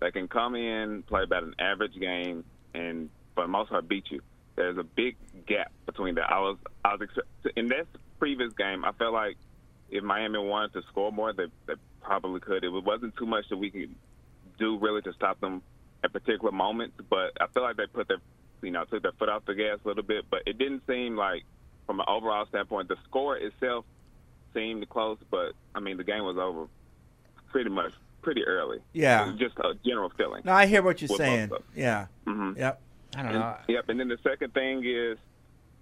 [0.00, 2.44] they can come in, play about an average game,
[2.74, 4.20] and for the most part, beat you.
[4.56, 6.30] There's a big gap between that.
[6.30, 7.08] I was, I was
[7.56, 7.86] in this
[8.18, 8.84] previous game.
[8.84, 9.36] I felt like
[9.90, 12.64] if Miami wanted to score more, they, they probably could.
[12.64, 13.94] It wasn't too much that we could
[14.58, 15.62] do really to stop them
[16.02, 18.18] at particular moments, but I feel like they put their,
[18.62, 20.24] you know, took their foot off the gas a little bit.
[20.30, 21.44] But it didn't seem like,
[21.86, 23.84] from an overall standpoint, the score itself
[24.54, 25.18] seemed close.
[25.30, 26.66] But I mean, the game was over
[27.50, 27.92] pretty much
[28.22, 28.78] pretty early.
[28.92, 29.32] Yeah.
[29.38, 30.42] Just a general feeling.
[30.44, 31.44] No, I hear what you're saying.
[31.44, 31.62] of them.
[31.74, 32.06] Yeah.
[32.26, 32.56] Mhm.
[32.58, 32.80] Yep.
[33.16, 33.56] I don't And- know.
[33.68, 33.88] Yep.
[33.88, 35.18] And then the second thing is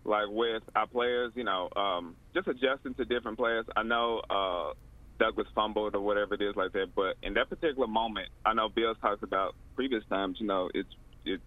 [0.04, 3.66] like with our players, you know, um, just adjusting to different players.
[3.76, 4.72] I know uh,
[5.18, 8.68] Douglas fumbled or whatever it is like that, but in that particular moment, I know
[8.68, 10.38] Bill's talked about previous times.
[10.40, 10.88] You know, it's
[11.24, 11.40] it.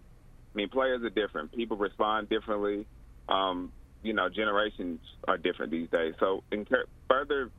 [0.54, 1.52] I mean, players are different.
[1.52, 2.86] People respond differently.
[3.28, 3.72] Um,
[4.02, 6.14] you know, generations are different these days.
[6.20, 7.50] So, in ter- further,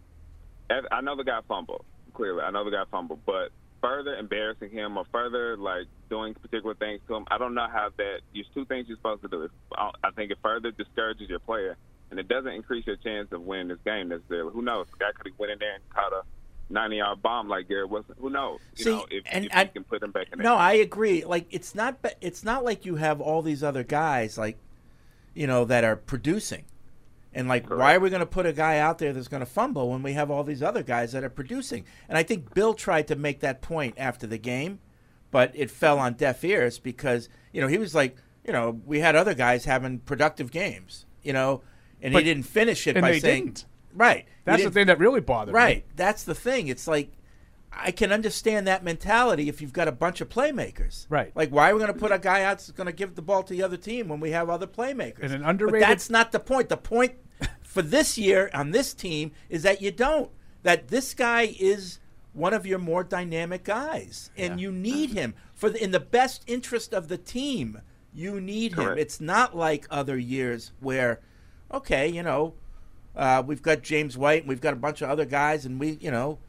[0.69, 1.83] as- I know the guy fumbled.
[2.13, 3.49] Clearly, I know the guy fumbled, but
[3.81, 7.89] further embarrassing him or further like doing particular things to him, I don't know how
[7.97, 8.19] that.
[8.33, 9.49] There's two things you're supposed to do.
[9.75, 11.75] I uh, I think it further discourages your player,
[12.11, 14.51] and it doesn't increase your chance of winning this game necessarily.
[14.53, 14.87] Who knows?
[14.91, 16.21] The guy could have went in there and caught a
[16.69, 18.15] 90 yard bomb like Garrett Wilson.
[18.19, 18.59] Who knows?
[18.77, 20.43] You See, know, if, and if I- you can put him back in there.
[20.45, 21.25] No, I agree.
[21.25, 24.57] Like it's not it's not like you have all these other guys like
[25.33, 26.63] you know that are producing.
[27.35, 29.45] And like why are we going to put a guy out there that's going to
[29.45, 31.85] fumble when we have all these other guys that are producing?
[32.07, 34.79] And I think Bill tried to make that point after the game,
[35.31, 38.15] but it fell on deaf ears because, you know, he was like,
[38.45, 41.61] you know, we had other guys having productive games, you know,
[42.01, 43.65] and But- he didn't finish it by saying didn't.
[43.95, 44.25] Right.
[44.45, 45.59] That's the thing that really bothered me.
[45.59, 45.85] Right.
[45.95, 46.67] That's the thing.
[46.67, 47.11] It's like
[47.75, 51.05] I can understand that mentality if you've got a bunch of playmakers.
[51.09, 51.31] Right.
[51.35, 53.21] Like why are we going to put a guy out that's going to give the
[53.21, 55.23] ball to the other team when we have other playmakers?
[55.23, 55.81] And an underrated.
[55.81, 56.69] But that's not the point.
[56.69, 57.13] The point
[57.61, 60.29] for this year on this team is that you don't.
[60.63, 61.99] That this guy is
[62.31, 66.43] one of your more dynamic guys, and you need him for the, in the best
[66.47, 67.81] interest of the team.
[68.13, 68.97] You need him.
[68.97, 71.19] It's not like other years where,
[71.71, 72.53] okay, you know,
[73.15, 75.97] uh, we've got James White and we've got a bunch of other guys, and we,
[75.99, 76.39] you know,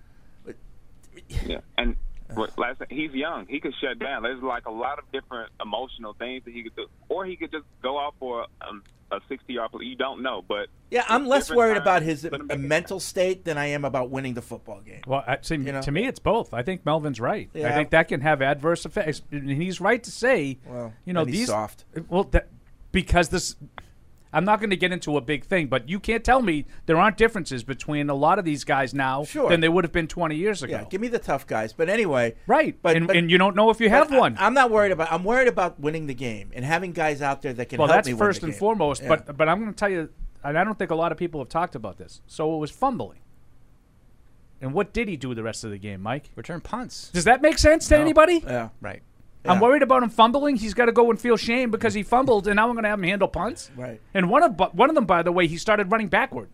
[1.47, 1.97] Yeah, and
[2.35, 3.47] what- last thing, he's young.
[3.47, 4.23] He could shut down.
[4.23, 7.51] There's like a lot of different emotional things that he could do, or he could
[7.53, 9.85] just go out for um, a 60 yard play.
[9.85, 11.83] You don't know, but yeah, I'm less worried times.
[11.83, 15.03] about his Put him mental state than I am about winning the football game.
[15.07, 15.83] Well, I, see, You know?
[15.83, 16.55] to me, it's both.
[16.55, 17.49] I think Melvin's right.
[17.55, 19.23] I think that can have adverse effects.
[19.31, 21.85] And he's right to say, Well, you know, these soft.
[22.09, 22.49] Well, that,
[22.93, 23.57] because this,
[24.35, 26.97] I'm not going to get into a big thing, but you can't tell me there
[26.97, 29.49] aren't differences between a lot of these guys now Sure.
[29.49, 30.73] than they would have been 20 years ago.
[30.73, 31.73] Yeah, give me the tough guys.
[31.73, 32.77] But anyway, right.
[32.83, 34.37] But, and, but- and you don't know if you have one.
[34.39, 35.13] I'm not worried about.
[35.13, 37.99] I'm worried about winning the game and having guys out there that can well, help
[37.99, 38.59] that's me win first the and game.
[38.59, 39.03] foremost.
[39.03, 39.09] Yeah.
[39.09, 40.09] But but I'm going to tell you,
[40.43, 42.21] and I don't think a lot of people have talked about this.
[42.27, 43.21] So it was fumbling.
[44.61, 46.31] And what did he do the rest of the game, Mike?
[46.37, 47.11] Return punts.
[47.13, 48.01] Does that make sense to No.
[48.01, 48.43] anybody?
[48.45, 48.71] Yeah.
[48.81, 49.03] Right.
[49.47, 50.57] I'm worried about him fumbling.
[50.57, 52.89] He's got to go and feel shame because he fumbled, and now I'm going to
[52.89, 53.71] have him handle punts.
[53.77, 54.01] Right.
[54.15, 56.49] And one of bu- one of them, by the way, he started running backward.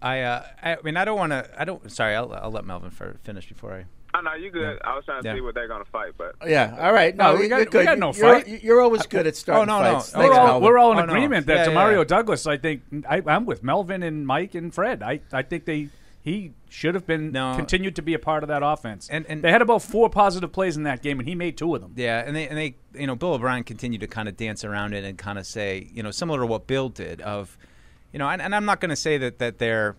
[0.00, 1.48] I, uh, I mean, I don't want to.
[1.56, 1.90] I don't.
[1.90, 3.84] Sorry, I'll, I'll let Melvin fir- finish before I.
[4.14, 4.78] I know you good.
[4.84, 5.34] I was trying to Yeah.
[5.36, 6.76] see what they're gonna fight, but Yeah.
[6.78, 7.16] All right.
[7.16, 8.62] No, No, we you're got- we got no you're, fight.
[8.62, 9.94] You're always good at starting Oh, no, no.
[10.00, 10.12] fights.
[10.14, 11.12] Oh, We're all, we're all in Oh, no.
[11.14, 12.04] agreement that Yeah, yeah, Demario yeah.
[12.04, 12.46] Douglas.
[12.46, 15.02] I think I, I'm with Melvin and Mike and Fred.
[15.02, 15.88] I, I think they
[16.22, 17.54] he should have been No.
[17.56, 19.08] continued to be a part of that offense.
[19.10, 21.74] And- and- they had about four positive plays in that game, and he made two
[21.74, 21.92] of them.
[21.96, 24.94] Yeah, and they and they you know Bill O'Brien continued to kind of dance around
[24.94, 27.58] it and kind of say you know similar to what Bill did of,
[28.12, 29.96] you know, and, and I'm not going to say that that they're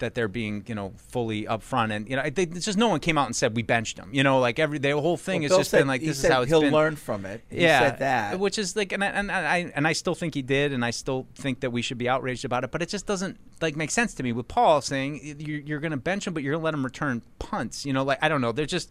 [0.00, 3.00] that they're being you know fully upfront and you know they, it's just no one
[3.00, 4.08] came out and said we benched him.
[4.12, 6.22] You know, like every the whole thing Well, has Bill just said- been like this
[6.24, 6.72] is how it's he'll been.
[6.72, 7.42] learn from it.
[7.48, 8.38] He yeah, said that.
[8.38, 10.90] which is like and I, and I and I still think he did, and I
[10.90, 12.70] still think that we should be outraged about it.
[12.70, 15.90] But it just doesn't like make sense to me with Paul saying you're, you're going
[15.92, 17.86] to bench him, but you're going to let him return punts.
[17.86, 18.52] You know, like I don't know.
[18.52, 18.90] They're just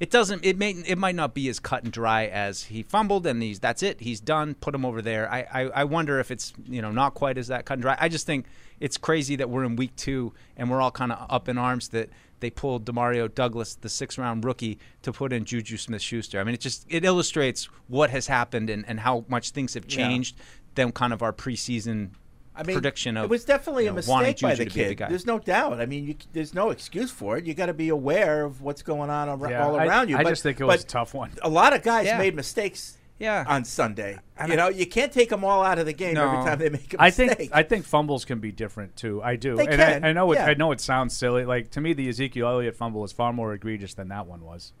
[0.00, 3.26] it doesn't it may it might not be as cut and dry as he fumbled
[3.26, 5.30] and he's that's it he's done put him over there.
[5.30, 7.96] I, I I wonder if it's you know not quite as that cut and dry.
[8.00, 8.46] I just think
[8.80, 11.88] it's crazy that we're in week two and we're all kind of up in arms
[11.88, 16.38] that they pulled Demario Douglas the six round rookie to put in Juju Smith Schuster
[16.40, 19.84] I mean it just it illustrates what has happened and, and how much things have
[19.88, 19.96] Yeah.
[20.06, 20.36] changed
[20.76, 22.10] than kind of our preseason
[22.58, 24.74] I mean, prediction of it was definitely you a know, wanting mistake by the to
[24.74, 25.06] be the kid.
[25.10, 25.80] There's no doubt.
[25.80, 27.46] I mean, you, there's no excuse for it.
[27.46, 30.16] You got to be aware of what's going on ar- Yeah, all I- around you.
[30.18, 31.30] I but, just think it was a tough one.
[31.42, 32.18] A lot of guys Yeah.
[32.18, 32.96] made mistakes.
[33.20, 33.44] Yeah.
[33.48, 34.16] on Sunday.
[34.36, 36.24] And you I- know, you can't take them all out of the game No.
[36.30, 37.36] every time they make a I mistake.
[37.36, 39.20] think I think fumbles can be different too.
[39.24, 39.56] I do.
[39.56, 40.46] They and can, I, I know it, yeah.
[40.46, 41.44] I know it sounds silly.
[41.44, 44.72] Like to me, the Ezekiel Elliott fumble is far more egregious than that one was.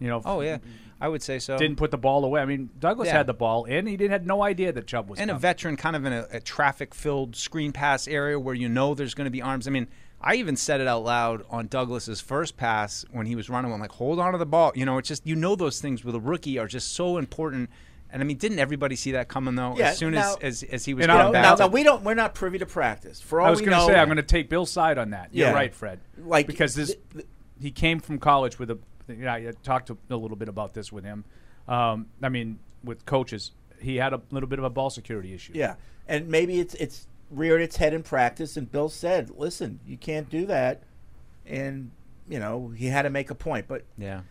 [0.00, 0.20] You know.
[0.24, 0.58] oh yeah
[1.00, 2.40] I would say so Didn't put the ball away.
[2.42, 3.18] I mean, Douglas Yeah.
[3.18, 3.86] had the ball, in.
[3.86, 5.22] he did had no idea that Chubb was in.
[5.22, 8.68] and a veteran kind of in a, a traffic filled screen pass area where you
[8.68, 9.66] know there's going to be arms.
[9.66, 9.86] I mean,
[10.20, 13.72] I even said it out loud on Douglas's first pass when he was running.
[13.72, 14.72] I'm like, hold on to the ball.
[14.74, 17.70] You know, it's just you know those things with a rookie are just so important.
[18.12, 19.76] And I mean, didn't everybody see that coming though?
[19.78, 21.82] Yeah, as soon now- as, as as he was And getting I'll- now, now we
[21.82, 22.02] don't.
[22.02, 23.20] We're not privy to practice.
[23.22, 25.30] For all I was going to say I'm going to take Bill's side on that.
[25.32, 26.00] You're right, Fred.
[26.18, 26.94] Like, because this,
[27.58, 28.78] he came from college with a.
[29.10, 31.24] You know, I talked to, a little bit about this with him.
[31.68, 35.52] Um, I mean, with coaches, he had a little bit of a ball security issue.
[35.54, 35.76] Yeah,
[36.08, 38.56] and maybe it's it's reared its head in practice.
[38.56, 40.82] And Bill said, "Listen, you can't do that,"
[41.46, 41.90] and
[42.28, 43.66] you know he had to make a point.
[43.68, 44.22] But yeah,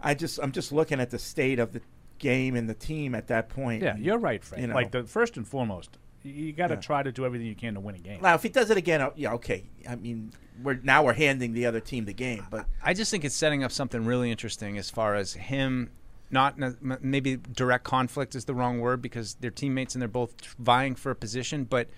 [0.00, 1.80] I just I'm just looking at the state of the
[2.18, 3.82] game and the team at that point.
[3.82, 4.62] Yeah, you're right, Frank.
[4.62, 4.74] You know.
[4.74, 6.80] Like the first and foremost, you- you got to Yeah.
[6.80, 8.20] try to do everything you can to win a game.
[8.22, 9.64] Now, if he does it again, uh, yeah, okay.
[9.88, 13.24] I mean, we're now we're handing the other team the game, but I just think
[13.24, 15.90] it's setting up something really interesting as far as him.
[16.30, 16.56] Not
[17.02, 21.10] maybe direct conflict is the wrong word because they're teammates and they're both vying for
[21.10, 21.64] a position.
[21.64, 21.88] But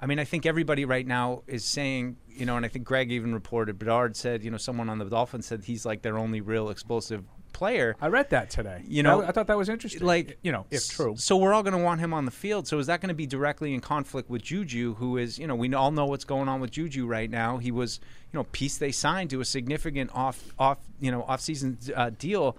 [0.00, 3.12] I mean, I think everybody right now is saying, you know, and I think Greg
[3.12, 3.78] even reported.
[3.78, 7.22] Bedard said, you know, someone on the Dolphins said he's like their only real explosive
[7.56, 7.96] player.
[8.02, 8.82] I read that today.
[8.86, 10.04] You know, I, I thought that was interesting.
[10.04, 11.16] Like, you know, if true.
[11.16, 12.68] So we're all going to want him on the field.
[12.68, 15.54] So is that going to be directly in conflict with Juju, who is, you know,
[15.54, 17.56] we all know what's going on with Juju right now.
[17.56, 17.98] He was,
[18.30, 22.10] you know, piece they signed to a significant off, off, you know, off season uh,
[22.18, 22.58] deal.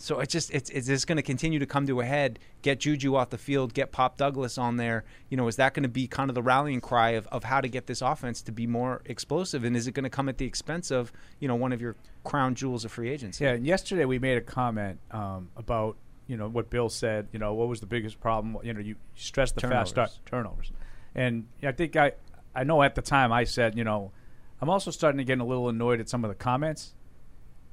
[0.00, 2.38] So it just it's it's just going to continue to come to a head.
[2.62, 3.74] Get Juju off the field.
[3.74, 5.04] Get Pop Douglas on there.
[5.28, 7.60] You know, is that going to be kind of the rallying cry of, of how
[7.60, 9.64] to get this offense to be more explosive?
[9.64, 11.96] And is it going to come at the expense of you know one of your
[12.22, 13.42] crown jewels of free agency?
[13.42, 15.96] Yeah, and yesterday we made a comment um, about
[16.28, 17.26] you know what Bill said.
[17.32, 18.56] You know what was the biggest problem?
[18.62, 20.70] You know you stressed the fast start turnovers,
[21.16, 22.12] and I think I
[22.54, 24.12] I know at the time I said you know
[24.60, 26.94] I'm also starting to get a little annoyed at some of the comments,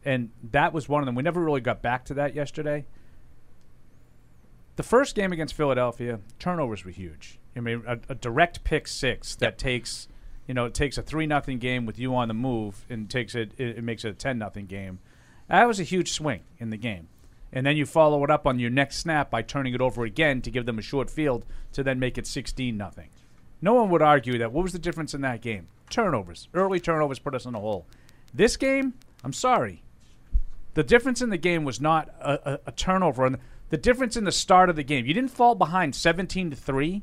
[0.06, 1.16] and that was one of them.
[1.16, 2.86] We never really got back to that yesterday.
[4.76, 7.40] The first game against Philadelphia, turnovers were huge.
[7.56, 10.10] I mean, a, a direct pick six that takes,
[10.48, 13.36] you know, it takes a three nothing game with you on the move and takes
[13.36, 15.00] it, it, it makes it a ten nothing game.
[15.48, 17.08] That was a huge swing in the game,
[17.54, 20.42] and then you follow it up on your next snap by turning it over again
[20.42, 23.10] to give them a short field to then make it sixteen nothing.
[23.62, 24.52] No one would argue that.
[24.52, 25.68] What was the difference in that game?
[25.90, 27.86] Turnovers, early turnovers put us in a hole.
[28.34, 29.84] This game, I'm sorry,
[30.76, 33.26] the difference in the game was not a, a, a turnover.
[33.26, 33.38] And
[33.70, 37.02] the difference in the start of the game, you didn't fall behind 17 to three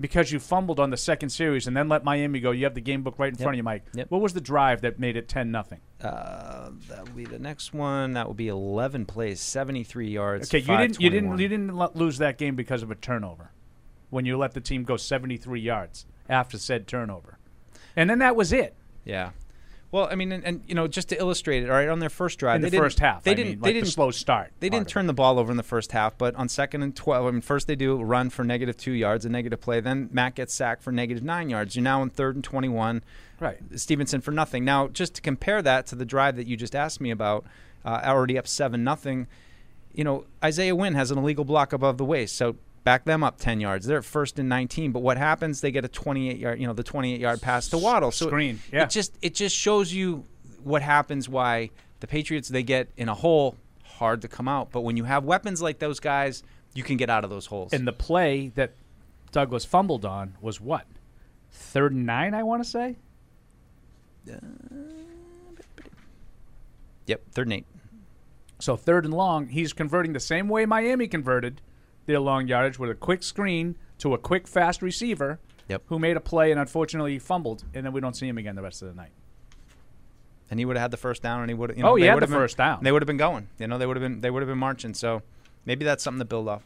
[0.00, 2.52] because you fumbled on the second series and then let Miami go.
[2.52, 3.42] You have the game book right in Yep.
[3.42, 3.84] front of you, Mike.
[3.94, 4.10] Yep.
[4.10, 5.80] What was the drive that made it 10 nothing?
[6.00, 8.12] Uh, that will be the next one.
[8.14, 10.48] That will be 11 plays, 73 yards.
[10.48, 13.50] Okay, you didn't you didn't you didn't lose that game because of a turnover.
[14.10, 17.38] when you let the team go 73 yards after said turnover.
[17.96, 18.74] And then that was it.
[19.04, 19.30] Yeah.
[19.90, 22.10] Well, I mean, and, and you know, just to illustrate it, all right, on their
[22.10, 23.80] first drive, In they the didn't- first half, they I didn't, mean, they like the
[23.80, 26.48] didn't slow start They didn't turn the ball over in the first half, but on
[26.50, 29.30] second and twelve, I mean, first they do a run for negative two yards, a
[29.30, 29.80] negative play.
[29.80, 31.74] Then Matt gets sacked for negative nine yards.
[31.74, 33.02] You're now in third and twenty-one.
[33.40, 33.58] Right.
[33.76, 34.64] Stevenson for nothing.
[34.64, 37.46] Now, just to compare that to the drive that you just asked me about,
[37.84, 39.26] uh, already up seven nothing.
[39.94, 42.56] You know, Isaiah Wynn has an illegal block above the waist, so
[42.88, 43.84] back them up 10 yards.
[43.84, 45.60] They're first and 19, but what happens?
[45.60, 48.10] They get a 28 yard, you know, the 28 yard pass to Waddle.
[48.10, 48.84] So Screen, it- yeah.
[48.84, 50.24] It just it just shows you
[50.62, 51.68] what happens why
[52.00, 55.24] the Patriots they get in a hole hard to come out, but when you have
[55.24, 56.42] weapons like those guys,
[56.72, 57.74] you can get out of those holes.
[57.74, 58.72] And the play that
[59.32, 60.86] Douglas fumbled on was what?
[61.52, 62.96] Third and nine, I want to say?
[67.06, 67.66] Yep, third and eight.
[68.60, 71.60] So third and long, he's converting the same way Miami converted
[72.08, 75.82] their long yardage with a quick screen to a quick, fast receiver Yep.
[75.86, 78.56] who made a play and unfortunately he fumbled, and then we don't see him again
[78.56, 79.12] the rest of the night.
[80.50, 81.76] and he would have had the first down, and he would.
[81.76, 82.82] You know, Oh, he had the have been- first down.
[82.82, 83.48] They would have been going.
[83.58, 84.22] You know, they would have been.
[84.22, 84.94] They would have been marching.
[84.94, 85.20] So
[85.66, 86.62] maybe that's something to build off.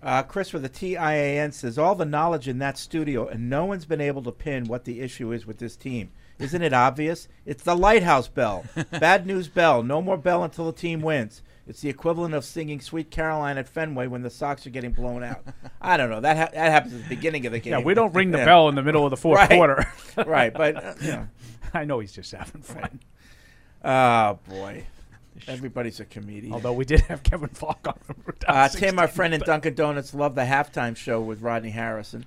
[0.00, 3.86] Uh, Chris with the TIAN says all the knowledge in that studio, and no one's
[3.86, 6.10] been able to pin what the issue is with this team.
[6.38, 7.26] Isn't it obvious?
[7.44, 8.64] It's the lighthouse bell.
[9.00, 9.82] Bad news bell.
[9.82, 11.42] No more bell until the team wins.
[11.66, 15.22] It's the equivalent of singing "Sweet Caroline" at Fenway when the Sox are getting blown
[15.24, 15.42] out.
[15.80, 16.20] I don't know.
[16.20, 17.72] That ha- that happens at the beginning of the game.
[17.72, 18.44] Yeah, we don't ring the Yeah.
[18.44, 19.50] bell in the middle of the fourth Right.
[19.50, 19.86] quarter.
[20.26, 21.28] right, but uh, you know.
[21.72, 23.00] I know he's just having fun.
[23.82, 24.84] Oh boy,
[25.48, 26.52] everybody's a comedian.
[26.52, 27.98] Although we did have Kevin Faulk on.
[28.46, 32.26] Uh, Tim, our friend in Dunkin' Donuts, loved the halftime show with Rodney Harrison.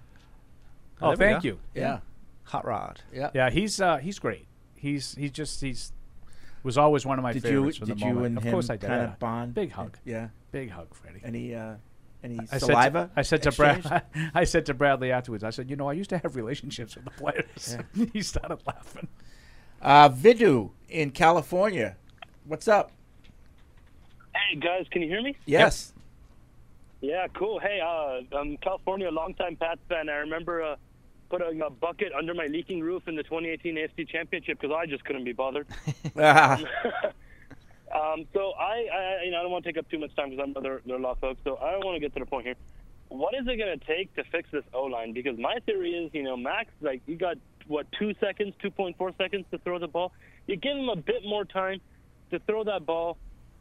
[1.02, 1.60] Oh, There we thank you.
[1.76, 2.00] Yeah.
[2.46, 3.02] Hot Rod.
[3.14, 3.30] Yeah.
[3.34, 4.48] Yeah, he's uh, he's great.
[4.76, 5.92] He's he just he's
[6.64, 7.78] was always one of my did you favorites.
[7.78, 8.26] from did the you moment.
[8.28, 8.88] and of him course I did.
[8.88, 9.54] kind of bond?
[9.54, 9.98] Big hug.
[10.06, 10.30] Yeah.
[10.52, 11.22] Big hug, Freddie.
[11.24, 11.76] Any uh,
[12.24, 13.10] any I saliva?
[13.10, 13.78] Said to, I said to Brad.
[13.80, 14.32] exchanged?
[14.36, 15.44] I said to Bradley afterwards.
[15.44, 17.78] I said, you know, I used to have relationships with the players.
[18.14, 19.08] he started laughing.
[19.82, 21.96] Uh, Vidu in California.
[22.46, 22.92] What's up?
[24.36, 25.36] Hey guys, can you hear me?
[25.46, 25.94] Yes.
[27.02, 27.60] Yeah, cool.
[27.60, 30.10] Hey, uh, I'm California, longtime Pats fan.
[30.10, 30.76] I remember uh,
[31.30, 35.04] putting a bucket under my leaking roof in the 2018 AFC Championship because I just
[35.06, 35.68] couldn't be bothered.
[36.18, 36.58] Ah.
[37.96, 40.32] um, so I, I, you know, I don't want to take up too much time
[40.32, 41.40] because I'm are a lot of folks.
[41.44, 42.56] So I don't want to get to the point here.
[43.10, 45.14] What is it going to take to fix this O line?
[45.14, 47.38] Because my theory is, you know, Max, like you got
[47.68, 50.12] what two seconds, 2.4 seconds to throw the ball.
[50.46, 51.80] You give him a bit more time
[52.32, 53.18] to throw that ball.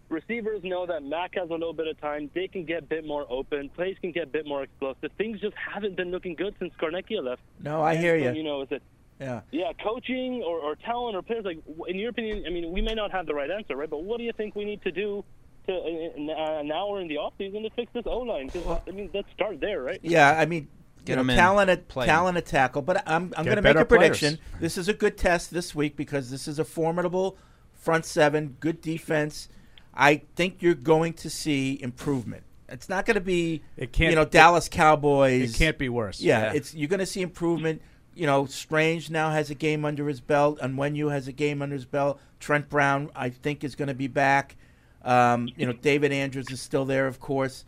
[0.08, 2.30] Receivers know that Mac has a little bit of time.
[2.34, 3.68] They can get a bit more open.
[3.70, 5.10] Plays can get a bit more explosive.
[5.18, 7.42] Things just haven't been looking good since Scarnecchia left.
[7.60, 8.36] No, I And hear so, you.
[8.38, 8.82] You know, is it
[9.20, 9.40] Yeah.
[9.50, 11.44] yeah, coaching or, or talent or players?
[11.44, 11.58] Like,
[11.88, 13.90] in your opinion, I mean, we may not have the right answer, right?
[13.90, 15.24] But what do you think we need to do
[15.66, 18.46] to in, in, uh, now or in the offseason to fix this O line?
[18.52, 19.98] Because I mean, let's start there, right?
[20.02, 20.68] Yeah, I mean,
[21.04, 22.08] Get you know, 'em in, talent at play 'em.
[22.08, 22.82] talent at tackle.
[22.82, 24.36] But I'm I'm going to make a prediction.
[24.36, 24.60] players.
[24.60, 27.36] This is a good test this week because this is a formidable
[27.74, 29.48] front seven, good defense.
[29.97, 32.43] I think you're going to see improvement.
[32.68, 35.55] It's not going to be It can't- you know it- Dallas Cowboys.
[35.55, 36.20] It can't be worse.
[36.20, 37.81] Yeah, it's you're going to see improvement.
[38.14, 41.32] You know, Strange now has a game under his belt, and when you has a
[41.32, 44.56] game under his belt, Trent Brown I think is going to be back.
[45.05, 47.64] Um, you know, David Andrews is still there, of course.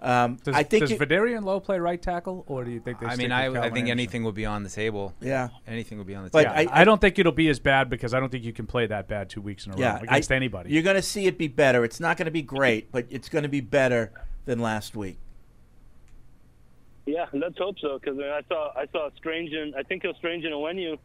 [0.00, 3.06] Um, Does, I think does Vederian Lowe play right tackle, or do you think they?
[3.06, 5.14] I mean, I, I think anything would be on the table.
[5.20, 5.48] Yeah.
[5.66, 6.62] anything would be on the But table.
[6.62, 8.86] Yeah, I, don't think it'll be as bad because I don't think you can play
[8.86, 10.70] that bad two weeks in a row against I- anybody.
[10.70, 11.82] You're going to see it be better.
[11.82, 14.12] It's not going to be great, but it's going to be better
[14.44, 15.18] than last week.
[17.06, 17.98] Yeah, let's hope so.
[17.98, 20.98] Because I saw I saw Strange and I think it was Strange and Onwenu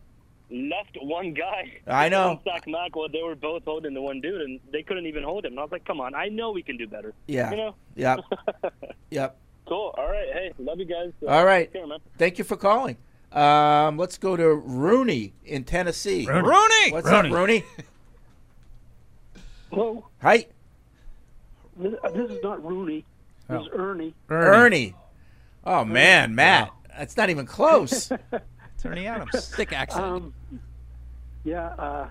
[0.51, 1.71] left one guy.
[1.87, 2.39] I know.
[2.43, 5.53] Sack Mac they were both holding the one dude, and they couldn't even hold him.
[5.53, 7.13] And I was like, come on, I know we can do better.
[7.27, 7.51] Yeah.
[7.51, 7.75] You know.
[7.95, 8.19] Yep.
[9.09, 9.37] yep.
[9.67, 9.93] Cool.
[9.97, 10.27] All right.
[10.33, 11.11] Hey, love you guys.
[11.23, 11.71] Uh, All right.
[11.71, 11.99] Care, man.
[12.17, 12.97] Thank you for calling.
[13.31, 16.27] Um, let's go to Rooney in Tennessee.
[16.27, 16.47] Rooney.
[16.49, 16.91] Rooney!
[16.91, 17.29] What's Rooney.
[17.29, 17.63] up, Rooney?
[19.69, 20.07] Hello.
[20.21, 20.47] Hi.
[21.77, 23.05] This, uh, this is not Rooney.
[23.49, 23.61] This Oh.
[23.65, 24.13] is Ernie.
[24.29, 24.95] Ernie.
[25.65, 26.71] Oh, man, Matt.
[26.97, 28.11] That's not even close.
[28.81, 29.49] it's Ernie Adams.
[29.55, 30.03] Thick accent.
[30.03, 30.33] Um,
[31.43, 32.09] yeah, uh,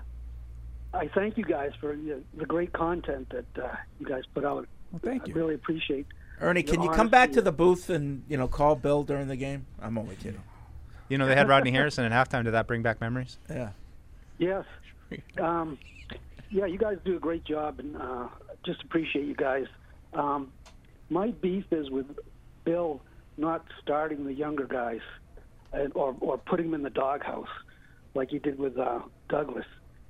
[0.93, 4.67] I thank you guys for the, the great content that uh, you guys put out.
[4.91, 5.33] Well, thank you.
[5.33, 6.05] I really appreciate.
[6.39, 9.35] Ernie, can you come back to the booth and you know call Bill during the
[9.35, 9.65] game?
[9.81, 10.41] I'm only kidding.
[11.09, 12.45] You know, they had Rodney Harrison at halftime.
[12.45, 13.37] Did that bring back memories?
[13.49, 13.71] Yeah.
[14.37, 14.65] Yes.
[15.39, 15.77] Um,
[16.49, 18.27] yeah, you guys do a great job, and uh,
[18.65, 19.65] just appreciate you guys.
[20.13, 20.51] Um,
[21.09, 22.07] my beef is with
[22.63, 23.01] Bill
[23.37, 25.20] not starting the younger guys, and,
[25.95, 27.47] or or putting them in the doghouse,
[28.13, 28.99] like he did with uh,
[29.29, 29.65] Douglas.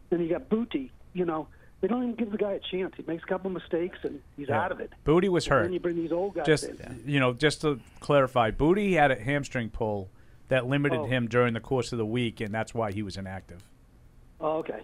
[0.10, 0.90] Then you got Boutte.
[1.14, 1.48] You know,
[1.82, 2.94] they don't even give the guy a chance.
[2.98, 4.62] He makes a couple mistakes and he's Yeah.
[4.64, 4.92] out of it.
[5.06, 5.64] Boutte was And hurt.
[5.64, 7.04] Then you bring these old guys just in.
[7.06, 10.10] you know, just to clarify, Boutte had a hamstring pull
[10.48, 11.06] that limited Oh.
[11.06, 13.64] him during the course of the week, and that's why he was inactive.
[14.40, 14.82] Oh, okay.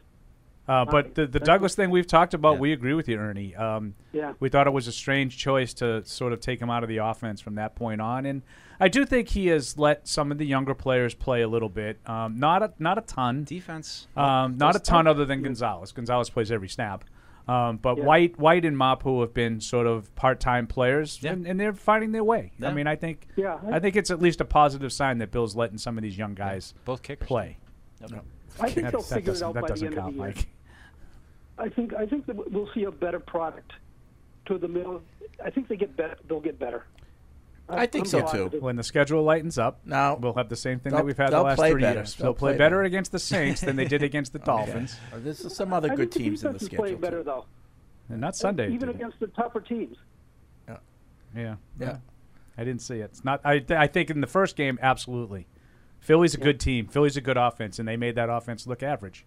[0.67, 1.13] Uh, but Fine.
[1.15, 3.55] the, the Douglas thing we've talked about, we agree with you, Ernie.
[3.55, 4.33] Um, Yeah.
[4.39, 6.97] We thought it was a strange choice to sort of take him out of the
[6.97, 8.41] offense from that point on, and
[8.79, 11.99] I do think he has let some of the younger players play a little bit.
[12.05, 14.07] Um, not a not a ton defense.
[14.15, 15.91] Um, not a Those- ton other than Gonzalez.
[15.91, 17.03] Gonzalez plays every snap.
[17.47, 18.03] Um, but Yeah.
[18.03, 21.31] White, White, and Mapu have been sort of part-time players, Yeah.
[21.31, 22.51] and, and they're finding their way.
[22.61, 25.31] I mean, I think, Yeah, I- I think it's at least a positive sign that
[25.31, 27.57] Bill's letting some of these young guys both kickers play.
[28.03, 28.19] I think
[28.59, 30.27] That- they'll that figure it out that by the doesn't end count, of the year.
[30.35, 30.47] Mike.
[31.57, 33.71] I think I think that we'll see a better product
[34.47, 35.01] to the middle.
[35.43, 36.17] I think they get better.
[36.27, 36.83] They'll get better.
[37.69, 38.57] I think so too.
[38.59, 41.41] When the schedule lightens up, now we'll have the same thing that we've had the
[41.41, 41.99] last three better.
[41.99, 42.15] years.
[42.15, 42.83] They'll They'll play, play better better.
[42.83, 44.45] against the Saints than they did against the Okay.
[44.45, 44.95] Dolphins.
[45.13, 47.01] Uh, There's some other I good think the teams in the defense is playing schedule.
[47.01, 47.45] better though.
[48.09, 48.71] And not Sunday.
[48.73, 49.97] even against the tougher teams.
[50.67, 50.77] Yeah.
[51.35, 51.55] Yeah.
[51.79, 51.97] yeah.
[52.57, 53.05] I didn't see it.
[53.11, 53.41] It's not.
[53.43, 53.59] I.
[53.59, 55.45] th- I think in the first game, absolutely.
[55.99, 56.87] Philly's a good team.
[56.87, 59.25] Philly's a good offense, and they made that offense look average.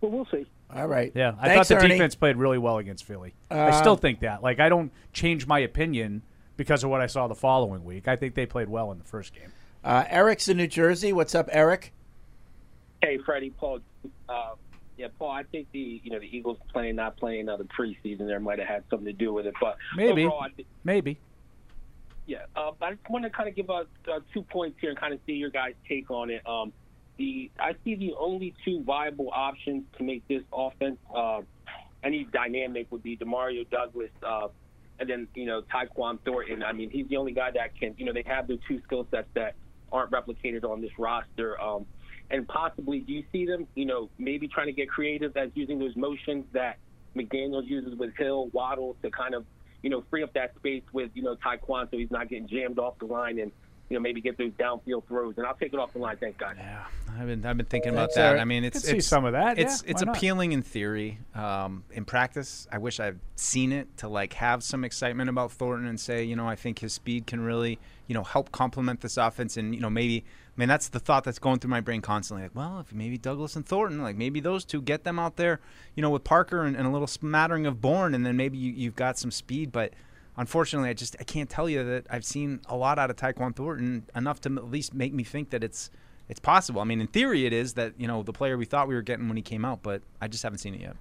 [0.00, 0.46] Well, we'll see.
[0.74, 1.10] All right.
[1.14, 1.88] Yeah, I thought the Ernie.
[1.88, 3.34] defense played really well against Philly.
[3.50, 4.42] I Uh, still think that.
[4.42, 6.22] Like, I don't change my opinion
[6.60, 8.06] because of what I saw the following week.
[8.06, 9.50] I think they played well in the first game.
[9.82, 11.10] Uh, Eric's in New Jersey.
[11.10, 11.94] What's up, Eric?
[13.00, 13.80] Hey, Freddie, Paul.
[14.28, 14.50] Uh,
[14.98, 15.30] yeah, Paul.
[15.30, 18.58] I think the you know the Eagles playing not playing uh, the preseason there might
[18.58, 20.26] have had something to do with it, but Maybe.
[20.26, 21.18] overall, I thi- Maybe.
[22.26, 22.40] yeah.
[22.54, 25.14] Uh, I just want to kind of give us uh, two points here and kind
[25.14, 26.46] of see your guys' take on it.
[26.46, 26.74] Um,
[27.16, 31.40] the I see the only two viable options to make this offense uh,
[32.04, 34.10] any dynamic would be Demario Douglas.
[34.22, 34.48] Uh,
[35.00, 36.62] and then you know Tyquan Thornton.
[36.62, 37.94] I mean, he's the only guy that can.
[37.98, 39.54] You know, they have the two skill sets that
[39.90, 41.60] aren't replicated on this roster.
[41.60, 41.86] Um,
[42.30, 43.66] and possibly, do you see them?
[43.74, 46.78] You know, maybe trying to get creative as using those motions that
[47.16, 49.44] McDaniel's uses with Hill, Waddle to kind of
[49.82, 52.78] you know free up that space with you know Tyquan so he's not getting jammed
[52.78, 53.50] off the line and
[53.90, 55.34] you know maybe get those downfield throws.
[55.36, 56.16] And I'll take it off the line.
[56.16, 56.54] Thank God.
[56.56, 56.84] Yeah.
[57.18, 58.26] I've been I've been thinking about That's that.
[58.28, 58.40] all right.
[58.40, 60.16] I mean, I it's see it's some of that, It's yeah, it's why not?
[60.16, 61.18] appealing in theory.
[61.34, 65.88] Um, in practice, I wish I've seen it to like have some excitement about Thornton
[65.88, 69.16] and say, you know, I think his speed can really, you know, help complement this
[69.16, 69.56] offense.
[69.56, 70.24] And you know, maybe
[70.56, 72.44] I mean that's the thought that's going through my brain constantly.
[72.44, 75.58] Like, well, if maybe Douglas and Thornton, like maybe those two get them out there,
[75.96, 78.70] you know, with Parker and, and a little smattering of Bourne, and then maybe you,
[78.72, 79.92] you've got some speed, but.
[80.36, 83.54] Unfortunately, I just I can't tell you that I've seen a lot out of Tyquan
[83.54, 85.90] Thornton enough to at least make me think that it's
[86.28, 86.80] it's possible.
[86.80, 89.02] I mean, in theory, it is that you know the player we thought we were
[89.02, 90.96] getting when he came out, but I just haven't seen it yet.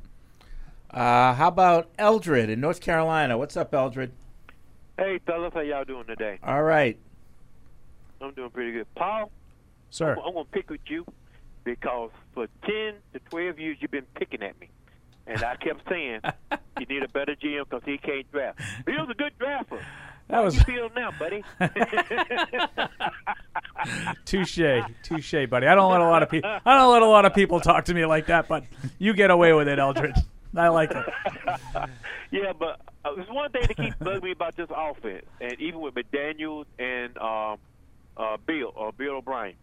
[0.91, 3.37] Uh, how about Eldred in North Carolina?
[3.37, 4.11] What's up, Eldred?
[4.97, 6.39] Hey, fellas, how y'all doing today?
[6.43, 6.97] All right.
[8.21, 8.87] I'm doing pretty good.
[8.95, 9.31] Paul,
[9.91, 10.13] Sir.
[10.13, 11.05] I'm, I'm going to pick with you
[11.63, 14.69] because for 10 to 12 years you've been picking at me.
[15.29, 16.21] And I kept saying,
[16.79, 18.59] you need a better GM because he can't draft.
[18.85, 19.79] Bill's a good drafter.
[20.27, 21.43] That How was- you feel now, buddy?
[24.25, 24.59] Touche,
[25.03, 25.67] touche, buddy.
[25.67, 26.49] I don't let a lot of people.
[26.65, 28.63] I don't let a lot of people talk to me like that, but
[28.97, 30.15] you get away with it, Eldred.
[30.55, 31.05] I like it.
[32.31, 35.79] yeah, but uh, there's one thing that keeps bugging me about this offense, and even
[35.79, 37.57] with McDaniels and um,
[38.17, 39.55] uh, Bill or Bill O'Brien.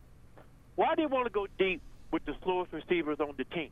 [0.76, 1.82] Why do they want to go deep
[2.12, 3.70] with the slowest receivers on the team?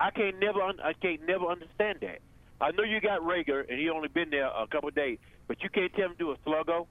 [0.00, 2.20] I can't never un- I can't never understand that.
[2.60, 5.62] I know you got Reagor and he only been there a couple of days, but
[5.62, 6.86] you can't tell him to do a sluggo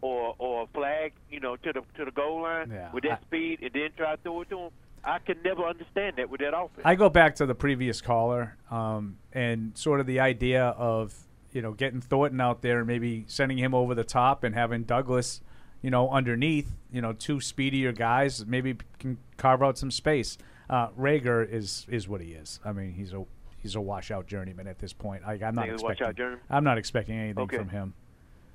[0.00, 3.22] or or a flag, you know, to the to the goal line Yeah, with that
[3.22, 4.70] speed and then try to throw it to him.
[5.04, 6.82] I can never understand that with that offense.
[6.84, 11.14] I go back to the previous caller um, and sort of the idea of
[11.52, 14.82] you know getting Thornton out there and maybe sending him over the top and having
[14.82, 15.40] Douglas,
[15.82, 20.38] you know, underneath, you know, two speedier guys maybe can carve out some space.
[20.68, 22.60] Uh, Reagor is is what he is.
[22.64, 23.24] I mean, he's a
[23.58, 25.22] he's a washout journeyman at this point.
[25.26, 26.38] I, I'm not He's a washout expecting?
[26.50, 27.56] I'm not expecting anything Okay.
[27.58, 27.94] from him.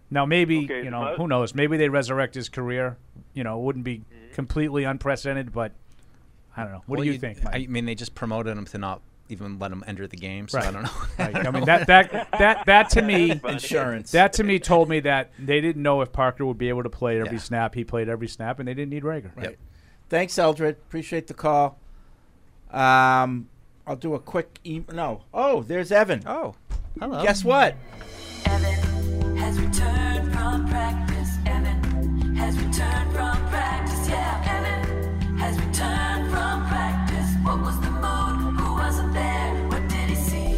[0.10, 1.56] Now maybe Okay, you know but- who knows?
[1.56, 2.98] Maybe they resurrect his career.
[3.34, 4.34] You know, it wouldn't be Mm-hmm.
[4.34, 5.72] completely unprecedented, but
[6.56, 6.84] I don't know.
[6.86, 7.44] What Well, do you, think?
[7.44, 7.56] Mike?
[7.56, 10.60] I mean, they just promoted him to not even let him enter the game, so
[10.60, 10.90] I don't know.
[11.18, 11.36] Right.
[11.48, 14.12] I mean that that that that to me Insurance.
[14.12, 16.90] That to me told me that they didn't know if Parker would be able to
[16.90, 17.44] play every Yeah.
[17.44, 17.74] snap.
[17.76, 19.32] He played every snap, and they didn't need Reagor.
[19.38, 19.58] Right.
[20.10, 20.76] Thanks, Eldred.
[20.76, 21.80] Appreciate the call.
[22.72, 23.50] Um,
[23.86, 24.60] I'll do a quick.
[24.64, 25.22] E- no.
[25.34, 26.24] Oh, there's Evan.
[26.26, 26.56] Oh,
[27.00, 27.22] hello.
[27.24, 27.76] Guess what?
[28.46, 31.38] has returned from practice.
[31.46, 34.10] Evan has returned from practice.
[34.10, 37.30] Yeah, Evan has returned from practice.
[37.44, 38.60] What was the mood?
[38.60, 39.68] Who wasn't there?
[39.68, 40.54] What did he see?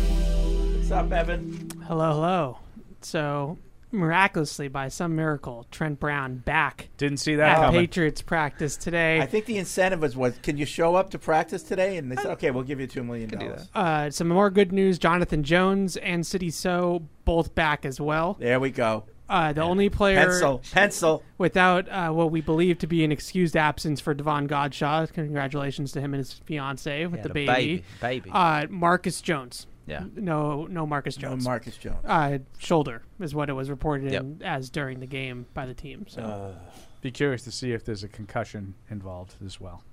[0.78, 1.70] What's up, Evan?
[1.88, 2.58] Hello, hello.
[3.02, 3.58] So,
[3.94, 6.90] miraculously, by some miracle, Trent Brown back.
[6.98, 7.82] Didn't see that at coming.
[7.82, 9.20] Patriots practice today.
[9.22, 11.98] I think the incentive was, was can you show up to practice today?
[11.98, 13.32] And they said, okay, we'll give you $2 million.
[13.74, 18.36] Uh, some more good news: Jonathan Jones and City So both back as well.
[18.40, 19.06] There we go.
[19.30, 21.24] Uh, the only player Pencil, pencil.
[21.38, 25.12] without uh, what we believe to be an excused absence for Davon Godchaux.
[25.14, 27.48] Congratulations to him and his fiance with Yeah, the, the baby.
[27.48, 28.30] baby, baby.
[28.32, 29.66] Uh, Marcus Jones.
[29.86, 30.06] Yeah.
[30.16, 31.24] No, no Marcus Jones.
[31.24, 31.46] No Jones.
[31.46, 32.06] Marcus Jones.
[32.06, 34.22] Uh, shoulder is what it was reported Yep.
[34.22, 36.06] in as during the game by the team.
[36.08, 36.22] So.
[36.22, 36.54] Uh,
[37.02, 39.84] Be curious to see if there's a concussion involved as well.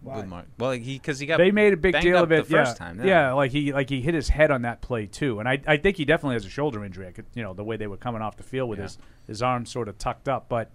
[0.00, 0.46] With Mark.
[0.58, 2.86] Well, he because he got they made a big deal of it the first yeah.
[2.86, 3.04] time.
[3.04, 3.32] Yeah.
[3.32, 5.96] like he like he hit his head on that play too, and I I think
[5.96, 7.08] he definitely has a shoulder injury.
[7.08, 8.84] I could, you know the way they were coming off the field with Yeah.
[8.84, 10.70] his his arm sort of tucked up, but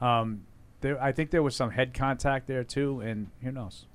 [0.00, 0.44] um,
[0.80, 3.86] there I think there was some head contact there too, and who knows.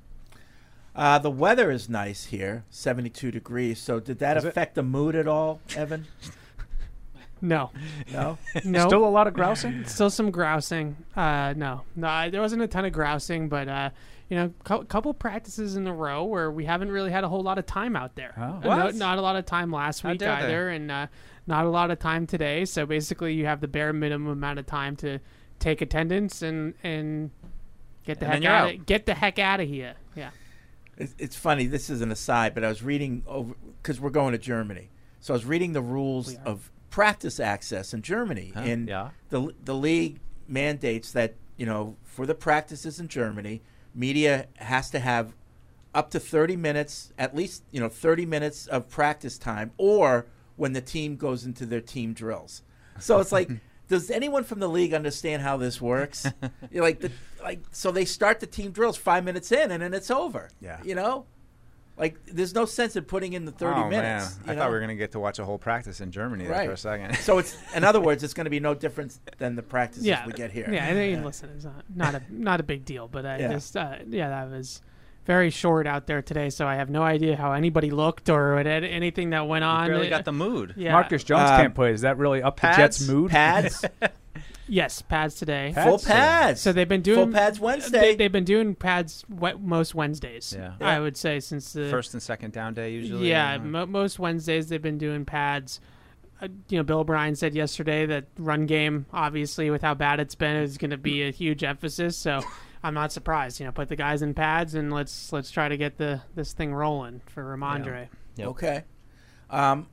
[0.96, 3.80] Uh, the weather is nice here, 72 degrees.
[3.80, 4.50] So did that Is it?
[4.50, 6.06] affect the mood at all, Evan?
[7.42, 7.72] No.
[8.14, 8.38] No?
[8.64, 8.88] No.
[8.88, 9.84] Still a lot of grousing.
[9.84, 10.96] Still some grousing.
[11.14, 13.90] Uh, no, no, I- there wasn't a ton of grousing, but uh,
[14.30, 17.44] you know, a couple practices in a row where we haven't really had a whole
[17.44, 18.34] lot of time out there.
[18.38, 18.60] Oh.
[18.60, 18.96] No- What?
[18.96, 20.44] not a lot of time last week dare they.
[20.46, 21.08] either, and uh,
[21.46, 22.64] not a lot of time today.
[22.64, 25.20] So basically, you have the bare minimum amount of time to
[25.60, 27.30] take attendance and and
[28.06, 28.76] get the And heck out out.
[28.76, 29.96] of get the heck out of here.
[30.98, 31.04] Yeah.
[31.04, 31.66] It's, it's funny.
[31.68, 34.90] This is an aside, but I was reading over because we're going to Germany.
[35.20, 39.10] So I was reading the rules of practice access in Germany, Huh, and yeah.
[39.30, 43.62] the the league mandates that you know for the practices in Germany,
[43.96, 45.34] media has to have
[45.96, 50.74] up to thirty minutes, at least you know thirty minutes of practice time, or when
[50.74, 52.62] the team goes into their team drills.
[53.00, 53.50] So it's like.
[53.94, 56.26] Does anyone from the league understand how this works?
[56.72, 57.12] You're like the
[57.44, 60.50] like so they start the team drills five minutes in and then it's over.
[60.60, 60.80] Yeah.
[60.84, 61.28] You know?
[61.96, 64.40] Like there's no sense in putting in the thirty oh, minutes.
[64.40, 64.50] Man.
[64.50, 64.62] I know?
[64.62, 66.66] thought we were gonna get to watch a whole practice in Germany right.
[66.66, 67.16] for a second.
[67.18, 70.26] so it's in other words, it's going to be no different than the practices yeah,
[70.26, 70.68] we get here.
[70.74, 73.54] Yeah, I mean, listen, it's not not a not a big deal, but I Yeah.
[73.54, 74.82] just uh, yeah, that was
[75.26, 78.68] very short out there today, so I have no idea how anybody looked or what,
[78.68, 79.88] anything that went on.
[79.88, 80.74] barely Uh, got the mood.
[80.76, 81.92] Yeah, Marcus Jones Um, can't play.
[81.94, 83.32] Is that really up pads, the Jets' mood?
[83.32, 83.86] Pads,
[84.68, 85.74] yes, pads today.
[85.84, 86.62] full pads.
[86.62, 88.00] So they've been doing full pads Wednesday.
[88.02, 90.54] They, they've been doing pads we- most Wednesdays.
[90.58, 90.74] Yeah.
[90.82, 93.30] I would say since the First and second down day usually.
[93.30, 95.80] Yeah, uh, mo- most Wednesdays they've been doing pads.
[96.42, 100.36] Uh, you know, Bill O'Brien said yesterday that run game, obviously, with how bad it's
[100.36, 102.18] been, is going to be a huge emphasis.
[102.18, 102.42] So
[102.84, 103.60] I'm not surprised.
[103.60, 106.54] You know, put the guys in pads and let's let's try to get the this
[106.54, 108.10] thing rolling for Rhamondre.
[108.36, 108.48] Yep.
[108.50, 108.84] Okay.
[109.50, 109.88] Um,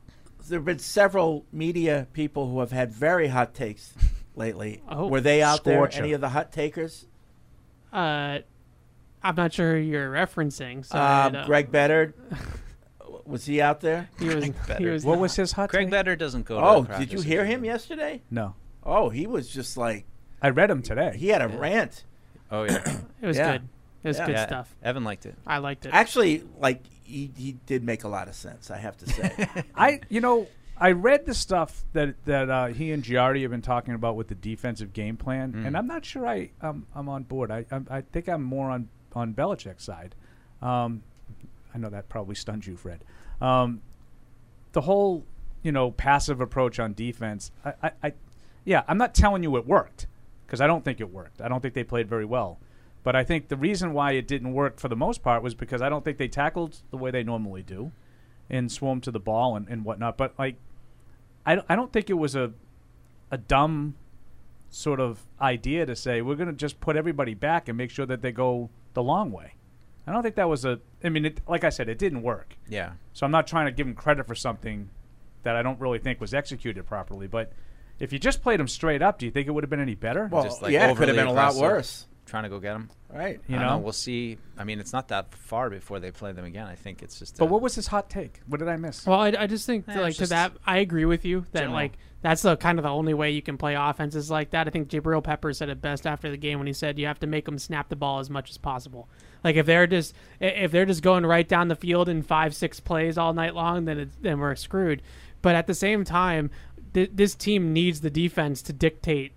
[0.48, 3.94] there have been several media people who have had very hot takes
[4.34, 4.82] lately.
[4.88, 5.06] Oh.
[5.06, 5.96] Were they out Scorcher.
[5.98, 6.04] there?
[6.04, 7.06] Any of the hot takers?
[7.92, 8.38] Uh,
[9.22, 10.84] I'm not sure who you're referencing.
[10.84, 12.14] So I Um, Greg Bedard.
[13.26, 14.08] was he out there?
[14.18, 14.44] he was.
[14.78, 15.20] he was What not.
[15.20, 15.90] was his hot Greg take?
[15.90, 16.58] Better doesn't go.
[16.58, 18.22] to Oh, did you hear him yesterday?
[18.30, 20.06] No, Oh, he was just like
[20.42, 21.16] I read him today.
[21.16, 22.04] he had a rant.
[22.50, 22.98] Oh yeah.
[23.22, 23.52] It was Yeah.
[23.52, 23.68] good.
[24.02, 24.26] It was Yeah.
[24.26, 24.46] good yeah.
[24.46, 24.74] stuff.
[24.82, 25.34] Evan liked it.
[25.46, 25.90] I liked it.
[25.92, 28.70] Actually, like he, he did make a lot of sense.
[28.70, 29.48] I have to say.
[29.74, 30.46] I you know
[30.78, 34.28] I read the stuff that that uh, he and Giardi have been talking about with
[34.28, 35.66] the defensive game plan, Mm.
[35.66, 37.50] and I'm not sure I I'm, I'm on board.
[37.50, 40.14] I, I I think I'm more on on Belichick's side.
[40.62, 41.02] Um,
[41.74, 43.04] I know that probably stuns you, Fred.
[43.40, 43.82] Um,
[44.72, 45.24] the whole
[45.62, 47.50] you know passive approach on defense.
[47.64, 48.12] I, I, I
[48.64, 50.06] yeah, I'm not telling you it worked
[50.50, 51.40] because I don't think it worked.
[51.40, 52.58] I don't think they played very well.
[53.04, 55.80] But I think the reason why it didn't work for the most part was because
[55.80, 57.92] I don't think they tackled the way they normally do
[58.50, 60.16] and swarmed to the ball and, and whatnot.
[60.18, 60.56] But like,
[61.46, 62.52] I, don't- I don't think it was a
[63.30, 63.94] a dumb
[64.70, 68.04] sort of idea to say we're going to just put everybody back and make sure
[68.06, 69.54] that they go the long way.
[70.06, 70.80] I don't think that was a.
[71.04, 72.56] I mean, it, like I said, it didn't work.
[72.68, 72.92] Yeah.
[73.12, 74.90] So I'm not trying to give him credit for something
[75.44, 77.28] that I don't really think was executed properly.
[77.28, 77.52] But
[78.00, 79.94] if you just played them straight up, do you think it would have been any
[79.94, 80.28] better?
[80.30, 82.06] Well, Just like yeah, it could have been a lot worse.
[82.26, 82.90] Trying to go get him.
[83.12, 83.40] Right.
[83.48, 83.78] You I don't know?
[83.78, 84.38] we'll see.
[84.56, 86.64] I mean, it's not that far before they play them again.
[86.66, 87.36] I think it's just.
[87.38, 88.40] but what was his hot take?
[88.46, 89.04] What did I miss?
[89.04, 91.60] Well, I, I just think Yeah, that, like to that, I agree with you that
[91.60, 91.74] general.
[91.74, 94.68] like that's the kind of the only way you can play offenses like that.
[94.68, 97.18] I think Jabrill Pepper said it best after the game when he said you have
[97.20, 99.08] to make them snap the ball as much as possible.
[99.42, 102.78] Like if they're just if they're just going right down the field in five six
[102.78, 105.02] plays all night long, then it's, then we're screwed.
[105.42, 106.50] But at the same time,
[106.94, 109.32] th- this team needs the defense to dictate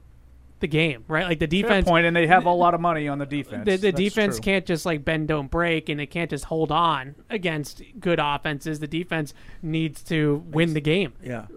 [0.59, 1.25] the game, right?
[1.25, 3.65] Like the Fair defense point, and they have a lot of money on the defense.
[3.65, 4.43] the, the defense true.
[4.43, 8.79] can't just like bend don't break and it can't just hold on against good offenses
[8.79, 11.47] the defense needs to win the game Yeah.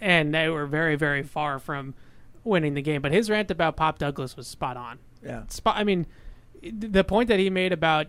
[0.00, 1.94] and they were very very far from
[2.42, 5.42] winning the game but his rant about pop douglas was spot on Yeah.
[5.48, 6.06] spot i mean
[6.62, 8.08] the point that he made about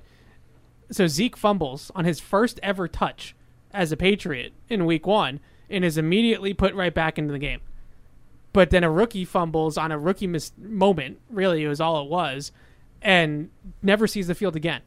[0.89, 3.35] so zeke fumbles on his first ever touch
[3.71, 5.39] as a patriot in week one
[5.69, 7.61] and is immediately put right back into the game
[8.57, 11.19] but then a rookie fumbles on a rookie mis- moment.
[11.29, 12.51] Really, it was all it was,
[13.03, 13.51] and
[13.83, 14.81] never sees the field again.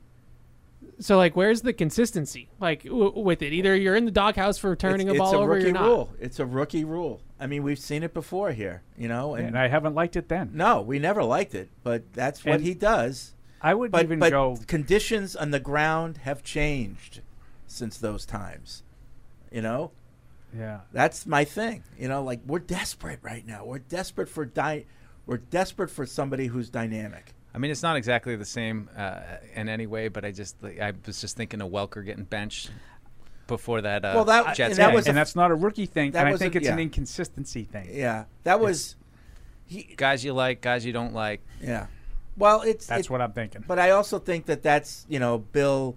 [0.98, 2.48] So like, where's the consistency?
[2.58, 5.34] Like w- with it, either you're in the doghouse for turning it's, a ball it's
[5.34, 5.84] a over, or rookie you're not.
[5.86, 6.10] rule.
[6.18, 7.20] It's a rookie rule.
[7.38, 10.28] I mean, we've seen it before here, you know, and, And I haven't liked it
[10.28, 10.50] then.
[10.52, 13.34] No, we never liked it, but that's what And he does.
[13.62, 17.20] I would but, even but go- Conditions on the ground have changed
[17.68, 18.82] since those times.
[19.52, 19.92] You know.
[20.56, 20.80] Yeah.
[20.92, 21.84] That's my thing.
[21.98, 23.64] You know, like we're desperate right now.
[23.64, 24.86] We're desperate for di-
[25.26, 27.34] We're desperate for somebody who's dynamic.
[27.54, 29.20] I mean, it's not exactly the same uh,
[29.54, 32.70] in any way, but I just I was just thinking of Welker getting benched
[33.46, 34.04] before that.
[34.04, 34.94] Uh, Well, that- Jets and that game.
[34.94, 36.12] was a- and that's not a rookie thing.
[36.12, 37.88] that And I was a- think it's an inconsistency thing.
[37.92, 38.96] Yeah, that was.
[39.96, 41.42] guys you like, guys you don't like.
[41.60, 41.86] Yeah.
[42.36, 43.64] Well, it's That's it- what I'm thinking.
[43.66, 45.96] But I also think that that's you know Bill,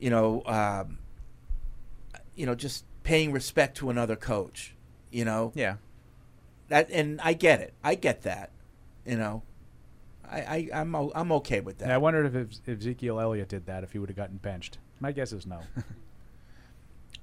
[0.00, 0.98] you know, um,
[2.34, 4.74] you know, just paying respect to another coach.
[5.10, 5.52] You know.
[5.54, 5.76] Yeah.
[6.68, 7.74] That and I get it.
[7.82, 8.50] I get that.
[9.06, 9.42] You know.
[10.30, 11.88] I, I I'm o- I'm okay with that.
[11.88, 14.78] Yeah, I wondered if, if Ezekiel Elliott did that, if he would have gotten benched.
[15.00, 15.60] My guess is no.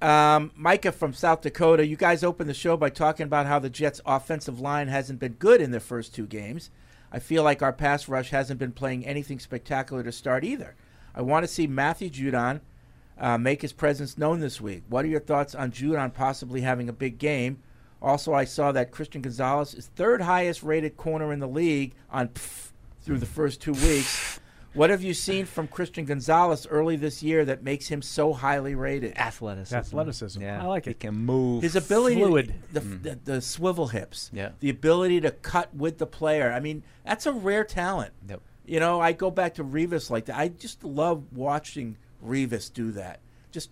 [0.02, 3.68] Um, Micah from South Dakota, you guys opened the show by talking about how the
[3.68, 6.70] Jets' offensive line hasn't been good in their first two games.
[7.12, 10.74] I feel like our pass rush hasn't been playing anything spectacular to start either.
[11.14, 12.60] I want to see Matthew Judon
[13.20, 14.82] uh, make his presence known this week.
[14.88, 17.58] What are your thoughts on Judon possibly having a big game?
[18.02, 22.28] Also, I saw that Christian Gonzalez is third highest rated corner in the league on
[22.28, 22.70] pff,
[23.02, 24.40] through the first two weeks.
[24.72, 28.76] What have you seen from Christian Gonzalez early this year that makes him so highly
[28.76, 29.18] rated?
[29.18, 29.76] Athleticism.
[29.76, 30.40] Athleticism.
[30.40, 30.62] Yeah.
[30.62, 30.90] I like it.
[30.90, 31.62] He can move.
[31.64, 32.54] His ability, Fluid.
[32.72, 34.50] the, the, the swivel hips, Yeah.
[34.60, 36.52] the ability to cut with the player.
[36.52, 38.12] I mean, that's a rare talent.
[38.28, 38.40] Yep.
[38.64, 40.38] You know, I go back to Revis like that.
[40.38, 43.20] I just love watching Revis do that.
[43.52, 43.70] Just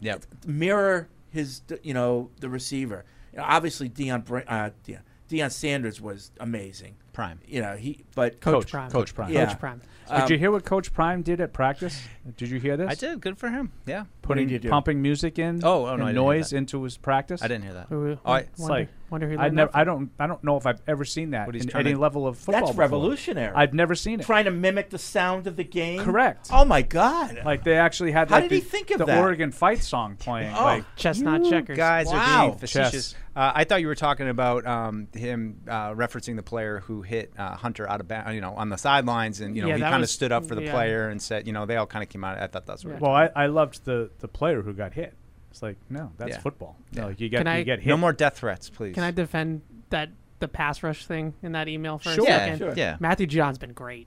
[0.00, 0.24] Yep.
[0.46, 3.04] mirror his, you know, the receiver.
[3.32, 6.94] You know, obviously, Dion, uh, Dion, Deion Sanders was amazing.
[7.12, 7.40] Prime.
[7.46, 8.90] You know, he, but Coach Prime.
[8.90, 9.32] Coach Prime.
[9.32, 9.46] Yeah.
[9.46, 9.82] Coach Prime.
[10.08, 12.00] Um, did you hear what Coach Prime did at practice?
[12.36, 12.90] Did you hear this?
[12.90, 13.20] I did.
[13.20, 13.72] Good for him.
[13.86, 14.04] Yeah.
[14.22, 14.70] Putting did he do?
[14.70, 15.60] pumping music in.
[15.64, 17.42] Oh, oh, no, I didn't hear noise into his practice.
[17.42, 17.88] I didn't hear that.
[17.90, 19.70] Oh, I- It's Wonder- like wonder who I never.
[19.74, 20.10] I don't.
[20.18, 22.26] I don't know if I've ever seen that What he's in trying any to- level
[22.26, 22.60] of football.
[22.60, 22.80] That's before.
[22.82, 23.54] revolutionary.
[23.54, 24.26] I've never seen it.
[24.26, 26.00] trying to mimic the sound of the game.
[26.00, 26.48] Correct.
[26.52, 27.40] Oh my God!
[27.44, 29.18] Like they actually had How like did the, he think of the that?
[29.18, 30.52] Oregon fight song playing.
[30.56, 30.64] Oh.
[30.64, 31.76] like Chestnut You checkers.
[31.76, 32.14] Guys Wow.
[32.14, 33.12] are being facetious.
[33.12, 33.14] Chess.
[33.36, 37.32] Uh, I thought you were talking about um, him uh, referencing the player who hit
[37.38, 39.80] uh, Hunter out of bounds, you know, on the sidelines, and you know Yeah, he
[39.82, 40.72] that kind of was- stood up for the yeah.
[40.72, 42.36] player and said, you know, they all kind of came out.
[42.42, 42.90] I thought that's what.
[42.94, 42.96] Yeah.
[42.96, 45.14] we were well, I, I loved the the player who got hit.
[45.58, 46.38] It's like no, that's Yeah.
[46.38, 46.76] football.
[46.92, 47.00] Yeah.
[47.02, 47.88] No, you get Can I- you get hit.
[47.88, 48.94] No more death threats, please.
[48.94, 52.24] Can I defend that the pass rush thing in that email for Sure.
[52.24, 52.58] a Yeah, second?
[52.58, 52.74] sure.
[52.76, 52.96] yeah.
[53.00, 54.06] Matthew Judon's been great.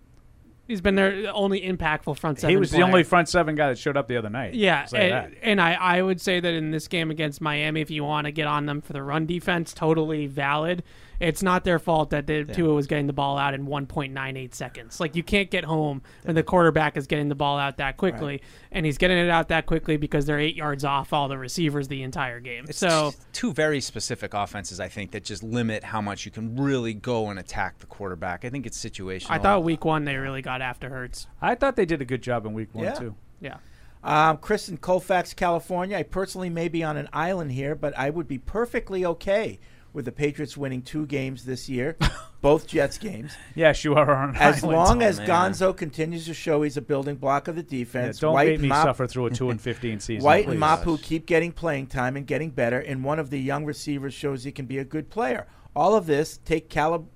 [0.70, 2.52] He's been their only impactful front seven.
[2.52, 2.86] He was the player.
[2.86, 4.54] only front seven guy that showed up the other night.
[4.54, 5.26] Yeah, say that.
[5.26, 8.26] and, and I, I would say that in this game against Miami, if you want
[8.28, 10.84] to get on them for the run defense, totally valid.
[11.22, 15.00] It's not their fault that the Tua was getting the ball out in 1.98 seconds.
[15.00, 18.42] Like you can't get home when the quarterback is getting the ball out that quickly,
[18.72, 21.88] and he's getting it out that quickly because they're eight yards off all the receivers
[21.88, 22.66] the entire game.
[22.68, 26.56] It's so two very specific offenses, I think, that just limit how much you can
[26.56, 28.44] really go and attack the quarterback.
[28.44, 29.28] I think it's situational.
[29.32, 31.28] I thought week one they really got after Hurts.
[31.42, 32.94] I thought they did a good job in week one Yeah.
[32.94, 33.16] too.
[33.40, 33.58] Yeah.
[34.04, 35.96] Um, Chris in Colfax, California.
[35.98, 39.60] I personally may be on an island here, but I would be perfectly okay
[39.94, 41.98] with the Patriots winning two games this year,
[42.42, 43.34] both Jets games.
[43.56, 44.78] Yes, you are on As island.
[44.78, 45.28] long Oh, as man.
[45.28, 48.54] Gonzo continues to show he's a building block of the Yeah, defense, don't White make
[48.56, 50.24] and me Mop- suffer through a two and fifteen season.
[50.26, 50.52] White please.
[50.52, 54.14] and Mapu keep getting playing time and getting better, and one of the young receivers
[54.14, 55.46] shows he can be a good player.
[55.76, 57.08] All of this, take Caleb,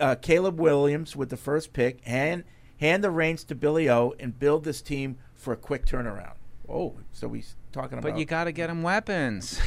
[0.00, 2.44] uh, Caleb Williams with the first pick, and
[2.80, 6.34] hand the reins to Billy O, and build this team for a quick turnaround.
[6.68, 8.12] Oh, so he's talking about.
[8.12, 9.60] But you got to get him weapons.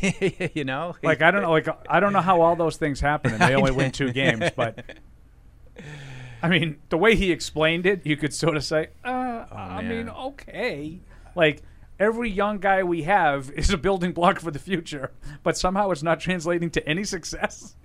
[0.54, 3.32] you know, Like I don't know, like I don't know how all those things happen
[3.32, 4.84] and they only win two games, but
[6.42, 9.08] I mean the way he explained it, you could sort of say, uh,
[9.52, 11.00] I mean, okay,
[11.34, 11.62] like.
[11.98, 15.12] Every young guy we have is a building block for the future,
[15.42, 17.76] but somehow it's not translating to any success.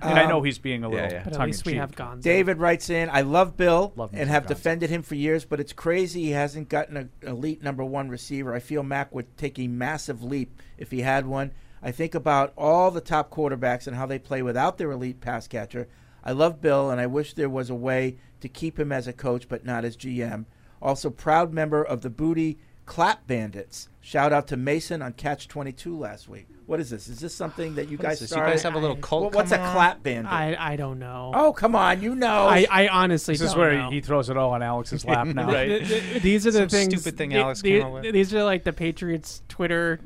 [0.00, 1.24] And I know Um, he's being a little yeah, yeah.
[1.24, 2.22] But at least we have Gonzo.
[2.22, 4.48] David writes in, I love Bill Love me and have Gonzo.
[4.48, 8.54] defended him for years, but it's crazy he hasn't gotten an elite number one receiver.
[8.54, 11.50] I feel Mac would take a massive leap if he had one.
[11.82, 15.46] I think about all the top quarterbacks and how they play without their elite pass
[15.48, 15.88] catcher.
[16.24, 19.12] I love Bill, and I wish there was a way to keep him as a
[19.12, 20.44] coach, but not as GM.
[20.82, 23.88] Also, proud member of the Booty Clap Bandits.
[24.00, 26.48] Shout out to Mason on Catch 22 last week.
[26.66, 27.06] What is this?
[27.08, 28.30] Is this something that you guys is?
[28.32, 29.72] You guys have a little cult What- What's a on?
[29.72, 30.26] clap band?
[30.26, 31.30] I I don't know.
[31.34, 32.46] oh, come on, you know.
[32.46, 33.90] I, I honestly This is don't where know.
[33.90, 35.46] he throws it all on Alex's lap now.
[35.46, 35.66] Right.
[35.86, 37.00] Th- th- these are the Some things.
[37.00, 38.12] stupid thing the- Alex the- came up with.
[38.12, 40.00] These are like the Patriots Twitter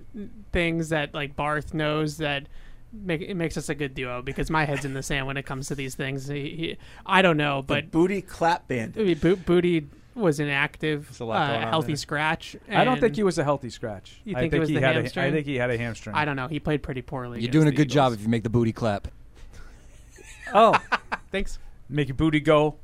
[0.52, 2.46] things that like Barth knows that
[2.92, 5.46] make it makes us a good duo because my head's in the sand when it
[5.46, 6.26] comes to these things.
[6.26, 6.76] He, he,
[7.06, 8.96] I don't know, but booty clap band.
[8.98, 11.96] I mean, Bo- booty was inactive, a lot uh, on healthy there.
[11.96, 12.56] scratch.
[12.70, 14.20] I don't think he was a healthy scratch.
[14.24, 15.78] You I think, think it was he the had a- I think he had a
[15.78, 16.16] hamstring.
[16.16, 16.48] I don't know.
[16.48, 17.40] He played pretty poorly.
[17.40, 19.08] You're doing a the good job if you make the booty clap.
[20.52, 20.74] Oh,
[21.30, 21.58] thanks.
[21.88, 22.74] Make your booty go.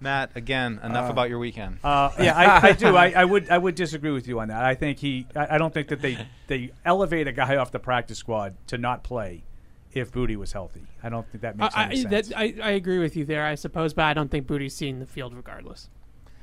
[0.00, 1.78] Matt, again, enough Uh, about your weekend.
[1.84, 2.96] Uh, yeah, I, I do.
[2.96, 3.50] I, I would.
[3.50, 4.62] I would disagree with you on that.
[4.64, 5.26] I think he.
[5.34, 8.78] I, I don't think that they they elevate a guy off the practice squad to
[8.78, 9.42] not play
[9.92, 10.82] if Boutte was healthy.
[11.02, 12.28] I don't think that makes I, any I, sense.
[12.28, 14.98] that, I, I agree with you there, I suppose, but I don't think Boutte's seen
[15.00, 15.88] the field regardless.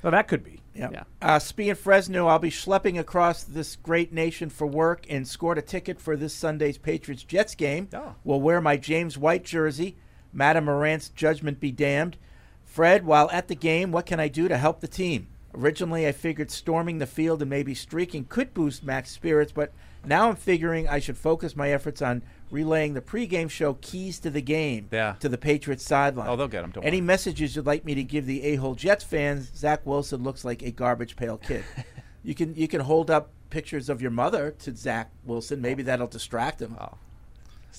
[0.04, 0.60] Well, that could be.
[0.76, 0.90] Yeah.
[0.92, 1.04] Yeah.
[1.22, 5.58] Uh, speaking of Fresno, I'll be schlepping across this great nation for work and scored
[5.58, 7.90] a ticket for this Sunday's Patriots Jets game.
[7.94, 8.16] Oh.
[8.24, 9.98] Will wear my James White jersey.
[10.32, 12.18] Madam Morant's judgment be damned.
[12.66, 15.28] Fred, while at the game, what can I do to help the team?
[15.54, 19.72] Originally, I figured storming the field and maybe streaking could boost Mac's spirits, but
[20.06, 22.22] now I'm figuring I should focus my efforts on
[22.52, 25.16] relaying the pregame show keys to the game Yeah.
[25.20, 26.28] to the Patriots sideline.
[26.30, 27.08] Oh, they'll get 'em, don't Any worry.
[27.08, 29.52] messages you'd like me to give the a-hole Jets fans?
[29.56, 31.64] Zach Wilson looks like a garbage pail kid.
[32.24, 35.62] you can you can hold up pictures of your mother to Zach Wilson.
[35.62, 36.76] Maybe that'll distract him.
[36.80, 36.98] Oh.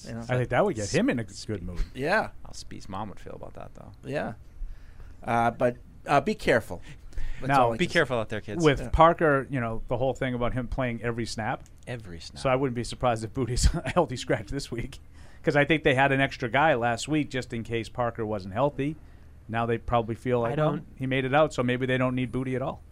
[0.09, 0.21] You know?
[0.29, 1.81] I think that would get him in a good mood.
[1.95, 3.93] Yeah, How Speed's mom would feel about that, though.
[4.05, 4.33] yeah.
[5.23, 5.77] Uh, but
[6.07, 6.83] uh, be careful.
[7.41, 8.65] That's Now, Be careful out there, kids.
[8.65, 8.89] With Yeah.
[8.91, 11.63] Parker, you know the whole thing about him playing every snap.
[11.87, 12.41] Every snap.
[12.41, 14.99] So I wouldn't be surprised if Boutte's a healthy scratch this week,
[15.41, 18.55] because I think they had an extra guy last week just in case Parker wasn't
[18.55, 18.97] healthy.
[19.49, 22.15] Now they probably feel like I don't- he made it out, so maybe they don't
[22.15, 22.83] need Boutte at all.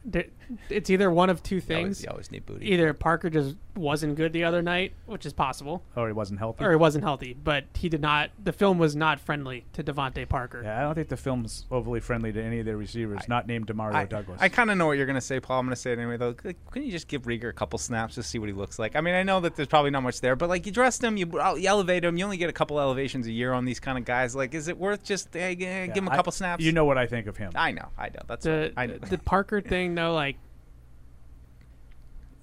[0.68, 2.02] It's either one of two You always- things.
[2.02, 2.62] you always need Boutte.
[2.62, 6.62] Either Parker just wasn't good the other night, which is possible, Or he wasn't healthy.
[6.64, 7.34] or he wasn't healthy.
[7.42, 8.30] But he did not.
[8.42, 10.60] The film was not friendly to DeVante Parker.
[10.62, 13.66] Yeah, I don't think the film's overly friendly to any of their receivers, not named
[13.68, 14.38] Demario I, Douglas.
[14.42, 15.60] I kind of know what you're going to say, Paul.
[15.60, 16.32] I'm going to say it anyway, though.
[16.34, 18.94] C- Couldn't you just give Reagor a couple snaps to see what he looks like?
[18.94, 21.16] I mean, I know that there's probably not much there, but like you dressed him,
[21.16, 21.26] you,
[21.56, 22.18] you elevate him.
[22.18, 24.36] You only get a couple elevations a year on these kind of guys.
[24.36, 26.41] Like, is it worth just eh, eh, hey, g- give him a I- couple snaps?
[26.60, 27.52] You know what I think of him.
[27.55, 28.20] I know, I know.
[28.27, 28.98] That's the I know.
[28.98, 30.36] the Parker thing though, like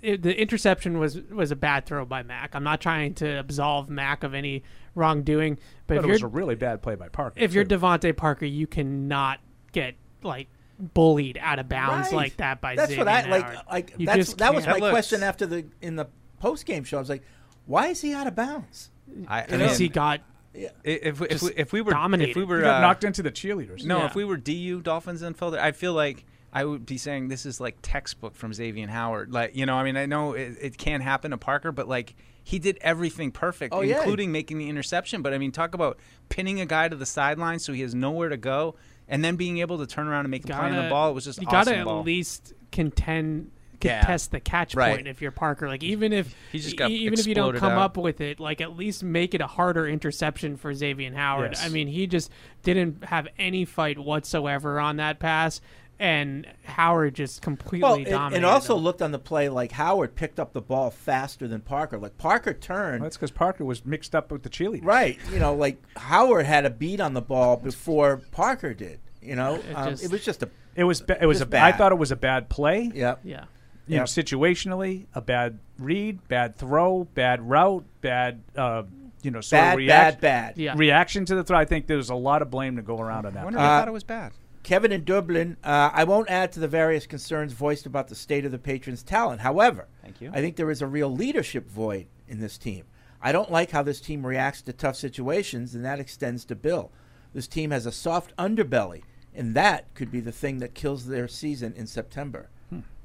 [0.02, 2.56] it, the interception was was a bad throw by Mac.
[2.56, 4.64] I'm not trying to absolve Mac of any
[4.96, 5.56] wrongdoing,
[5.88, 7.40] but, But if it you're was a really bad play by Parker.
[7.40, 7.78] if you're too.
[7.78, 9.40] DeVante Parker, you cannot
[9.74, 10.48] get like
[10.80, 12.16] bullied out of bounds Right.
[12.16, 13.30] like that by That's Xavier what I Howard.
[13.44, 13.70] like.
[13.72, 14.80] Like You that's that was can't.
[14.80, 16.08] my question after the in the
[16.40, 16.98] post game show.
[16.98, 17.24] I was like,
[17.66, 18.92] why is he out of bounds?
[19.28, 20.22] I, I Because mean, he got
[20.60, 22.32] if if we, if we, if we were dominated.
[22.32, 23.84] if we were uh, knocked into the cheerleaders.
[23.86, 24.06] No, Yeah.
[24.08, 27.60] if we were DU Dolphins infielder, I feel like I would be saying this is
[27.60, 29.32] like textbook from Xavier Howard.
[29.32, 32.16] Like, you know, I mean, I know it, it can happen to Parker, but like
[32.44, 33.98] he did everything perfect, Oh, yeah.
[33.98, 35.22] including making the interception.
[35.22, 36.00] But I mean, talk about
[36.30, 38.76] pinning a guy to the sideline so he has nowhere to go,
[39.08, 41.12] and then being able to turn around and make a play on the ball.
[41.12, 42.00] It was just you awesome gotta ball.
[42.00, 44.02] at least contend Yeah.
[44.02, 44.96] test the catch Right.
[44.96, 45.68] point if you're Parker.
[45.68, 47.80] Like even if He just got even if you don't come out.
[47.80, 51.52] up with it, like at least make it a harder interception for Xavier Howard.
[51.54, 51.66] Yes.
[51.66, 52.32] I mean, he just
[52.64, 55.62] didn't have any fight whatsoever on that pass,
[56.02, 58.46] and Howard just completely Well, it, dominated.
[58.46, 58.84] it also him.
[58.84, 61.98] looked on the play like Howard picked up the ball faster than Parker.
[61.98, 63.02] Like Parker turned.
[63.02, 64.86] Well, that's because Parker was mixed up with the cheerleaders.
[64.86, 65.18] Right.
[65.32, 69.00] You know, like Howard had a beat on the ball before Parker did.
[69.22, 70.50] You know, It um, just- it was just a.
[70.76, 71.46] It was ba- it was a.
[71.46, 71.74] Bad.
[71.74, 72.90] I thought it was a bad play.
[72.94, 73.20] Yep.
[73.26, 73.44] yeah.
[73.90, 78.84] You know, situationally, a bad read, bad throw, bad route, bad uh,
[79.24, 80.58] you know, sort Bad, of reaction, bad, bad.
[80.58, 80.74] Yeah.
[80.78, 81.58] reaction to the throw.
[81.58, 83.44] I think there's a lot of blame to go around on I that.
[83.46, 84.32] wonder Uh, if I thought it was bad.
[84.64, 88.46] Kevin in Dublin, uh, I won't add to the various concerns voiced about the state
[88.46, 89.42] of the patrons' talent.
[89.42, 90.30] However, Thank you.
[90.34, 92.86] I think there is a real leadership void in this team.
[93.22, 96.92] I don't like how this team reacts to tough situations, and that extends to Bill.
[97.34, 99.02] This team has a soft underbelly,
[99.34, 102.50] and that could be the thing that kills their season in September.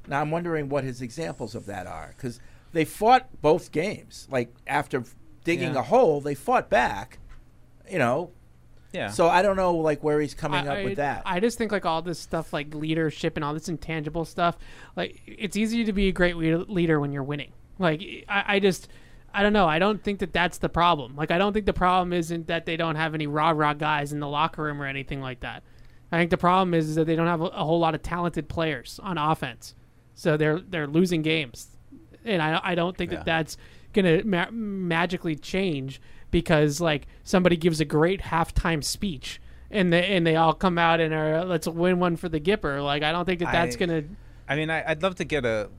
[0.07, 2.39] Now, I'm wondering what his examples of that are, because
[2.73, 4.27] they fought both games.
[4.29, 5.03] Like, after
[5.43, 5.79] digging Yeah.
[5.79, 7.19] a hole, they fought back,
[7.89, 8.31] you know.
[8.91, 9.09] Yeah.
[9.09, 11.23] So I don't know, like, where he's coming I, up with that.
[11.25, 14.57] I just think like all this stuff, like leadership and all this intangible stuff.
[14.95, 17.51] Like it's easy to be a great leader, leader when you're winning.
[17.77, 18.87] Like I, I just,
[19.33, 19.67] I don't know.
[19.67, 21.17] I don't think that that's the problem.
[21.17, 24.13] Like I don't think the problem isn't that they don't have any rah rah guys
[24.13, 25.63] in the locker room or anything like that.
[26.09, 28.47] I think the problem is, that they don't have a, a whole lot of talented
[28.47, 29.75] players on offense,
[30.15, 31.67] so they're they're losing games,
[32.23, 33.17] and I I don't think Yeah.
[33.19, 33.57] that that's
[33.93, 36.01] gonna ma- magically change
[36.31, 39.39] because like somebody gives a great halftime speech
[39.71, 42.83] and they and they all come out and are let's win one for the Gipper.
[42.83, 44.03] Like I don't think that that's I- gonna.
[44.47, 45.69] I mean, I, I'd love to get a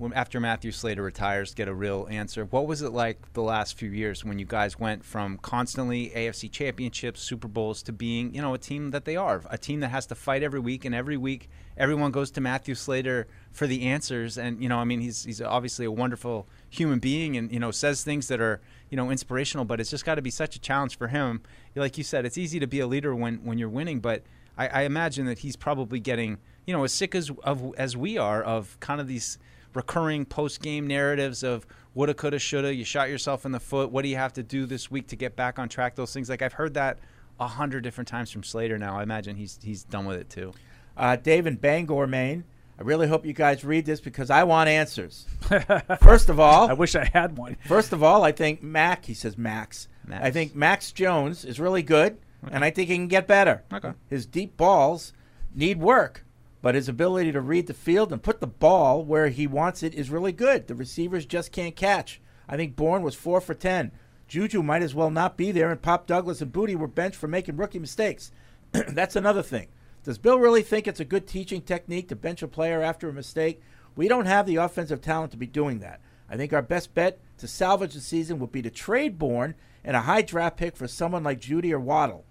[0.00, 2.46] when, after Matthew Slater retires, get a real answer.
[2.46, 6.50] What was it like the last few years when you guys went from constantly AFC
[6.50, 9.90] championships, Super Bowls to being, you know, a team that they are, a team that
[9.90, 13.82] has to fight every week, and every week everyone goes to Matthew Slater for the
[13.82, 14.38] answers.
[14.38, 17.70] And you know, I mean, he's he's obviously a wonderful human being, and you know,
[17.70, 19.66] says things that are you know inspirational.
[19.66, 21.42] But it's just got to be such a challenge for him.
[21.76, 24.22] Like you said, it's easy to be a leader when when you're winning, but
[24.56, 28.16] I, I imagine that he's probably getting you know as sick as of as we
[28.16, 29.38] are of kind of these
[29.74, 32.74] recurring post game narratives of woulda, coulda, shoulda.
[32.74, 33.90] You shot yourself in the foot.
[33.90, 35.94] What do you have to do this week to get back on track?
[35.96, 36.28] Those things.
[36.28, 36.98] Like I've heard that
[37.38, 38.78] a hundred different times from Slater.
[38.78, 40.52] Now I imagine he's he's done with it too.
[40.96, 42.44] Uh, Dave in Bangor, Maine.
[42.78, 45.26] I really hope you guys read this because I want answers.
[46.00, 47.58] First of all, I wish I had one.
[47.66, 49.86] First of all, I think Mac, he says Max.
[50.10, 52.16] I think Max Jones is really good,
[52.50, 53.62] and I think he can get better.
[53.72, 53.92] Okay.
[54.08, 55.12] His deep balls
[55.54, 56.24] need work,
[56.62, 59.94] but his ability to read the field and put the ball where he wants it
[59.94, 60.66] is really good.
[60.66, 62.20] The receivers just can't catch.
[62.48, 63.92] I think Bourne was four for ten.
[64.28, 67.26] Juju might as well not be there, and Pop Douglas and Boutte were benched for
[67.26, 68.30] making rookie mistakes.
[68.72, 69.68] That's another thing.
[70.04, 73.12] Does Bill really think it's a good teaching technique to bench a player after a
[73.12, 73.60] mistake?
[73.96, 76.00] We don't have the offensive talent to be doing that.
[76.28, 79.96] I think our best bet to salvage the season would be to trade Bourne and
[79.96, 82.24] a high draft pick for someone like Jeudy or Waddle.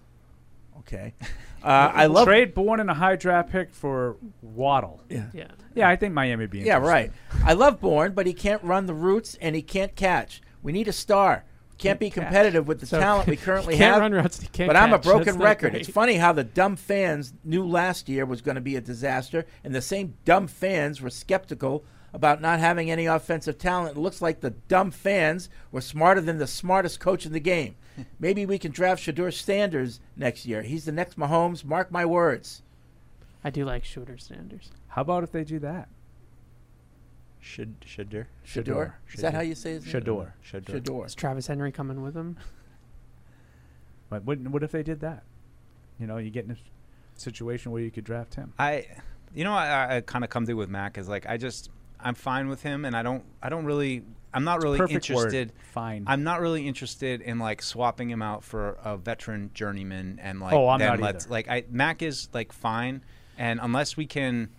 [0.78, 1.14] Okay.
[1.62, 5.02] Uh, I love trade Bourne and a high draft pick for Waddle.
[5.08, 5.26] Yeah.
[5.32, 5.48] Yeah.
[5.74, 7.12] Yeah, I think Miami would be Yeah, right.
[7.44, 10.42] I love Bourne, but he can't run the routes and he can't catch.
[10.62, 11.44] We need a star.
[11.78, 12.24] Can't be catch.
[12.24, 14.02] competitive with the So, talent we currently can't have.
[14.02, 15.74] run routes and he can't but I'm a broken That's record.
[15.74, 19.46] It's funny how the dumb fans knew last year was going to be a disaster,
[19.64, 23.96] and the same dumb fans were skeptical about not having any offensive talent.
[23.96, 27.76] It looks like the dumb fans were smarter than the smartest coach in the game.
[28.18, 30.62] Maybe we can draft Shedeur Sanders next year.
[30.62, 31.64] He's the next Mahomes.
[31.64, 32.62] Mark my words.
[33.44, 34.70] I do like Shedeur Sanders.
[34.88, 35.88] How about if they do that?
[37.40, 38.98] Should Shedeur Shador?
[39.12, 39.92] Is that how you say his name?
[39.92, 40.34] Shador.
[40.42, 41.06] Shador.
[41.06, 42.36] Is Travis Henry coming with him?
[44.10, 45.22] But what, what if they did that?
[46.00, 46.56] You know, you get in a
[47.14, 48.52] situation where you could draft him.
[48.58, 48.86] I,
[49.34, 51.70] you know, I, I kind of come to with Mac is like I just
[52.02, 54.02] I'm fine with him, and I don't I don't really
[54.32, 55.52] I'm not really perfect word, interested.
[55.72, 56.04] fine.
[56.06, 60.52] I'm not really interested in like swapping him out for a veteran journeyman and like
[60.52, 61.32] Oh, I'm then not let's either.
[61.32, 63.02] like I Mac is like fine,
[63.36, 64.50] and unless we can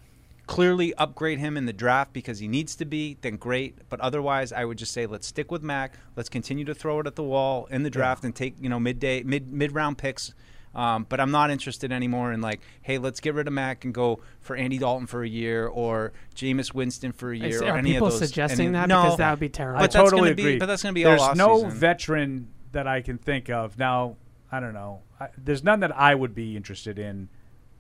[0.48, 3.78] clearly upgrade him in the draft because he needs to be, then great.
[3.88, 5.94] But otherwise, I would just say let's stick with Mac.
[6.18, 8.80] Let's continue to throw it at the wall in the draft and take you know
[8.80, 10.34] midday mid mid round picks.
[10.74, 13.94] Um, but I'm not interested anymore in like, hey, let's get rid of Mac and
[13.94, 17.66] go for Andy Dalton for a year or Jameis Winston for a year Is- or
[17.70, 18.20] are any people of those.
[18.28, 18.88] suggesting any- that?
[18.88, 19.80] No, Because that would be terrible.
[19.80, 20.54] But I that's totally gonna agree.
[20.54, 21.72] Be, but that's going to be There's all no offseason.
[21.74, 24.16] veteran that I can think of now.
[24.50, 25.02] I don't know.
[25.20, 27.28] I, there's none that I would be interested in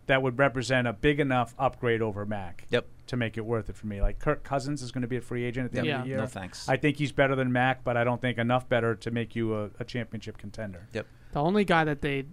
[0.08, 2.66] that would represent a big enough upgrade over Mac.
[2.72, 2.88] Yep.
[3.08, 5.22] To make it worth it for me, like Kirk Cousins is going to be a
[5.22, 5.98] free agent at the end Yep.
[6.00, 6.16] of the Yeah.
[6.16, 6.22] year.
[6.24, 6.68] No thanks.
[6.70, 9.54] I think he's better than Mac, but I don't think enough better to make you
[9.56, 10.88] a, a championship contender.
[10.94, 11.06] Yep.
[11.34, 12.26] The only guy that they,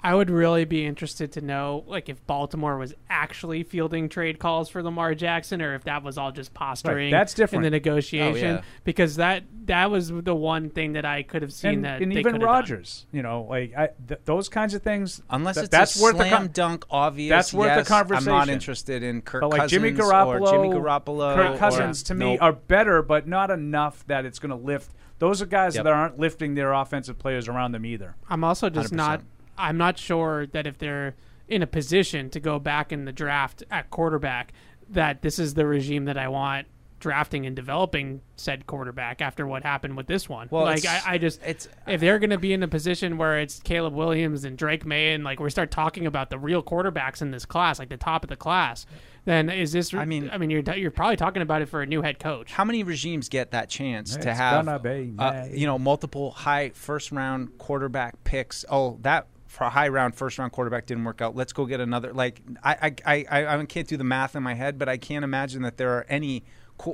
[0.00, 4.68] I would really be interested to know, like if Baltimore was actually fielding trade calls
[4.68, 7.10] for Lamar Jackson, or if that was all just posturing.
[7.10, 7.66] that's different.
[7.66, 8.48] in the oh, negotiation.
[8.48, 8.62] Oh, yeah.
[8.84, 12.12] Because that that was the one thing that I could have seen and, that and
[12.12, 15.20] they even could have Rodgers, you know, like I, th- those kinds of things.
[15.30, 17.30] Unless th- it's that's a worth the slam con- dunk obvious.
[17.30, 18.32] That's worth yes, the conversation.
[18.32, 21.34] I'm not interested in Kirk but like Cousins Jimmy Garoppolo, or Jimmy Garoppolo.
[21.34, 22.42] Kirk or- Cousins to me Nope.
[22.42, 24.92] are better, but not enough that it's going to lift.
[25.18, 25.82] Those are guys Yep.
[25.84, 28.14] that aren't lifting their offensive players around them either.
[28.30, 29.22] I'm also just not.
[29.58, 31.14] I'm not sure that if they're
[31.48, 34.52] in a position to go back in the draft at quarterback,
[34.90, 36.66] that this is the regime that I want
[37.00, 40.48] drafting and developing said quarterback after what happened with this one.
[40.50, 43.38] Well, like I, I just it's if they're going to be in a position where
[43.38, 47.22] it's Caleb Williams and Drake Maye and like we start talking about the real quarterbacks
[47.22, 48.86] in this class, like the top of the class,
[49.24, 49.94] then is this?
[49.94, 52.52] I mean, I mean, you're you're probably talking about it for a new head coach.
[52.52, 57.12] How many regimes get that chance to have be uh, you know multiple high first
[57.12, 58.64] round quarterback picks?
[58.68, 61.34] Oh, that for a high round first round quarterback didn't work out.
[61.36, 62.12] Let's go get another.
[62.12, 65.24] Like I I, I, I can't do the math in my head, but I can't
[65.24, 66.44] imagine that there are any.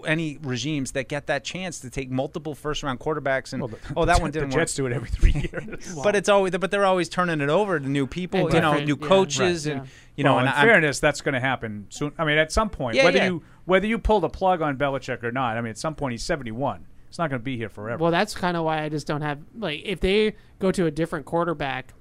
[0.07, 3.79] Any regimes that get that chance to take multiple first round quarterbacks and Well, the-
[3.95, 4.89] oh that the one didn't Jets work.
[4.91, 5.95] do it every three years.
[6.03, 8.71] but it's always but they're always turning it over to new people, And you know,
[8.79, 9.07] different- new yeah.
[9.09, 9.77] coaches Right.
[9.77, 10.37] and you know.
[10.37, 12.13] Well, and in I'm- fairness, that's going to happen soon.
[12.17, 13.27] I mean, at some point, Yeah, whether yeah.
[13.27, 16.13] you whether you pull the plug on Belichick or not, I mean, at some point
[16.13, 16.87] he's seventy one.
[17.11, 18.03] It's not going to be here forever.
[18.03, 20.91] Well, that's kind of why I just don't have like if they go to a
[20.91, 21.93] different quarterback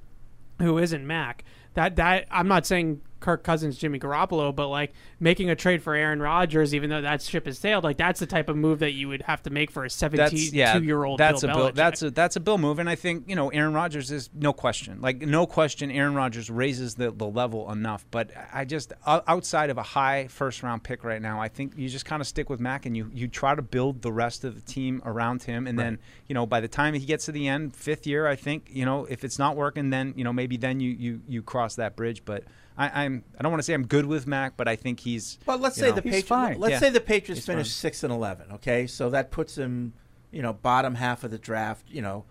[0.59, 1.43] who isn't Mac.
[1.73, 5.95] That that I'm not saying Kirk Cousins, Jimmy Garoppolo, but like making a trade for
[5.95, 8.91] Aaron Rodgers, even though that ship has sailed, like that's the type of move that
[8.91, 10.77] you would have to make for a That's 72 yeah.
[10.77, 11.69] year old That's Bill a bill.
[11.69, 11.75] Belichick.
[11.75, 14.51] That's a that's a bill move, and I think you know Aaron Rodgers is no
[14.51, 14.99] question.
[14.99, 18.05] Like no question, Aaron Rodgers raises the, the level enough.
[18.11, 21.87] But I just outside of a high first round pick right now, I think you
[21.87, 24.55] just kind of stick with Mac and you you try to build the rest of
[24.55, 25.97] the team around him, and then
[26.27, 28.83] you know by the time he gets to the end, fifth year, I think you
[28.83, 31.95] know if it's not working, then you know maybe then you you you cross that
[31.95, 32.25] bridge.
[32.25, 32.43] But
[32.77, 35.37] I, I'm I don't want to say I'm good with Mac, but I think he's.
[35.45, 36.29] But let's say know, the Patriots.
[36.59, 36.79] Let's Yeah.
[36.79, 37.71] say the Patriots He's finish fine.
[37.71, 38.51] six and eleven.
[38.53, 39.93] Okay, so that puts him,
[40.31, 41.85] you know, bottom half of the draft.
[41.89, 42.25] You know,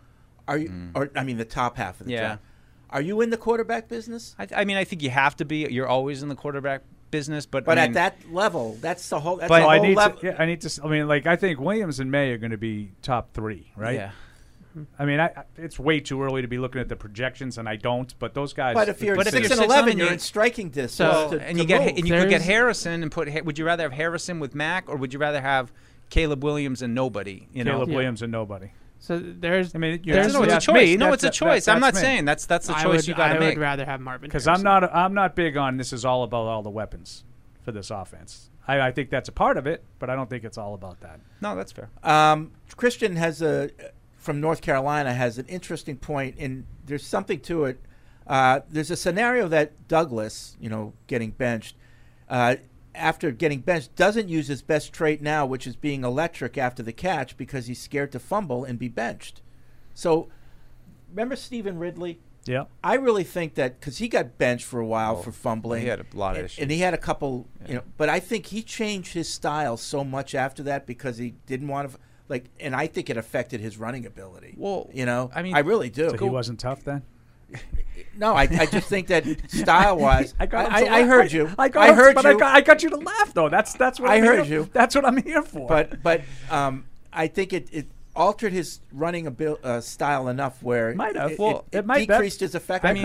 [0.48, 0.90] are you?
[0.94, 2.16] Or I mean, the top half of the Mm.
[2.16, 2.20] Yeah.
[2.20, 2.42] draft.
[2.90, 4.34] Are you in the quarterback business?
[4.38, 5.58] I, I mean, I think you have to be.
[5.70, 9.36] You're always in the quarterback business, but But I at that level, that's the whole.
[9.36, 10.18] That's But the I need level.
[10.20, 10.26] to.
[10.26, 10.80] Yeah, I need to.
[10.84, 13.94] I mean, like I think Williams and Maye are going to be top three, right?
[13.94, 14.10] Yeah.
[14.98, 17.68] I mean, I, I- it's way too early to be looking at the projections, and
[17.68, 18.12] I don't.
[18.18, 18.74] But those guys.
[18.74, 20.98] But if you're But if six you're and six eleven, and you're in striking distance.
[21.08, 21.88] Well, to- and to you get move.
[21.98, 23.28] and you could get Harrison and put.
[23.44, 25.72] Would you rather have Harrison with Mac or would you rather have
[26.10, 27.48] Caleb Williams and nobody?
[27.52, 28.70] You know, Caleb Williams and nobody.
[28.98, 29.74] So there's.
[29.74, 30.74] I mean, Yeah, there's no, it's a choice.
[30.74, 30.96] me.
[30.96, 31.68] No, That's- it's a that- choice.
[31.68, 32.00] I'm not me.
[32.00, 33.42] saying that's that's the choice would, you got to make.
[33.42, 34.84] I would rather have Marvin because I'm not.
[34.94, 37.24] I'm not big on this is all about all the weapons
[37.62, 38.48] for this offense.
[38.68, 41.00] I, I think that's a part of it, but I don't think it's all about
[41.00, 41.18] that.
[41.40, 41.90] No, that's fair.
[42.04, 43.70] Um, Christian has a
[44.22, 47.80] from North Carolina has an interesting point, and there's something to it.
[48.24, 51.74] Uh, there's a scenario that Douglas, you know, getting benched,
[52.28, 52.54] uh,
[52.94, 56.92] after getting benched, doesn't use his best trait now, which is being electric after the
[56.92, 59.42] catch because he's scared to fumble and be benched.
[59.92, 60.28] So,
[61.10, 62.20] remember Stevan Ridley?
[62.44, 62.64] Yeah.
[62.84, 65.88] I really think that because he got benched for a while Oh, for fumbling, he
[65.88, 66.62] had a lot of and, issues.
[66.62, 67.82] and he had a couple, you know.
[67.96, 71.90] But I think he changed his style so much after that because he didn't want
[71.90, 71.98] to,
[72.32, 74.54] like, and I think it affected his running ability.
[74.56, 76.10] Well, you know, I mean- I really do.
[76.10, 77.02] So he wasn't tough then.
[78.16, 81.50] No, I, I just think that style wise, I, got I, I heard you.
[81.58, 82.30] I, got I him- heard but you.
[82.30, 83.48] I got, I got you to laugh though.
[83.50, 84.70] That's that's what I I'm heard here- you.
[84.72, 85.68] That's what I'm here for.
[85.68, 90.94] But but um, I think it, it altered his running abil- uh, style enough where
[90.94, 91.32] Might have.
[91.32, 93.02] It, Well, it, it might- that- decreased his effectiveness.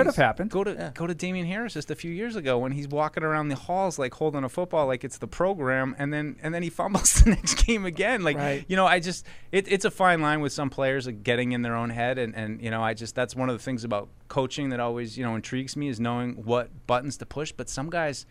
[0.50, 3.48] Go to go to Damien Harris just a few years ago when he's walking around
[3.48, 6.70] the halls like holding a football like it's the program, and then and then he
[6.70, 8.24] fumbles the next game again.
[8.24, 8.66] Like Right.
[8.68, 11.62] you know, I just it, it's a fine line with some players like getting in
[11.62, 14.10] their own head, and and you know, I just that's one of the things about
[14.28, 17.52] coaching that always you know intrigues me is knowing what buttons to push.
[17.52, 18.26] But some guys.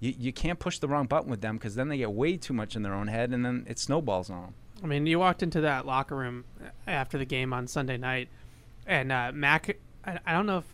[0.00, 2.52] You, you can't push the wrong button with them because then they get way too
[2.52, 4.54] much in their own head and then it snowballs on them.
[4.82, 6.44] I mean, you walked into that locker room
[6.86, 8.28] after the game on Sunday night,
[8.86, 9.76] and uh, Mac.
[10.04, 10.64] I, I don't know if.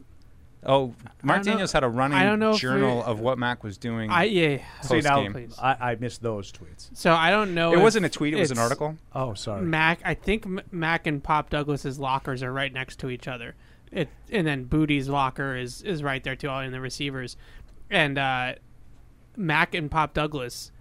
[0.67, 3.63] Oh, Mark I know- Daniels had a running I don't know journal of what Mac
[3.63, 4.11] was doing.
[4.11, 4.59] I yeah.
[4.83, 5.53] See now, post-game.
[5.61, 6.89] I, I missed those tweets.
[6.95, 7.73] So I don't know.
[7.73, 8.97] It if wasn't a tweet, it was an article.
[9.15, 9.63] Oh, sorry.
[9.63, 13.55] Mac, I think Mac and Pop Douglas's lockers are right next to each other.
[13.93, 17.37] It and then Boutte's locker is is right there too, all in the receivers,
[17.91, 18.55] and uh,
[19.37, 20.73] Mac and Pop Douglas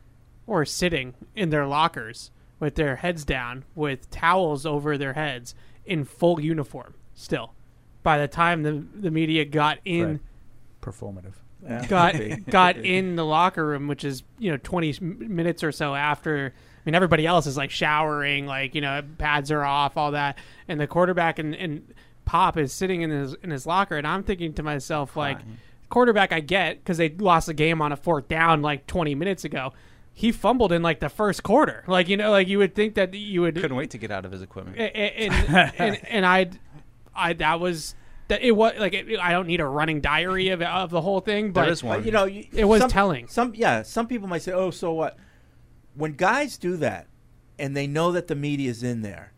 [0.45, 2.31] were sitting in their lockers
[2.63, 5.53] with their heads down, with towels over their heads,
[5.85, 6.93] in full uniform.
[7.13, 7.53] Still,
[8.01, 10.19] by the time the the media got in.
[10.81, 11.87] Fred, performative.
[11.87, 12.15] got
[12.49, 16.53] got in the locker room, which is you know twenty minutes or so after.
[16.55, 20.37] I mean, everybody else is like showering, like you know, pads are off, all that,
[20.67, 24.23] and the quarterback and, and Pop is sitting in his in his locker, and I'm
[24.23, 25.39] thinking to myself, like,
[25.89, 29.43] quarterback, I get because they lost the game on a fourth down like twenty minutes
[29.43, 29.73] ago.
[30.15, 33.13] He fumbled in like the first quarter, like you know, like you would think that
[33.13, 34.77] you would Couldn't wait to get out of his equipment.
[34.77, 36.51] and and, and, and I,
[37.15, 37.95] I that was
[38.27, 41.19] that it was like it, I don't need a running diary of, of the whole
[41.19, 43.27] thing, but But, you know, you, it was some- telling.
[43.27, 45.17] Some yeah, some people might say, "Oh, so what?"
[45.95, 47.07] When guys do that,
[47.57, 49.33] and they know that the media's in there,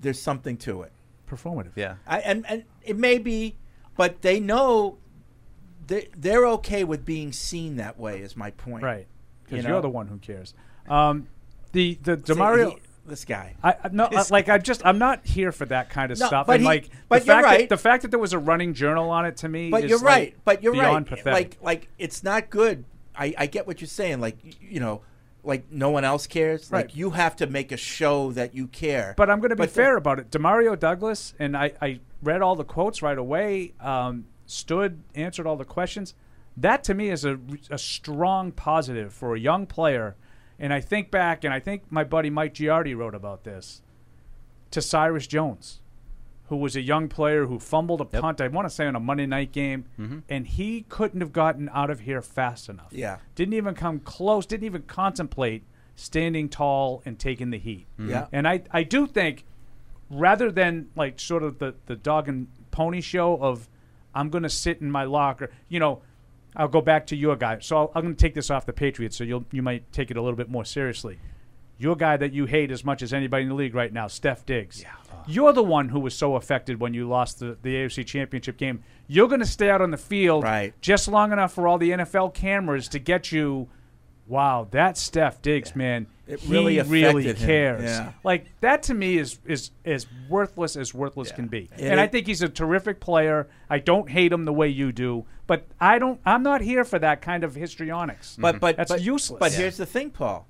[0.00, 0.92] there's something to it.
[1.28, 1.72] Performative.
[1.76, 1.96] Yeah.
[2.06, 3.56] I, and and it may be,
[3.96, 4.98] but they know
[5.86, 8.20] they they're okay with being seen that way.
[8.20, 8.82] Is my point.
[8.82, 9.06] Right.
[9.50, 9.78] Because You know?
[9.78, 10.54] are the one who cares.
[10.88, 11.26] Um,
[11.72, 12.72] the the Demario.
[12.74, 13.54] he- this guy.
[13.62, 16.26] I, I no, I- like I'm just I'm not here for that kind of No,
[16.26, 16.46] stuff.
[16.46, 17.58] but and he- like but the you're fact right.
[17.60, 19.70] that the fact that there was a running journal on it to me.
[19.70, 20.36] But is you're like right.
[20.44, 21.18] But you're beyond right.
[21.18, 21.32] Pathetic.
[21.32, 22.84] Like like it's not good.
[23.16, 24.20] I I get what you're saying.
[24.20, 25.00] Like you know,
[25.42, 26.70] like no one else cares.
[26.70, 26.86] Right.
[26.86, 29.14] Like you have to make a show that you care.
[29.16, 30.30] But I'm going to be But fair about it.
[30.30, 35.56] Demario Douglas, and I, I read all the quotes right away, um, stood, answered all
[35.56, 36.14] the questions.
[36.56, 37.38] That to me is a,
[37.70, 40.16] a strong positive for a young player.
[40.58, 43.80] And I think back, and I think my buddy Mike Giardi wrote about this,
[44.72, 45.80] to Cyrus Jones,
[46.48, 49.00] who was a young player who fumbled a punt, I want to say on a
[49.00, 50.22] Monday night game, Mhm.
[50.28, 52.92] and he couldn't have gotten out of here fast enough.
[52.92, 53.18] Yeah.
[53.34, 55.62] Didn't even come close, didn't even contemplate
[55.96, 57.86] standing tall and taking the heat.
[57.98, 58.26] Yeah.
[58.32, 59.44] And I, I do think
[60.10, 63.68] rather than like sort of the, the dog and pony show of
[64.14, 66.02] I'm going to sit in my locker, you know,
[66.56, 67.58] I'll go back to your guy.
[67.60, 70.10] So I'll, I'm going to take this off the Patriots, so you'll you might take
[70.10, 71.18] it a little bit more seriously.
[71.78, 74.44] Your guy that you hate as much as anybody in the league right now, Steph
[74.44, 74.82] Diggs.
[74.82, 74.90] Yeah.
[75.26, 78.82] You're the one who was so affected when you lost the, the AFC Championship game.
[79.06, 80.74] You're going to stay out on the field right.
[80.80, 83.68] just long enough for all the NFL cameras to get you.
[84.26, 86.06] Wow, that Steph Diggs, man.
[86.30, 87.36] It he really really him.
[87.36, 87.82] cares.
[87.82, 88.12] Yeah.
[88.22, 91.68] Like that to me is is as worthless as worthless can be.
[91.76, 93.48] It and I think he's a terrific player.
[93.68, 96.20] I don't hate him the way you do, but I don't.
[96.24, 98.36] I'm not here for that kind of histrionics.
[98.38, 99.40] But but that's but, useless.
[99.40, 100.46] But here's the thing, Paul.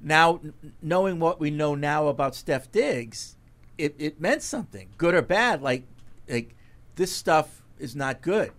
[0.00, 0.40] Now,
[0.82, 3.36] knowing what we know now about Steph Diggs,
[3.76, 5.62] it, it meant something, good or bad.
[5.62, 5.84] Like
[6.28, 6.54] like
[6.96, 8.52] this stuff is not good.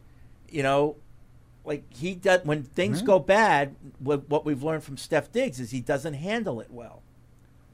[0.49, 0.95] You know,
[1.69, 3.05] like he does when things Mhm.
[3.05, 3.75] go bad.
[3.99, 7.03] What, what we've learned from Steph Diggs is he doesn't handle it well.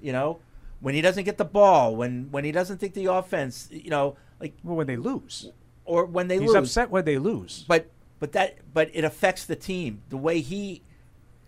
[0.01, 0.39] You know,
[0.81, 4.17] when he doesn't get the ball, when when he doesn't think the offense, you know,
[4.39, 5.49] like well, when they lose,
[5.85, 7.65] or when they He's lose, upset when they lose.
[7.67, 7.87] But
[8.19, 10.01] but that but it affects the team.
[10.09, 10.81] The way he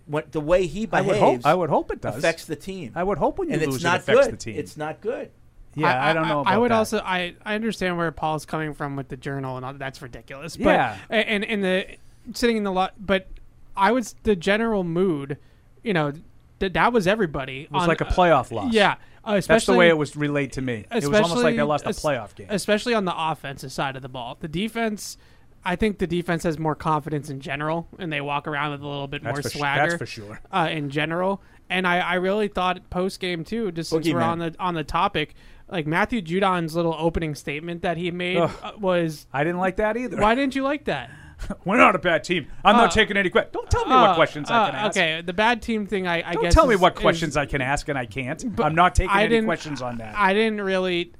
[0.05, 2.15] what the way he behaves, I would hope- I would hope it does.
[2.17, 2.93] Affects the team.
[2.95, 4.33] I would hope when you and lose, it's it not affects good.
[4.33, 4.55] the team.
[4.57, 5.29] It's not good.
[5.75, 6.39] Yeah, I, don't know.
[6.39, 6.77] About I would that.
[6.77, 10.57] also I I understand where Paul's coming from with the journal and all that's ridiculous.
[10.57, 10.97] But, Yeah.
[11.11, 11.85] and and the
[12.33, 13.27] sitting in the lot, but
[13.75, 15.37] I was the general mood.
[15.83, 16.13] You know,
[16.59, 17.61] th- that was everybody.
[17.63, 18.73] It was on- like a playoff loss.
[18.73, 18.95] Yeah,
[19.27, 20.85] uh, especially That's the way it was relayed to me.
[20.91, 22.47] It was almost like they lost a playoff game.
[22.49, 25.17] Especially on the offensive side of the ball, the defense.
[25.65, 28.87] I think the defense has more confidence in general, and they walk around with a
[28.87, 29.81] little bit That's more swagger.
[29.89, 30.39] that's for sure.
[30.49, 33.71] Uh, in general, and I, I really thought post game too.
[33.73, 35.33] Just since we're on the on the topic,
[35.69, 38.51] like Matthew Judon's little opening statement that he made Ugh.
[38.63, 39.27] uh, was.
[39.33, 40.17] I didn't like that either.
[40.17, 41.09] Why didn't you like that?
[41.65, 42.47] We're not a bad team.
[42.65, 43.53] I'm Uh, not taking any questions.
[43.53, 44.97] Don't tell me uh, what questions I can uh, ask.
[44.97, 46.07] Okay, the bad team thing.
[46.07, 48.05] I, I Don't guess tell me is- what is- questions I can ask and I
[48.05, 48.43] can't.
[48.59, 50.15] I'm not taking I any questions on that.
[50.17, 51.13] I didn't really.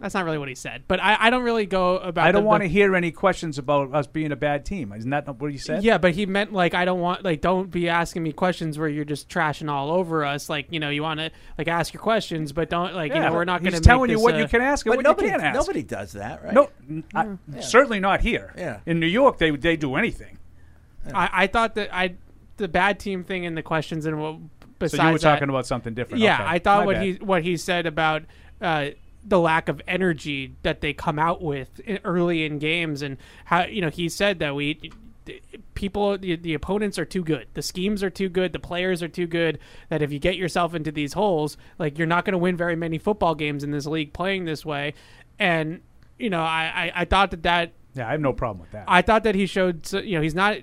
[0.00, 2.26] He- that's not really what he said, but I, I don't really go about.
[2.26, 4.92] I don't the- want to the- hear any questions about us being a bad team.
[4.92, 5.84] Isn't that what you said?
[5.84, 8.88] Yeah, but he meant like I don't want like don't be asking me questions where
[8.88, 10.48] you're just trashing all over us.
[10.48, 13.32] Like you know you want to like ask your questions, but don't like you know
[13.32, 15.30] we're not going to telling you what you can ask and But what nobody you
[15.32, 15.54] can't ask.
[15.56, 16.54] nobody does that, right?
[16.54, 17.60] No, n- I- Yeah.
[17.60, 18.52] certainly not here.
[18.56, 18.80] Yeah.
[18.86, 20.38] In New York, they they do anything.
[21.14, 22.14] I, I thought that I
[22.58, 24.36] the bad team thing in the questions and what
[24.78, 26.22] besides so you were that- talking about something different.
[26.22, 26.44] Yeah, Okay.
[26.46, 27.02] I thought My what bad.
[27.04, 28.22] he what he said about
[28.60, 28.88] uh,
[29.24, 33.80] the lack of energy that they come out with early in games, and how you
[33.80, 34.90] know he said that we
[35.74, 37.46] people the, the opponents are too good.
[37.54, 38.52] The schemes are too good.
[38.52, 39.58] The players are too good.
[39.88, 42.76] That if you get yourself into these holes like you're not going to win very
[42.76, 44.94] many football games in this league playing this way.
[45.38, 45.80] And
[46.18, 48.84] you know i i, I thought that that Yeah, I have no problem with that.
[48.88, 50.56] I thought that he showed, so- you know, he's not,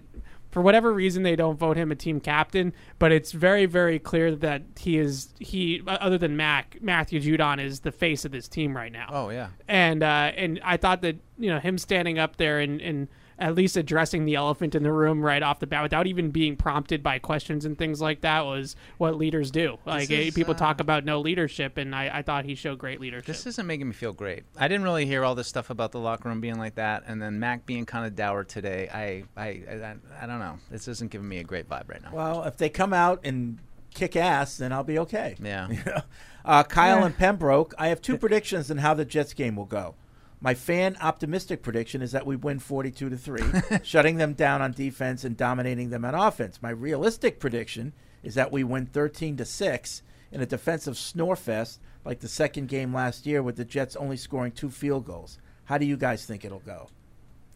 [0.57, 4.35] for whatever reason, they don't vote him a team captain, but it's very, very clear
[4.35, 8.75] that he is, he, other than Mac, Matthew Judon is the face of this team
[8.75, 9.07] right now.
[9.11, 9.49] Oh, yeah.
[9.67, 13.07] And, uh, and I thought that, you know, him standing up there and, and
[13.39, 16.55] at least addressing the elephant in the room right off the bat without even being
[16.55, 19.77] prompted by questions and things like that was what leaders do.
[19.85, 22.99] Like, is, people uh, talk about no leadership, and I, I thought he showed great
[22.99, 23.27] leadership.
[23.27, 24.43] This isn't making me feel great.
[24.57, 27.21] I didn't really hear all this stuff about the locker room being like that, and
[27.21, 28.89] then Mac being kind of dour today.
[28.91, 30.57] I, I, I, I don't know.
[30.71, 32.09] This isn't giving me a great vibe right now.
[32.13, 33.59] Well, if they come out and
[33.93, 35.35] kick ass, then I'll be okay.
[35.41, 36.01] Yeah.
[36.45, 37.07] Uh, Kyle Yeah.
[37.07, 39.95] and Pembroke, I have two predictions on how the Jets game will go.
[40.39, 43.41] My fan optimistic prediction is that we win 42 to 3,
[43.83, 46.61] shutting them down on defense and dominating them on offense.
[46.61, 47.93] My realistic prediction
[48.23, 50.01] is that we win 13 to 6
[50.31, 54.51] in a defensive snorefest like the second game last year with the Jets only scoring
[54.51, 55.39] two field goals.
[55.65, 56.89] How do you guys think it'll go?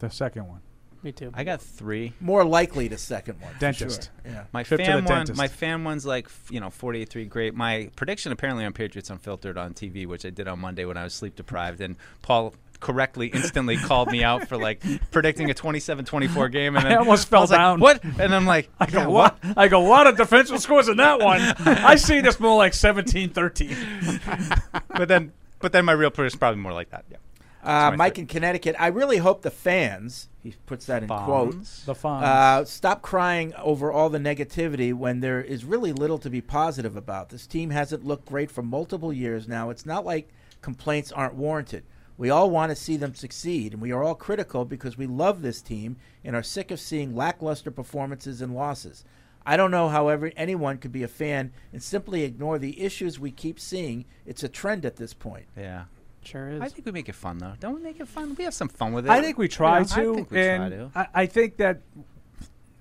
[0.00, 0.60] The second one.
[1.02, 1.32] Me too.
[1.34, 2.12] I got three.
[2.20, 3.52] More likely the second one.
[3.58, 4.10] Dentist.
[4.24, 4.32] sure.
[4.32, 4.44] Yeah.
[4.52, 5.38] My Trip to fan the one, dentist.
[5.38, 7.54] my fan one's like you know forty eight three great.
[7.54, 11.02] My prediction apparently on Patriots Unfiltered on TV, which I did on Monday when I
[11.02, 16.52] was sleep deprived, and Paul correctly instantly called me out for like predicting a 27-24
[16.52, 17.80] game, and I almost fell was like, down.
[17.80, 18.04] what?
[18.04, 19.38] And I'm like, I go, yeah, what?
[19.56, 21.40] I go, a lot of defensive scores in that one.
[21.40, 24.60] I see this more like 17-13.
[24.88, 27.04] but then, but then my real prediction is probably more like that.
[27.10, 27.16] Yeah.
[27.62, 28.74] Uh, That's my Mike in Connecticut.
[28.78, 31.24] I really hope the fans, he puts that in Fans.
[31.24, 32.24] quotes, The fans.
[32.24, 36.96] uh, stop crying over all the negativity when there is really little to be positive
[36.96, 37.28] about.
[37.28, 39.70] This team hasn't looked great for multiple years now.
[39.70, 40.28] It's not like
[40.60, 41.84] complaints aren't warranted.
[42.22, 45.42] We all want to see them succeed, and we are all critical because we love
[45.42, 49.04] this team and are sick of seeing lackluster performances and losses.
[49.44, 53.18] I don't know how ever anyone could be a fan and simply ignore the issues
[53.18, 54.04] we keep seeing.
[54.24, 55.46] It's a trend at this point.
[55.56, 55.86] Yeah.
[56.22, 56.60] Sure is.
[56.60, 57.54] I think we make it fun though.
[57.58, 58.36] Don't we make it fun?
[58.38, 59.10] We have some fun with it.
[59.10, 60.90] I think we try You know, to, I think we and try to.
[60.94, 61.80] I, I think that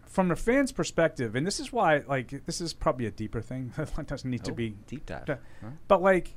[0.06, 3.74] from the fans' perspective, and this is why, like, this is probably a deeper thing.
[3.96, 5.24] that doesn't need to Oh, be deep dive.
[5.28, 5.38] Yeah.
[5.64, 5.70] Huh?
[5.88, 6.36] But like,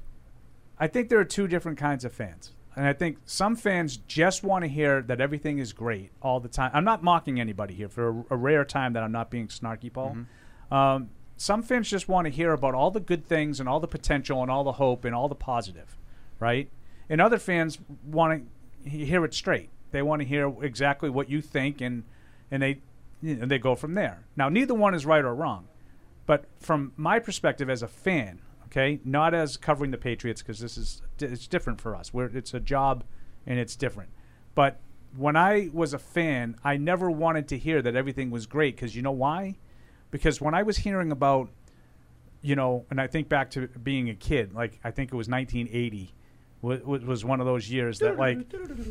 [0.81, 2.53] I think there are two different kinds of fans.
[2.77, 6.49] And I think some fans just want to hear that everything is great all the
[6.49, 6.71] time.
[6.75, 9.93] I'm not mocking anybody here for a, a rare time that I'm not being snarky,
[9.93, 10.17] Paul.
[10.71, 13.89] Um, some fans just want to hear about all the good things and all the
[13.89, 15.97] potential and all the hope and all the positive,
[16.41, 16.69] right?
[17.09, 18.45] And other fans want
[18.85, 19.71] to hear it straight.
[19.91, 22.05] They want to hear exactly what you think, and
[22.51, 22.81] and they
[23.23, 24.25] you know, they go from there.
[24.37, 25.69] Now, neither one is right or wrong,
[26.27, 28.41] but from my perspective as a fan,
[28.75, 32.13] okay, not as covering the Patriots because this is it's different for us.
[32.13, 33.05] We're, it's a job
[33.47, 34.11] and it's different.
[34.55, 34.81] But
[35.17, 38.97] when I was a fan, I never wanted to hear that everything was great because
[38.97, 39.57] you know why?
[40.11, 41.51] Because when I was hearing about,
[42.43, 45.29] you know, and I think back to being a kid, like I think it was
[45.29, 46.13] 1980
[46.63, 48.39] wa- wa- was one of those years that like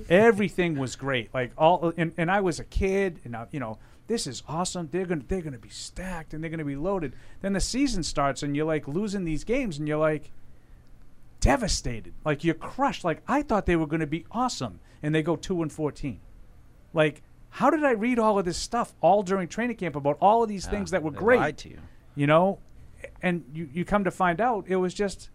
[0.09, 1.33] everything was great.
[1.33, 4.89] Like all, and, and I was a kid, and I, you know, this is awesome.
[4.91, 7.13] They're gonna they're gonna be stacked and they're gonna be loaded.
[7.41, 10.31] Then the season starts, and you're like losing these games, and you're like
[11.39, 12.13] devastated.
[12.25, 13.03] Like you're crushed.
[13.03, 16.19] Like I thought they were gonna be awesome, and they go two and fourteen.
[16.93, 20.41] Like how did I read all of this stuff all during training camp about all
[20.41, 21.39] of these Yeah, things that were great?
[21.39, 21.79] lied to you.
[22.15, 22.59] You know,
[23.21, 25.29] and you you come to find out it was just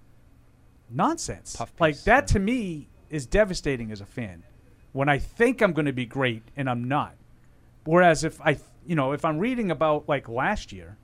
[0.91, 1.61] nonsense.
[1.79, 4.43] like that to me is devastating as a fan.
[4.93, 7.15] When I think I'm going to be great and I'm not.
[7.89, 10.99] Whereas if I, you know, if I'm reading about like last year,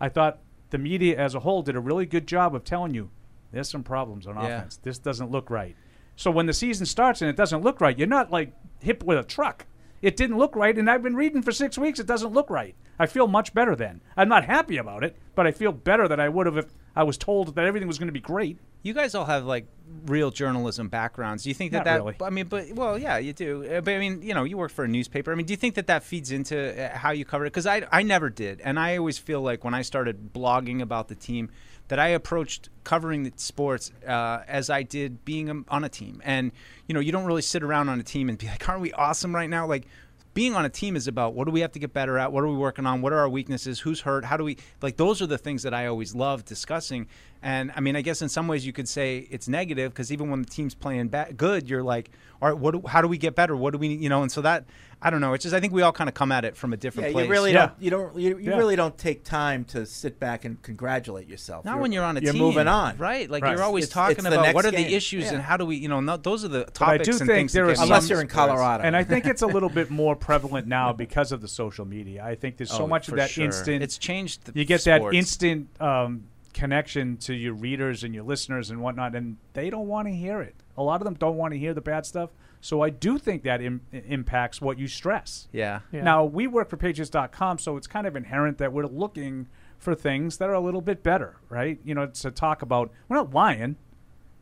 [0.00, 0.38] I thought
[0.70, 3.10] the media as a whole did a really good job of telling you
[3.52, 4.46] there's some problems on Yeah.
[4.46, 4.78] offense.
[4.78, 5.76] This doesn't look right.
[6.16, 9.18] So when the season starts and it doesn't look right, you're not like hit with
[9.18, 9.66] a truck.
[10.00, 12.00] It didn't look right, and I've been reading for six weeks.
[12.00, 12.74] It doesn't look right.
[12.98, 14.00] I feel much better then.
[14.16, 17.02] I'm not happy about it, but I feel better than I would have if I
[17.02, 18.58] was told that everything was going to be great.
[18.82, 19.66] You guys all have like
[20.06, 21.42] real journalism backgrounds.
[21.42, 21.96] Do you think that Not that?
[21.96, 22.16] really.
[22.22, 23.64] I mean, but well, yeah, you do.
[23.64, 25.32] Uh, But I mean, you know, you work for a newspaper.
[25.32, 27.50] I mean, do you think that that feeds into uh, how you cover it?
[27.50, 31.08] Because I I never did, and I always feel like when I started blogging about
[31.08, 31.50] the team,
[31.88, 36.20] that I approached covering the sports uh, as I did being um, on a team.
[36.24, 36.52] And
[36.86, 38.92] you know, you don't really sit around on a team and be like, "Aren't we
[38.92, 39.86] awesome right now?" Like
[40.34, 42.32] being on a team is about what do we have to get better at?
[42.32, 43.00] What are we working on?
[43.00, 43.80] What are our weaknesses?
[43.80, 44.24] Who's hurt?
[44.24, 47.06] How do we like those are the things that I always love discussing.
[47.44, 50.30] And I mean, I guess in some ways you could say it's negative because even
[50.30, 52.10] when the team's playing ba- good, you're like,
[52.40, 52.70] all right, what?
[52.72, 53.54] Do, how do we get better?
[53.54, 54.22] What do we, you know?
[54.22, 54.64] And so that
[55.02, 55.34] I don't know.
[55.34, 57.12] It's just I think we all kind of come at it from a different Yeah,
[57.12, 57.26] place.
[57.26, 57.72] you really don't.
[57.78, 58.16] You don't.
[58.16, 58.56] You, you Yeah.
[58.56, 61.66] really don't take time to sit back and congratulate yourself.
[61.66, 62.28] Not when you're on a team.
[62.28, 63.28] you're moving on, right?
[63.30, 63.52] Like Right.
[63.52, 64.86] you're always It's- talking it's about what are game.
[64.88, 65.34] the issues Yeah.
[65.34, 67.18] and how do we, you know, no, those are the But I topics do and
[67.18, 67.52] think things.
[67.52, 68.28] there that is get Unless some you're in.
[68.28, 68.84] Colorado.
[68.84, 72.24] And I think it's a little bit more prevalent now because of the social media.
[72.24, 73.44] I think there's so Oh, much of that sure.
[73.44, 73.82] instant.
[73.82, 75.04] It's changed the you get sports.
[75.12, 76.22] that instant um,
[76.54, 80.40] connection to your readers and your listeners and whatnot, and they don't want to hear
[80.40, 80.54] it.
[80.76, 82.30] A lot of them don't want to hear the bad stuff.
[82.60, 85.48] So I do think that Im- impacts what you stress.
[85.52, 85.80] Yeah.
[85.92, 86.02] Yeah.
[86.02, 89.48] Now we work for Pages.com, so it's kind of inherent that we're looking
[89.78, 91.78] for things that are a little bit better, right?
[91.84, 92.90] You know, to talk about.
[93.08, 93.76] We're not lying,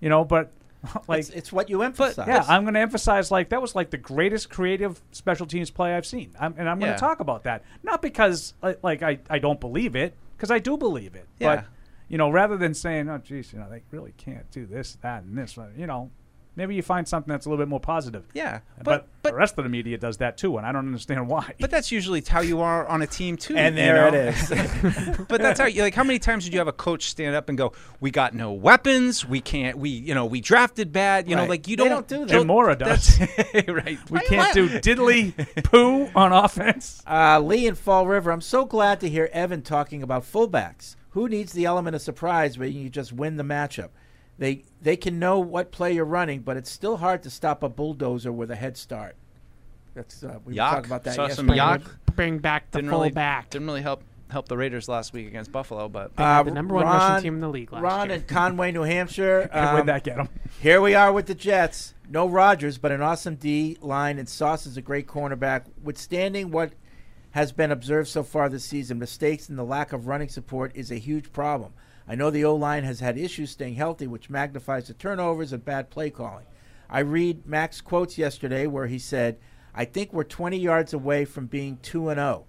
[0.01, 0.53] you know, but
[1.09, 2.29] like it's, it's what you emphasize.
[2.29, 5.95] yeah, I'm going to emphasize like that was like the greatest creative special teams play
[5.95, 6.97] I've seen, I'm, and I'm going Yeah.
[6.97, 7.65] to talk about that.
[7.83, 11.27] Not because like, like I, I don't believe it, because I do believe it.
[11.41, 11.57] Yeah.
[11.57, 11.65] But
[12.13, 15.25] you know, rather than saying, "Oh, geez, you know, they really can't do this, that,
[15.25, 16.11] and this," you know,
[16.57, 18.25] maybe you find something that's a little bit more positive.
[18.35, 21.55] Yeah, but, the rest of the media does that too, and I don't understand why.
[21.59, 23.57] But that's usually how you are on a team too.
[23.57, 24.19] And you there know?
[24.19, 25.17] it is.
[25.29, 25.95] but that's how you like.
[25.95, 28.53] How many times did you have a coach stand up and go, "We got no
[28.53, 29.25] weapons.
[29.25, 29.79] We can't.
[29.79, 31.31] We you know we drafted bad.
[31.31, 32.29] You know like you don't, don't do that.
[32.29, 33.19] Jim Mora does.
[33.73, 33.99] Right.
[34.11, 35.33] we can't do diddly
[35.65, 37.03] poo on offense.
[37.07, 40.97] Uh, Lee in Fall River, I'm so glad to hear Evan talking about fullbacks.
[41.13, 43.89] Who needs the element of surprise when you just win the matchup?
[44.39, 47.69] They they can know what play you're running, but it's still hard to stop a
[47.69, 49.15] bulldozer with a head start.
[49.95, 50.71] That's uh, we were Yak.
[50.75, 51.49] talking about that Saw yesterday.
[51.49, 51.81] some yak.
[52.17, 53.51] Bring back the Didn't full really back.
[53.51, 56.85] didn't really help help the Raiders last week against Buffalo, but Uh, the number one
[56.87, 58.17] Ron, rushing team in the league last Ron year.
[58.17, 59.41] in Conway, New Hampshire.
[59.53, 60.31] And where'd Um, that get 'em?
[60.61, 61.93] Here we are with the Jets.
[62.09, 65.65] No Rodgers, but an awesome D line, and Sauce is a great cornerback.
[65.83, 66.73] Withstanding what
[67.33, 70.91] has been observed so far this season, mistakes and the lack of running support is
[70.91, 71.73] a huge problem.
[72.07, 75.65] I know the O line has had issues staying healthy, which magnifies the turnovers and
[75.65, 76.47] bad play calling.
[76.91, 79.39] I read Mac's quotes yesterday where he said,
[79.75, 82.45] I think we're 20 yards away from being 2 and 0.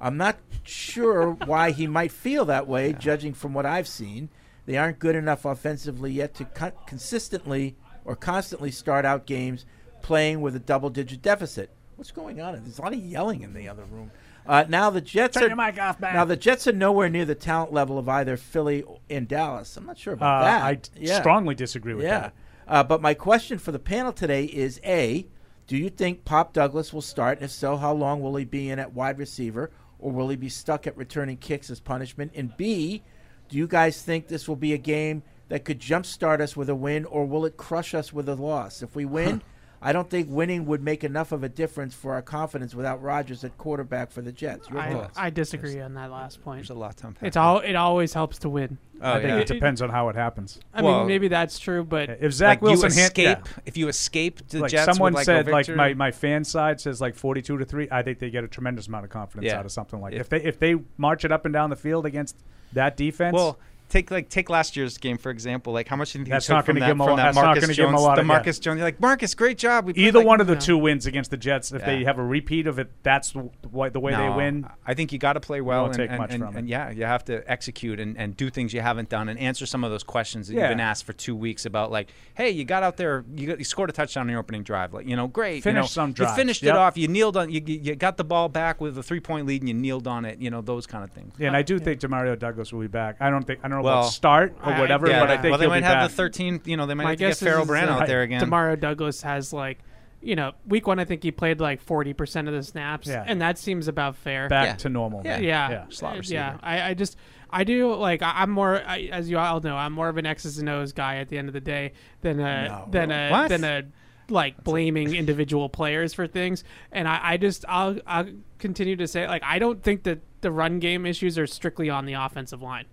[0.00, 4.30] I'm not sure why he might feel that way, judging from what I've seen.
[4.64, 9.66] They aren't good enough offensively yet to con- consistently or constantly start out games
[10.00, 11.70] playing with a double digit deficit.
[11.96, 12.54] What's going on?
[12.54, 14.10] There's a lot of yelling in the other room.
[14.46, 16.14] Uh, now the Jets Turn are your mic off, man.
[16.14, 19.76] now the Jets are nowhere near the talent level of either Philly and Dallas.
[19.76, 20.62] I'm not sure about Uh, that.
[20.62, 21.20] I d- Yeah.
[21.20, 22.18] strongly disagree with yeah.
[22.20, 22.32] that.
[22.66, 25.26] Uh, but my question for the panel today is: A,
[25.66, 27.38] do you think Pop Douglas will start?
[27.38, 30.36] And if so, how long will he be in at wide receiver, or will he
[30.36, 32.32] be stuck at returning kicks as punishment?
[32.34, 33.02] And B,
[33.48, 36.74] do you guys think this will be a game that could jumpstart us with a
[36.74, 38.82] win, or will it crush us with a loss?
[38.82, 39.42] If we win,
[39.84, 43.42] I don't think winning would make enough of a difference for our confidence without Rodgers
[43.44, 44.70] at quarterback for the Jets.
[44.70, 45.18] Your I, thoughts?
[45.18, 46.58] I disagree on that last point.
[46.58, 47.58] There's a lot to unpack It's all.
[47.58, 48.78] It always helps to win.
[49.04, 49.38] Oh, I think yeah.
[49.38, 50.60] it depends on how it happens.
[50.72, 53.62] I mean, maybe that's true, but if Zach Like, you Wilson hand- escape- yeah.
[53.66, 56.44] if you escape the like Jets someone with, like, said, like victory- my, my fan
[56.44, 57.88] side says like forty-two to three.
[57.90, 59.58] I think they get a tremendous amount of confidence Yeah.
[59.58, 61.76] out of something like If- if they if they march it up and down the
[61.76, 62.36] field against
[62.74, 63.34] that defense.
[63.34, 63.58] Well,
[63.92, 65.72] take like take last year's game for example.
[65.72, 67.16] Like how much do you think That's not from gonna that, give a from lot-
[67.16, 68.32] that that's not Marcus Jones, give a lot the of- yeah.
[68.32, 68.78] Marcus Jones?
[68.78, 69.84] You're like Marcus, great job.
[69.86, 72.24] We either like- one of the two wins against the Jets, if they have a
[72.24, 74.66] repeat of it, that's the way, the way No, they win.
[74.86, 76.58] I think you got to play well and, take and, much and, from it.
[76.60, 79.66] and yeah, you have to execute and, and do things you haven't done and answer
[79.66, 80.62] some of those questions that Yeah.
[80.62, 83.58] you've been asked for two weeks about like, hey, you got out there, you, got,
[83.58, 85.86] you scored a touchdown on your opening drive, like you know, great, Finish you know,
[85.86, 86.74] some you finished Yep.
[86.74, 89.20] it off, you kneeled on, you, you you got the ball back with a three
[89.20, 91.34] point lead and you kneeled on it, you know, those kind of things.
[91.38, 93.16] Yeah, and uh, I do think Demario Douglas will be back.
[93.20, 95.36] I don't think I don't know Well, about start or I- whatever, yeah, but I
[95.38, 96.10] think well, they he'll might be have back.
[96.10, 98.06] the 13, you know, they might My have to get guess Farrell is, Brand out
[98.06, 98.40] there again.
[98.40, 99.78] Tomorrow Douglas has like,
[100.20, 103.24] you know, week one I think he played like forty percent of the snaps, Yeah.
[103.26, 104.48] and that seems about fair.
[104.48, 104.74] Back Yeah.
[104.76, 105.22] to normal.
[105.24, 105.46] Yeah, Yeah.
[105.46, 106.34] yeah, Yeah, slot receiver.
[106.34, 107.16] Yeah, I, I just
[107.50, 110.26] I do like I, I'm more I, as you all know I'm more of an
[110.26, 112.86] X's and O's guy at the end of the day than a No.
[112.88, 113.48] than a What?
[113.48, 113.82] than a
[114.28, 116.62] like blaming individual players for things.
[116.92, 118.28] And I, I just I'll I'll
[118.60, 122.06] continue to say like I don't think that the run game issues are strictly on
[122.06, 122.84] the offensive line.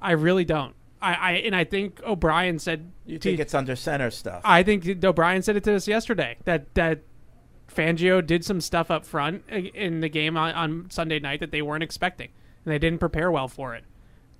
[0.00, 0.74] I really don't.
[1.00, 4.42] I, I and I think O'Brien said You think it's under center stuff?
[4.44, 7.02] I think O'Brien said it to us yesterday that that
[7.68, 11.52] Fangio did some stuff up front uh, in the game on, on Sunday night that
[11.52, 12.30] they weren't expecting,
[12.64, 13.84] and they didn't prepare well for it.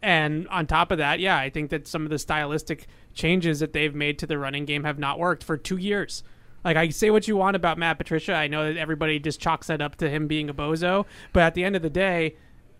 [0.01, 3.73] And on top of that, yeah, I think that some of the stylistic changes that
[3.73, 6.23] they've made to the running game have not worked for two years.
[6.65, 9.69] Like I say what you want about Matt Patricia, I know that everybody just chalks
[9.69, 12.37] that up to him being a bozo, but at the end of the day,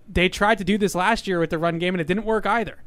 [0.09, 2.47] they tried to do this last year with the run game and it didn't work
[2.47, 2.79] either.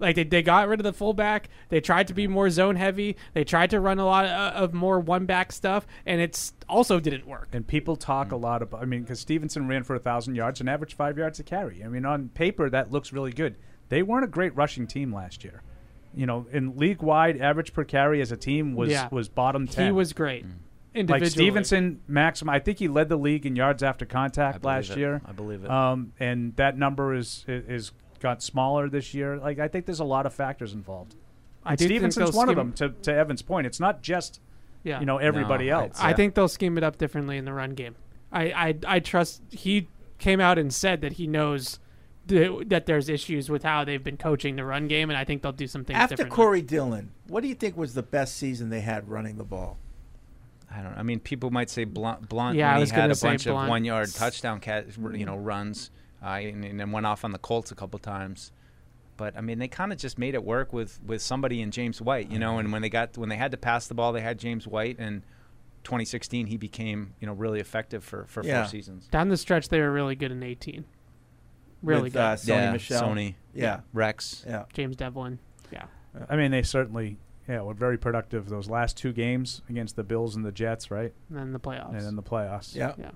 [0.00, 1.50] Like they, they got rid of the fullback.
[1.68, 3.16] They tried to be more zone heavy.
[3.34, 6.98] They tried to run a lot of, of more one back stuff, and it's also
[6.98, 7.48] didn't work.
[7.52, 8.32] And people talk mm.
[8.32, 8.80] a lot about.
[8.80, 11.84] I mean, because Stevenson ran for a thousand yards and averaged five yards a carry.
[11.84, 13.56] I mean, on paper that looks really good.
[13.90, 15.62] They weren't a great rushing team last year.
[16.14, 19.08] You know, in league wide, average per carry as a team was Yeah.
[19.10, 19.86] was bottom ten.
[19.86, 20.44] He was great.
[20.44, 20.52] Like
[20.94, 21.30] Individually.
[21.30, 22.52] Stevenson, maximum.
[22.54, 24.98] I think he led the league in yards after contact last it.
[24.98, 25.22] year.
[25.24, 25.70] I believe it.
[25.70, 29.36] Um, and that number is is got smaller this year.
[29.38, 31.14] Like I think there's a lot of factors involved.
[31.64, 32.72] I And Stevenson's they'll one of them.
[32.74, 34.40] To to Evan's point, it's not just
[34.82, 35.00] Yeah.
[35.00, 35.96] you know everybody else.
[36.00, 37.94] I think they'll scheme it up differently in the run game.
[38.32, 39.88] I I, I trust he
[40.18, 41.78] came out and said that he knows
[42.28, 45.42] th- that there's issues with how they've been coaching the run game, and I think
[45.42, 46.24] they'll do some things After.
[46.26, 49.78] Corey Dillon, what do you think was the best season they had running the ball?
[50.72, 50.96] I don't.
[50.96, 53.46] I mean, people might say Blunt, Blunt Yeah, I when he had a say bunch
[53.46, 55.90] of one-yard touchdown, cat, you know, runs,
[56.22, 58.52] uh, and, and then went off on the Colts a couple times.
[59.16, 62.00] But I mean, they kind of just made it work with, with somebody in James
[62.00, 62.58] White, you know.
[62.58, 64.96] And when they got when they had to pass the ball, they had James White.
[64.98, 65.22] And
[65.84, 68.62] 2016, he became you know really effective for, for Yeah.
[68.62, 69.08] four seasons.
[69.08, 70.84] Down the stretch, they were really good in 18.
[71.82, 72.18] Really With, good.
[72.20, 73.02] uh, Sony Yeah, Michelle.
[73.02, 73.80] Sony, Yeah.
[73.92, 74.44] Rex.
[74.46, 74.64] Yeah.
[74.72, 75.38] James Develin.
[75.72, 75.84] Yeah.
[76.28, 77.16] I mean, they certainly
[77.50, 80.90] yeah we were very productive those last two games against the Bills and the Jets,
[80.90, 81.12] right?
[81.28, 81.90] And then the playoffs.
[81.96, 82.74] And then the playoffs.
[82.74, 82.94] Yeah.
[82.98, 83.10] Yeah.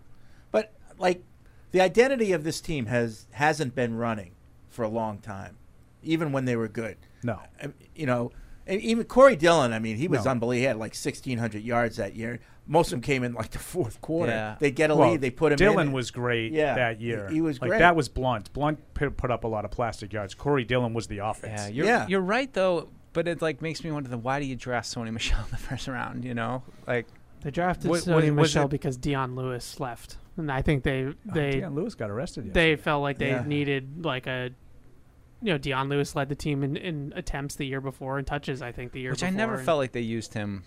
[0.51, 1.23] But like
[1.71, 4.33] the identity of this team has hasn't been running
[4.69, 5.57] for a long time,
[6.03, 6.97] even when they were good.
[7.23, 7.39] No.
[7.63, 8.33] I- You know,
[8.67, 9.73] and even Corey Dillon.
[9.73, 10.33] I mean, he was No.
[10.33, 10.59] unbelievable.
[10.61, 12.41] He had like sixteen hundred yards that year.
[12.67, 14.33] Most of them came in like the fourth quarter.
[14.33, 14.57] Yeah.
[14.59, 15.21] They get a Well, lead.
[15.21, 15.57] They put him.
[15.57, 15.93] Dillon in.
[15.93, 17.29] was great Yeah, that year.
[17.29, 17.79] He, he was like great.
[17.81, 18.53] that was Blunt.
[18.55, 20.35] Blunt put up a lot of plastic yards.
[20.35, 21.71] Corey Dillon was the offense.
[21.71, 22.89] Yeah, you're you're right though.
[23.15, 25.57] But it like makes me wonder then why do you draft Sony Michel in the
[25.57, 26.25] first round?
[26.25, 27.07] You know, like
[27.41, 31.15] They drafted Wa- Sony was Michel because Dion Lewis left, and I think they oh,
[31.25, 33.45] they Dion Lewis got arrested They felt like they Yeah.
[33.47, 34.51] needed like a,
[35.41, 38.61] you know, Dion Lewis led the team in, in attempts the year before and touches.
[38.63, 39.33] I think the year which before.
[39.33, 40.65] I never felt like they used him,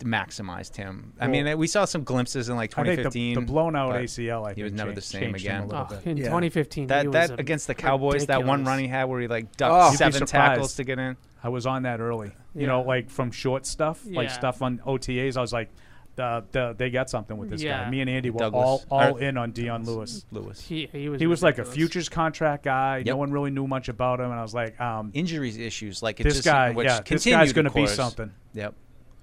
[0.00, 1.12] maximized him.
[1.20, 3.34] I Well- mean, we saw some glimpses in like I think the- 2015.
[3.34, 5.64] the blown out ACL, I he was think, never cha- the same changed him a
[5.66, 5.70] again.
[5.72, 6.06] Oh, bit.
[6.06, 9.20] in 2015, he that was that against the Cowboys, that one run he had where
[9.20, 11.16] he like Oh, ducked you'd seven tackles to get in.
[11.42, 12.32] I was on that early.
[12.54, 15.36] You know, like from short stuff, like stuff on OTAs.
[15.36, 15.70] I was like,
[16.16, 17.84] the, the, they got something with this Yeah.
[17.84, 17.90] guy.
[17.90, 18.64] Me and Andy were Douglas.
[18.66, 20.26] all all Or- in on Dion Lewis.
[20.32, 20.60] Lewis.
[20.60, 23.04] He he was he was like a futures contract guy.
[23.06, 26.18] No one really knew much about him, and I was like, um, Injuries issues, like
[26.18, 28.32] it this just- guy, which yeah, this guy's going to be something.
[28.52, 28.74] Yep.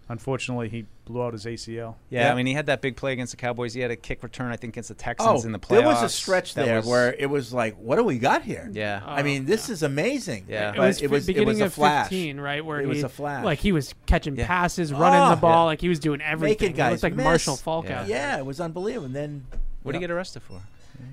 [0.08, 1.96] Unfortunately, he blew out his ACL.
[2.12, 3.74] Yeah, I mean, he had that big play against the Cowboys.
[3.74, 5.68] He had a kick return, I think, against the Oh, Texans in the playoffs.
[5.70, 8.70] there was a stretch there was- where it was like, "What do we got here?"
[8.72, 9.02] Yeah.
[9.04, 10.46] I mean, this is amazing.
[10.48, 10.70] Yeah.
[10.70, 12.10] It but was, it was beginning it was a of flash.
[12.10, 12.64] 15, right?
[12.64, 13.44] Where it he, was a flash.
[13.44, 14.46] Like he was catching Yeah.
[14.46, 15.66] passes, running Oh, the ball, yeah.
[15.66, 16.52] like he was doing everything.
[16.68, 17.24] making guys it looked like miss.
[17.24, 18.02] Marshall Faulk Yeah.
[18.02, 18.16] out there.
[18.18, 19.08] Yeah, it was unbelievable.
[19.08, 19.48] And then
[19.82, 20.62] What did he get arrested for?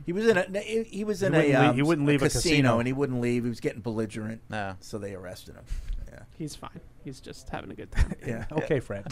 [0.07, 2.07] He was in a he- he was in He a, wouldn't leave- um, he wouldn't
[2.09, 2.79] leave a casino, casino.
[2.79, 3.43] and he wouldn't leave.
[3.45, 4.77] He was getting belligerent, No.
[4.81, 5.65] so they arrested him.
[6.43, 6.81] He's fine.
[7.05, 8.17] He's just having a good time.
[8.27, 8.47] Yeah.
[8.51, 9.07] Okay, Fred.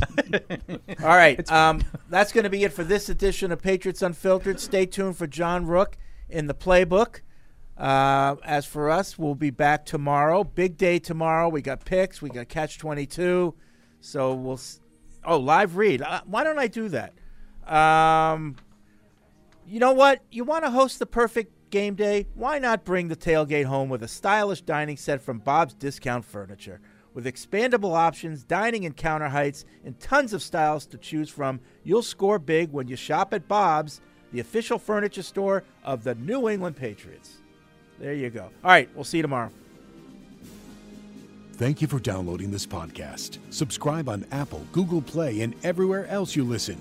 [1.01, 1.49] All right.
[1.49, 4.59] Um, that's going to be it for this edition of Patriots Unfiltered.
[4.59, 5.97] Stay tuned for John Rook
[6.29, 7.21] in the playbook.
[7.79, 10.43] Uh, as for us, we'll be back tomorrow.
[10.43, 11.49] Big day tomorrow.
[11.49, 12.21] We got picks.
[12.21, 13.55] We got Catch 22.
[14.01, 14.55] So we'll.
[14.55, 14.81] S-
[15.25, 16.03] oh, live read.
[16.03, 17.13] Uh, why don't I do that?
[17.73, 18.57] Um,
[19.69, 20.21] you know what?
[20.33, 22.27] You want to host the perfect game day?
[22.35, 26.81] Why not bring the tailgate home with a stylish dining set from Bob's Discount Furniture?
[27.13, 32.03] With expandable options, dining and counter heights, and tons of styles to choose from, you'll
[32.03, 34.01] score big when you shop at Bob's,
[34.33, 37.39] the official furniture store of the New England Patriots.
[37.99, 38.45] There you go.
[38.65, 39.51] All right, we'll see you tomorrow.
[41.55, 43.39] Thank you for downloading this podcast.
[43.51, 46.81] Subscribe on Apple, Google Play, and everywhere else you listen.